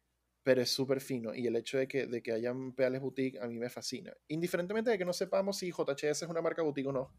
[0.42, 3.46] pero es súper fino y el hecho de que, de que hayan pedales boutique a
[3.46, 4.12] mí me fascina.
[4.26, 7.12] Indiferentemente de que no sepamos si JHS es una marca boutique o no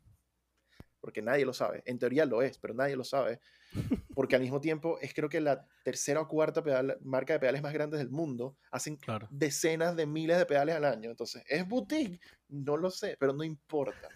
[0.99, 1.81] porque nadie lo sabe.
[1.85, 3.39] En teoría lo es, pero nadie lo sabe.
[4.15, 7.61] Porque al mismo tiempo es creo que la tercera o cuarta pedal, marca de pedales
[7.61, 8.57] más grandes del mundo.
[8.71, 9.27] Hacen Claro.
[9.31, 11.09] decenas de miles de pedales al año.
[11.09, 12.19] Entonces, ¿es boutique?
[12.47, 14.09] No lo sé, pero no importa.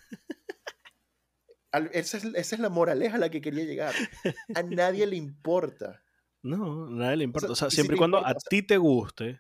[1.72, 3.94] Al- esa, es, esa es la moraleja a la que quería llegar.
[4.56, 6.00] A nadie le importa.
[6.46, 7.50] No, a nadie le importa.
[7.54, 9.40] O sea, y si siempre y cuando importa, a o sea- ti te guste,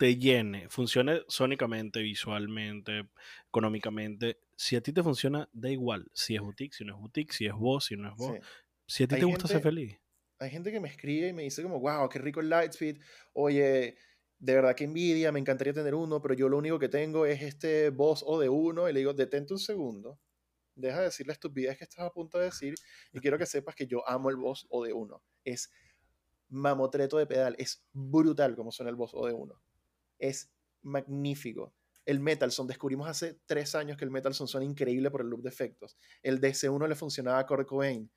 [0.00, 3.10] te llene, funcione sónicamente, visualmente,
[3.48, 4.38] económicamente.
[4.56, 6.10] Si a ti te funciona, da igual.
[6.14, 8.32] Si es boutique, si no es boutique, si es vos, si no es vos.
[8.32, 8.40] Sí.
[8.86, 9.98] Si a ti Hay te gusta ser feliz.
[10.38, 12.96] hay gente que me escribe y me dice como, wow, qué rico el Lightspeed.
[13.34, 13.98] Oye,
[14.38, 17.42] de verdad que envidia, me encantaría tener uno, pero yo lo único que tengo es
[17.42, 18.88] este Boss O de uno.
[18.88, 20.18] Y le digo, detente un segundo.
[20.76, 22.72] Deja de decir la estupidez que estás a punto de decir.
[23.12, 25.22] Y quiero que sepas que yo amo el Boss O de uno.
[25.44, 25.70] Es
[26.48, 27.54] mamotreto de pedal.
[27.58, 29.60] Es brutal como suena el Boss O de uno.
[30.20, 30.52] Es
[30.82, 31.74] magnífico.
[32.06, 35.50] El Metalson, descubrimos hace tres años que el Metalson suena increíble por el loop de
[35.50, 35.98] efectos.
[36.22, 38.10] El DC1 le funcionaba a Kurt Cobain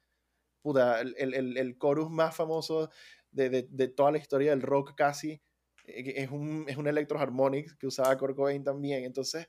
[0.61, 2.89] puta, el, el, el- chorus más famoso
[3.31, 5.41] de, de- toda la historia del rock casi
[5.85, 9.03] eh, es un, es un Electro Harmonics que usaba Kurt Cobain también.
[9.03, 9.47] Entonces,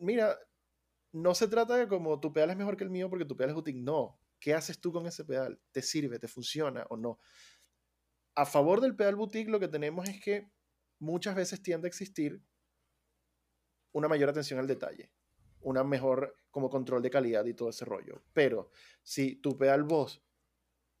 [0.00, 0.36] mira,
[1.12, 3.50] no se trata de como tu pedal es mejor que el mío porque tu pedal
[3.52, 3.84] es útil.
[3.84, 4.20] No.
[4.40, 5.60] ¿Qué haces tú con ese pedal?
[5.72, 6.18] ¿Te sirve?
[6.18, 7.20] ¿Te funciona o no?
[8.36, 10.50] A favor del pedal boutique lo que tenemos es que
[10.98, 12.42] muchas veces tiende a existir
[13.92, 15.10] una mayor atención al detalle,
[15.62, 18.22] una mejor como control de calidad y todo ese rollo.
[18.34, 18.70] Pero
[19.02, 20.22] si tu pedal Boss,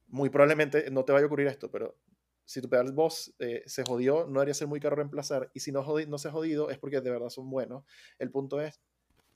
[0.06, 1.98] muy probablemente no te vaya a ocurrir esto, pero
[2.46, 5.50] si tu pedal Boss eh, se jodió, no debería ser muy caro reemplazar.
[5.52, 7.84] Y si no, no se ha jodido, es porque de verdad son buenos.
[8.18, 8.80] El punto es,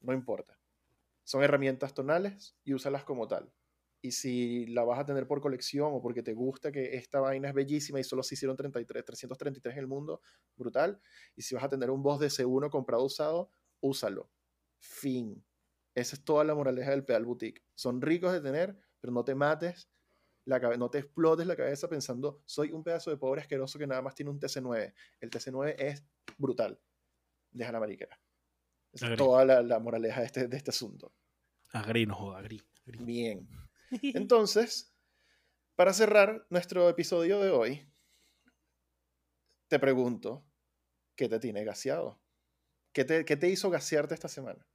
[0.00, 0.58] no importa.
[1.24, 3.52] Son herramientas tonales y úsalas como tal.
[4.02, 7.48] Y si la vas a tener por colección o porque te gusta que esta vaina
[7.48, 10.22] es bellísima y solo se hicieron 33, 333 en el mundo,
[10.56, 11.00] brutal.
[11.36, 13.50] Y si vas a tener un Boss de C1 comprado usado,
[13.80, 14.30] úsalo.
[14.78, 15.44] Fin.
[15.94, 17.62] Esa es toda la moraleja del pedal boutique.
[17.74, 19.90] Son ricos de tener, pero no te mates,
[20.44, 24.02] la no te explotes la cabeza pensando, soy un pedazo de pobre asqueroso que nada
[24.02, 24.94] más tiene un TC9.
[25.20, 26.04] El TC9 es
[26.38, 26.80] brutal.
[27.50, 28.18] Deja la mariquera.
[28.92, 31.12] Esa es toda la, la moraleja de este, de este asunto.
[31.72, 32.60] Agri, no joda, agri.
[32.86, 33.04] agri.
[33.04, 33.48] Bien.
[34.02, 34.94] Entonces,
[35.76, 37.88] para cerrar nuestro episodio de hoy,
[39.68, 40.44] te pregunto,
[41.16, 42.20] ¿qué te tiene gaseado?
[42.92, 44.66] ¿Qué te, qué te hizo gasearte esta semana?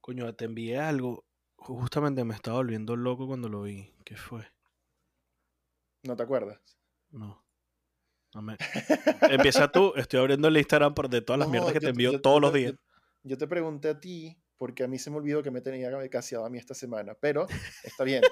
[0.00, 1.26] Coño, te envié algo.
[1.56, 3.92] Justamente me estaba volviendo loco cuando lo vi.
[4.04, 4.46] ¿Qué fue?
[6.02, 6.60] ¿No te acuerdas?
[7.10, 7.44] No.
[8.34, 8.56] No me...
[9.30, 9.92] Empieza tú.
[9.96, 12.40] Estoy abriendo el Instagram por de todas las No, mierdas que te envío todos yo
[12.40, 12.72] los días.
[12.72, 12.78] Yo,
[13.24, 16.44] yo te pregunté a ti porque a mí se me olvidó que me tenía gaseado
[16.44, 17.46] a mí esta semana, pero
[17.84, 18.22] está bien.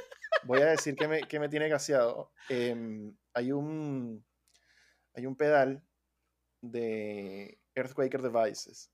[0.44, 2.32] Voy a decir que me, que me tiene gaseado.
[2.48, 4.24] Em, hay, un,
[5.14, 5.82] hay un pedal
[6.60, 8.90] de Earthquaker Devices.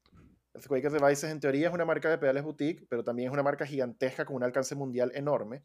[0.55, 3.66] Earthquaker Devices en teoría es una marca de pedales boutique, pero también es una marca
[3.66, 5.65] gigantesca con un alcance mundial enorme.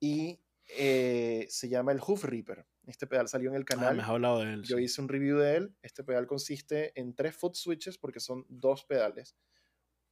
[0.00, 0.42] Y
[0.78, 2.66] eh, se llama el Hoof Reaper.
[2.86, 3.96] Este pedal salió en el Ah, canal.
[3.96, 4.62] me has hablado de él.
[4.62, 4.84] Yo sí.
[4.84, 5.76] hice un review de él.
[5.82, 9.36] Este pedal consiste en tres foot switches porque son dos pedales.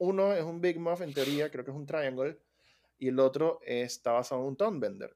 [0.01, 2.41] Uno es un Big Muff, en teoría, creo que es un triangle.
[2.97, 5.15] Y el otro está basado en un tone bender.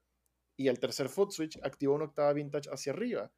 [0.57, 3.31] Y el tercer foot switch activa una octava vintage hacia arriba.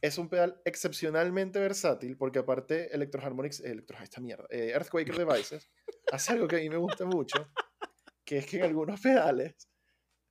[0.00, 5.70] Es un pedal excepcionalmente versátil porque aparte Electro Harmonics, Electro, esta mierda, eh, Earthquaker Devices,
[6.10, 7.52] hace algo que a mí me gusta mucho,
[8.24, 9.68] que es que en algunos pedales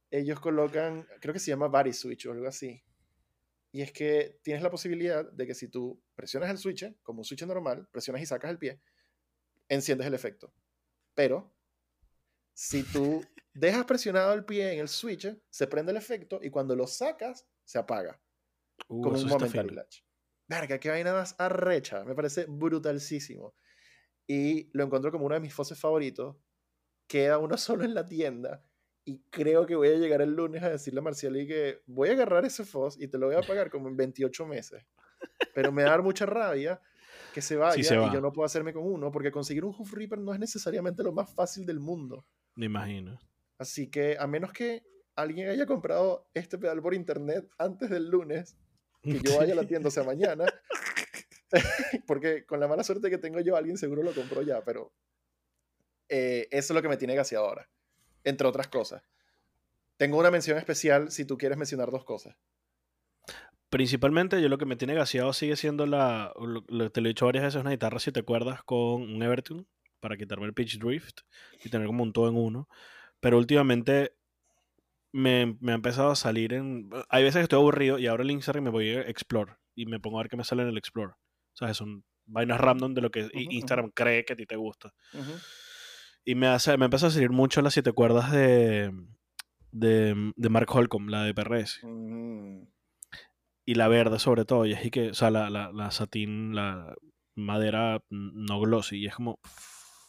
[0.10, 2.84] ellos colocan, creo que se llama body switch o algo así.
[3.72, 7.26] Y es que tienes la posibilidad de que si tú presionas el switch, como un
[7.26, 8.82] switch normal, presionas y sacas el pie,
[9.72, 10.53] enciendes el efecto.
[11.15, 11.56] Pero
[12.53, 16.76] si tú dejas presionado el pie en el switch, se prende el efecto y cuando
[16.76, 18.22] lo sacas, se apaga.
[18.88, 20.02] Uh, como un momentary latch.
[20.48, 22.03] Verga, qué vaina más arrecha.
[22.03, 23.56] Me parece brutalísimo.
[24.27, 26.35] Y lo encuentro como uno de mis foses favoritos.
[27.07, 28.64] Queda uno solo en la tienda
[29.06, 32.10] Y creo que voy a llegar el lunes a decirle a Marcial y que voy
[32.10, 34.85] a agarrar ese FOS y te lo voy a pagar como en 28 meses.
[35.53, 36.81] Pero me da mucha rabia
[37.34, 38.08] que se vaya se va.
[38.08, 41.03] y yo no puedo hacerme con uno, porque conseguir un Hoof Reaper no es necesariamente
[41.03, 42.26] lo más fácil del mundo.
[42.56, 43.20] Me imagino.
[43.58, 44.84] Así que a menos que
[45.16, 48.58] alguien haya comprado este pedal por internet antes del lunes,
[49.03, 50.45] que yo vaya a la tienda, o sea, mañana,
[52.08, 54.94] porque con la mala suerte que tengo yo, alguien seguro lo compró ya, pero
[56.10, 57.70] eh, eso es lo que me tiene gaseado ahora,
[58.24, 59.03] entre otras cosas.
[59.98, 62.36] Tengo una mención especial si tú quieres mencionar dos cosas.
[63.72, 67.10] Principalmente yo lo que me tiene gaseado sigue siendo la, lo- lo- te lo he
[67.15, 69.65] dicho varias veces, una guitarra si te acuerdas con un Everton
[69.99, 71.22] para quitarme el pitch drift
[71.64, 72.68] y tener como un todo en uno.
[73.22, 74.14] Pero últimamente
[75.14, 76.89] me, me ha empezado a salir en...
[77.10, 79.99] Hay veces que estoy aburrido y ahora el Instagram me voy a Explore y me
[79.99, 81.14] pongo a ver qué me sale en el Explore.
[81.14, 84.45] O sea, son vainas random de lo que i- Ujú, Instagram cree que a ti
[84.45, 84.93] te gusta.
[85.14, 85.31] Ujú.
[86.26, 88.91] Y me, hace, me empezó a salir mucho las siete cuerdas de,
[89.72, 91.80] de, de Mark Holcomb, la de PRS.
[93.72, 96.53] Y la verde sobre todo, y es y que, o sea, la, la, la satín,
[96.56, 96.93] la
[97.35, 99.39] madera no glossy, y es como,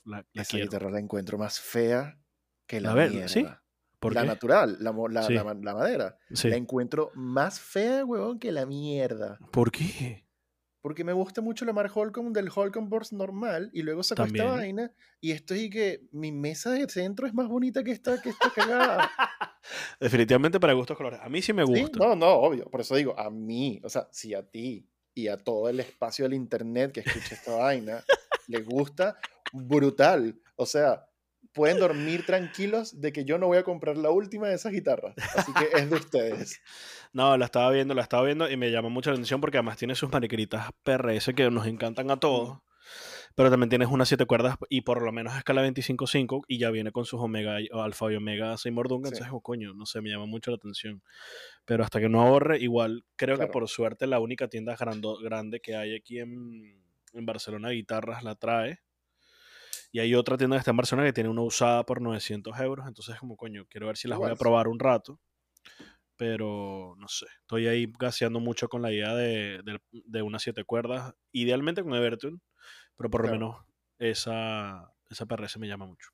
[0.05, 2.19] la, la esa guitarra la encuentro más fea
[2.67, 3.29] que la A ver, mierda.
[3.29, 3.47] ¿sí?
[4.01, 4.27] ¿Por la qué?
[4.27, 5.35] natural, la, la, Sí.
[5.35, 6.17] la ma- la madera.
[6.33, 6.49] Sí.
[6.49, 9.39] La encuentro más fea, huevón, que la mierda.
[9.53, 10.27] ¿Por qué?
[10.81, 14.43] Porque me gusta mucho la Mark Holcomb del Holcomb Board normal y luego sacó esta
[14.47, 14.91] vaina
[15.21, 19.09] y estoy que mi mesa de centro es más bonita que esta, que esta cagada.
[20.01, 21.21] Definitivamente para gustos colores.
[21.23, 21.99] A mí sí me Sí, gusta.
[21.99, 22.65] No, no, obvio.
[22.71, 26.25] Por eso digo, a mí, o sea, si a ti y a todo el espacio
[26.25, 28.03] del internet que escucha esta vaina
[28.49, 29.17] les gusta,
[29.53, 30.41] brutal.
[30.57, 31.07] O sea,
[31.53, 35.15] pueden dormir tranquilos de que yo no voy a comprar la última de esas guitarras.
[35.37, 36.61] Así que es de ustedes.
[37.13, 39.77] No, la estaba viendo, la estaba viendo y me llama mucho la atención porque además
[39.77, 42.59] tiene sus mariqueritas PRS que nos encantan a todos.
[43.35, 46.71] Pero también tienes unas siete cuerdas y por lo menos a escala 25.5 y ya
[46.71, 49.11] viene con sus Omega, Alfa y Omega Seymour Duncan.
[49.13, 49.15] Sí.
[49.17, 51.03] Entonces, oh, coño, no sé, me llama mucho la atención.
[51.65, 53.49] Pero hasta que no ahorre, igual creo Claro.
[53.49, 56.83] que por suerte la única tienda grando- grande que hay aquí en,
[57.15, 58.81] en Barcelona guitarras la trae.
[59.95, 62.87] Y hay otra tienda que está en Barcelona que tiene una usada por 900 euros.
[62.87, 65.21] Entonces, como coño, quiero ver si las voy a probar un rato.
[66.17, 70.65] Pero no sé, estoy ahí gaseando mucho con la idea de, de, de unas siete
[70.65, 71.15] cuerdas.
[71.33, 72.41] Idealmente con Everton,
[73.03, 73.57] pero por lo menos
[73.99, 76.11] esa, esa PRS me llama mucho.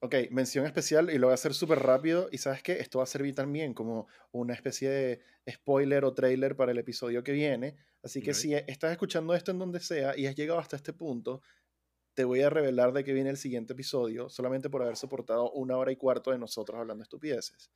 [0.00, 2.28] Ok, mención especial y lo voy a hacer súper rápido.
[2.30, 6.56] Y sabes qué, esto va a servir también como una especie de spoiler o trailer
[6.56, 7.76] para el episodio que viene.
[8.02, 11.40] Así que si estás escuchando esto en donde sea y has llegado hasta este punto,
[12.14, 15.76] te voy a revelar de qué viene el siguiente episodio, solamente por haber soportado una
[15.76, 17.70] hora y cuarto de nosotros hablando estupideces.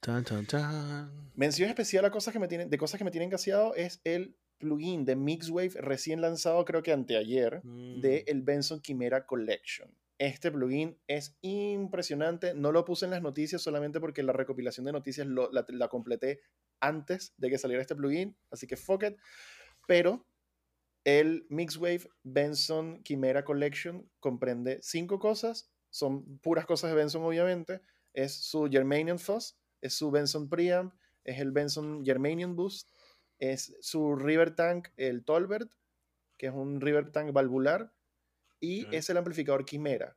[1.34, 4.36] Mención especial a cosas que me tienen, de cosas que me tienen gaseado es el
[4.58, 8.30] plugin de Mixwave recién lanzado, creo que anteayer, de Mm.
[8.30, 9.90] el Benson Chimera Collection.
[10.18, 12.54] Este plugin es impresionante.
[12.54, 15.88] No lo puse en las noticias solamente porque la recopilación de noticias lo- la, la
[15.88, 16.40] completé
[16.80, 18.34] antes de que saliera este plugin.
[18.50, 19.16] Así que fuck it.
[19.86, 20.26] Pero
[21.04, 25.70] el Mixwave Benson Chimera Collection comprende cinco cosas.
[25.90, 27.80] Son puras cosas de Benson, obviamente.
[28.14, 32.90] Es su Germanium Fuzz, es su Benson Preamp, es el Benson Germanium Boost,
[33.38, 35.72] es su River Tank, el Tolbert,
[36.36, 37.92] que es un River Tank valvular,
[38.60, 40.16] y es el amplificador Quimera.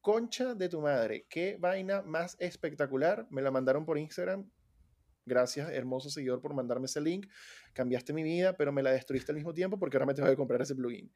[0.00, 3.26] Concha de tu madre, qué vaina más espectacular.
[3.30, 4.50] Me la mandaron por Instagram.
[5.26, 7.26] Gracias, hermoso seguidor, por mandarme ese link.
[7.74, 10.36] Cambiaste mi vida, pero me la destruiste al mismo tiempo porque ahora me tengo que
[10.36, 11.12] comprar ese plugin.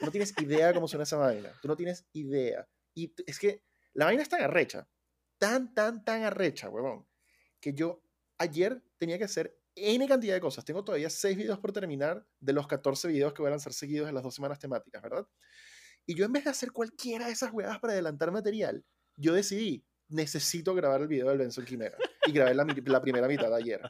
[0.00, 1.50] No tienes idea cómo suena esa vaina.
[1.60, 2.68] Tú no tienes idea.
[2.94, 3.64] Y es que
[3.94, 4.88] la vaina es tan arrecha,
[5.38, 7.06] tan, tan, tan arrecha, huevón,
[7.60, 8.04] que yo
[8.38, 10.64] ayer tenía que hacer N cantidad de cosas.
[10.64, 14.08] Tengo todavía 6 videos por terminar de los 14 videos que voy a lanzar seguidos
[14.08, 15.26] en las dos semanas temáticas, ¿verdad?
[16.06, 18.84] Y yo en vez de hacer cualquiera de esas huevadas para adelantar material,
[19.16, 21.96] yo decidí, necesito grabar el video del Benson Quimera.
[22.26, 23.80] Y grabé la, la primera mitad de ayer.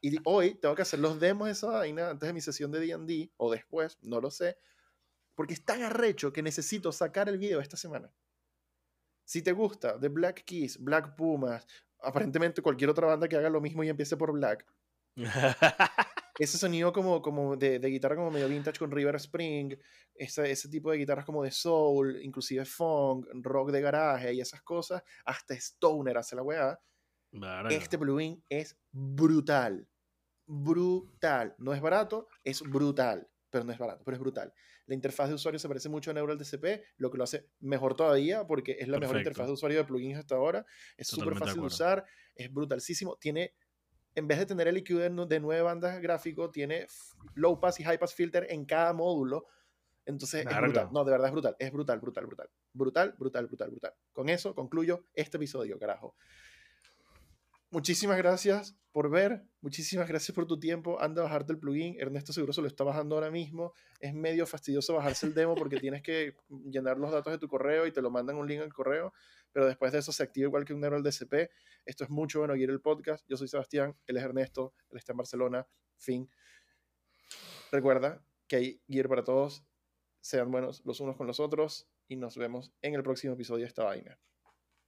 [0.00, 2.80] Y hoy tengo que hacer los demos de esa vaina antes de mi sesión de
[2.80, 4.56] D&D, o después, no lo sé,
[5.34, 8.12] porque es tan arrecho que necesito sacar el video esta semana.
[9.24, 11.66] Si te gusta The Black Keys, Black Pumas,
[12.00, 14.64] aparentemente cualquier otra banda que haga lo mismo y empiece por Black,
[16.38, 19.76] ese sonido como, como de, de guitarra como medio vintage con River Spring,
[20.14, 24.62] ese, ese tipo de guitarras como de soul, inclusive funk, rock de garaje y esas
[24.62, 26.80] cosas, hasta Stoner hace la weá.
[27.70, 29.86] Este plugin es brutal.
[30.46, 31.54] Brutal.
[31.58, 33.28] No es barato, es brutal.
[33.50, 34.52] Pero no es barato, pero es brutal.
[34.86, 37.94] La interfaz de usuario se parece mucho a Neural DCP, lo que lo hace mejor
[37.94, 40.64] todavía porque es la mejor interfaz de usuario de plugins hasta ahora.
[40.96, 41.66] Es súper de fácil de acuerdo.
[41.66, 42.04] usar,
[42.34, 43.16] es brutalísimo.
[43.16, 43.54] Tiene,
[44.18, 46.86] en vez de tener el EQ de, de nueve bandas gráfico, tiene
[47.34, 49.46] low pass y high pass filter en cada módulo.
[50.04, 50.60] Entonces es Verga.
[50.60, 50.88] brutal.
[50.92, 51.56] No, de verdad es brutal.
[51.58, 52.50] Es brutal, brutal, brutal.
[52.72, 53.94] Brutal, brutal, brutal, brutal.
[54.12, 56.14] Con eso concluyo este episodio, carajo.
[57.70, 59.44] Muchísimas gracias por ver.
[59.60, 60.98] Muchísimas gracias por tu tiempo.
[61.00, 62.00] Anda a bajarte el plugin.
[62.00, 63.74] Ernesto seguro se lo está bajando ahora mismo.
[64.00, 67.86] Es medio fastidioso bajarse el demo porque tienes que llenar los datos de tu correo
[67.86, 69.12] y te lo mandan un link al correo.
[69.52, 71.50] Pero después de eso se activa igual que un el DCP.
[71.84, 73.24] Esto es mucho bueno ir el podcast.
[73.28, 75.66] Yo soy Sebastián, él es Ernesto, él está en Barcelona.
[75.96, 76.30] Fin.
[77.72, 79.64] Recuerda que hay gear para todos.
[80.20, 83.68] Sean buenos los unos con los otros y nos vemos en el próximo episodio de
[83.68, 84.18] esta vaina.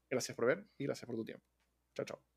[0.09, 1.47] Gracias por ver y gracias por tu tiempo.
[1.95, 2.30] Chao, chao.